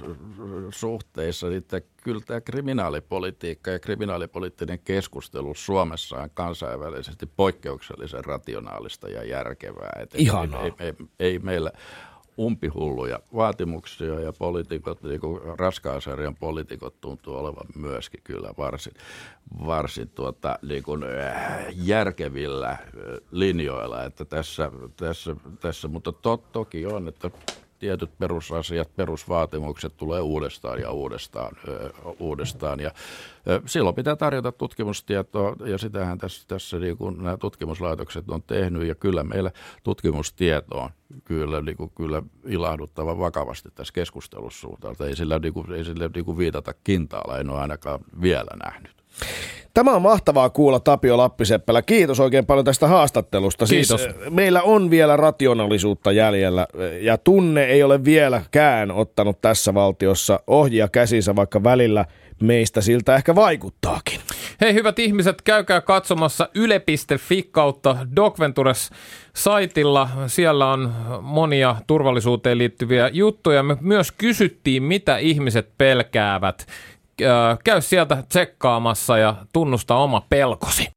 suhteissa. 0.70 1.56
Että 1.56 1.82
kyllä 2.04 2.22
tämä 2.26 2.42
kriminaalipolitiikka 2.42 3.72
ja 3.72 3.80
kriminaalipoliittinen 3.80 4.80
keskustelu 4.80 5.54
Suomessa 5.56 6.16
on 6.18 6.30
kansainvälisesti 6.34 7.26
poikkeuksellisen 7.26 8.26
rationaalista 8.26 9.10
ja 9.10 9.24
järkevää. 9.24 10.00
Että 10.00 10.18
Ihanaa. 10.18 10.64
Ei, 10.64 10.74
ei, 10.80 10.88
ei, 10.88 10.94
ei 11.20 11.40
meillä 11.40 11.72
umpihulluja 12.40 13.20
vaatimuksia 13.36 14.20
ja 14.20 14.34
poliitikot, 14.34 15.04
niin 15.04 15.20
kuin 15.20 15.42
raskaasarjan 15.60 16.36
poliitikot 16.36 17.02
tuntuu 17.02 17.36
olevan 17.36 17.68
myöskin 17.76 18.22
kyllä 18.24 18.50
varsin, 18.58 18.94
varsin 19.66 20.10
tuota, 20.10 20.60
niin 20.62 20.84
kuin, 20.84 21.04
äh, 21.04 21.66
järkevillä 21.76 22.70
äh, 22.70 22.80
linjoilla, 23.32 24.04
että 24.04 24.26
tässä, 24.26 24.72
tässä, 24.98 25.36
tässä 25.60 25.88
mutta 25.88 26.12
to, 26.12 26.38
toki 26.38 26.86
on, 26.86 27.08
että 27.08 27.32
tietyt 27.86 28.18
perusasiat, 28.18 28.96
perusvaatimukset 28.96 29.98
tulee 29.98 30.22
uudestaan 30.22 30.82
ja 30.82 30.92
uudestaan. 30.92 31.58
Ö, 31.68 31.90
uudestaan. 32.20 32.80
Ja, 32.80 32.92
ö, 33.48 33.62
silloin 33.66 33.96
pitää 33.96 34.16
tarjota 34.16 34.52
tutkimustietoa, 34.52 35.56
ja 35.66 35.78
sitähän 35.78 36.18
tässä, 36.18 36.48
tässä 36.48 36.80
niin 36.80 36.98
kuin 36.98 37.18
nämä 37.18 37.38
tutkimuslaitokset 37.38 38.30
on 38.30 38.44
tehnyt, 38.44 38.88
ja 38.88 38.96
kyllä 38.96 39.24
meillä 39.24 39.52
tutkimustieto 39.84 40.78
on 40.78 40.90
kyllä, 41.24 41.62
niin 41.62 41.78
kuin, 41.78 41.92
kyllä 41.96 42.24
ilahduttava 42.46 43.20
vakavasti 43.20 43.70
tässä 43.76 43.94
keskustelussa. 43.94 44.68
Ei 45.08 45.16
sillä, 45.16 45.40
niin 45.40 45.54
kuin, 45.54 45.74
ei 45.74 45.86
sillä 45.86 46.10
niin 46.16 46.26
kuin 46.26 46.38
viitata 46.38 46.74
kintaalla, 46.84 47.40
en 47.40 47.50
ole 47.50 47.60
ainakaan 47.60 48.00
vielä 48.22 48.52
nähnyt. 48.66 48.96
Tämä 49.76 49.92
on 49.92 50.02
mahtavaa 50.02 50.50
kuulla 50.50 50.80
Tapio 50.80 51.18
Lappiseppälä. 51.18 51.82
Kiitos 51.82 52.20
oikein 52.20 52.46
paljon 52.46 52.66
tästä 52.66 52.88
haastattelusta. 52.88 53.66
Kiitos. 53.66 54.04
Siis, 54.04 54.16
meillä 54.30 54.62
on 54.62 54.90
vielä 54.90 55.18
rationaalisuutta 55.18 56.12
jäljellä 56.12 56.68
eh, 56.78 57.04
ja 57.04 57.18
tunne 57.18 57.64
ei 57.64 57.84
ole 57.84 58.04
vieläkään 58.04 58.92
ottanut 58.92 59.42
tässä 59.42 59.74
valtiossa 59.74 60.40
ohjia 60.48 60.88
käsinsä, 60.88 61.36
vaikka 61.36 61.64
välillä 61.64 62.06
meistä 62.42 62.82
siltä 62.82 63.16
ehkä 63.16 63.36
vaikuttaakin. 63.36 64.20
Hei 64.62 64.74
hyvät 64.74 65.00
ihmiset, 65.00 65.42
käykää 65.42 65.82
katsomassa 65.82 66.50
yle.fi 66.54 67.50
kautta 67.52 67.98
Docventures 68.16 68.90
saitilla. 69.34 70.10
Siellä 70.28 70.72
on 70.72 70.94
monia 71.22 71.76
turvallisuuteen 71.88 72.58
liittyviä 72.58 73.10
juttuja. 73.14 73.64
Me 73.64 73.78
myös 73.82 74.12
kysyttiin, 74.12 74.84
mitä 74.84 75.18
ihmiset 75.18 75.70
pelkäävät. 75.78 76.68
Käy 77.64 77.82
sieltä 77.82 78.24
tsekkaamassa 78.30 79.18
ja 79.18 79.36
tunnusta 79.54 79.96
oma 79.96 80.22
pelkosi. 80.30 80.90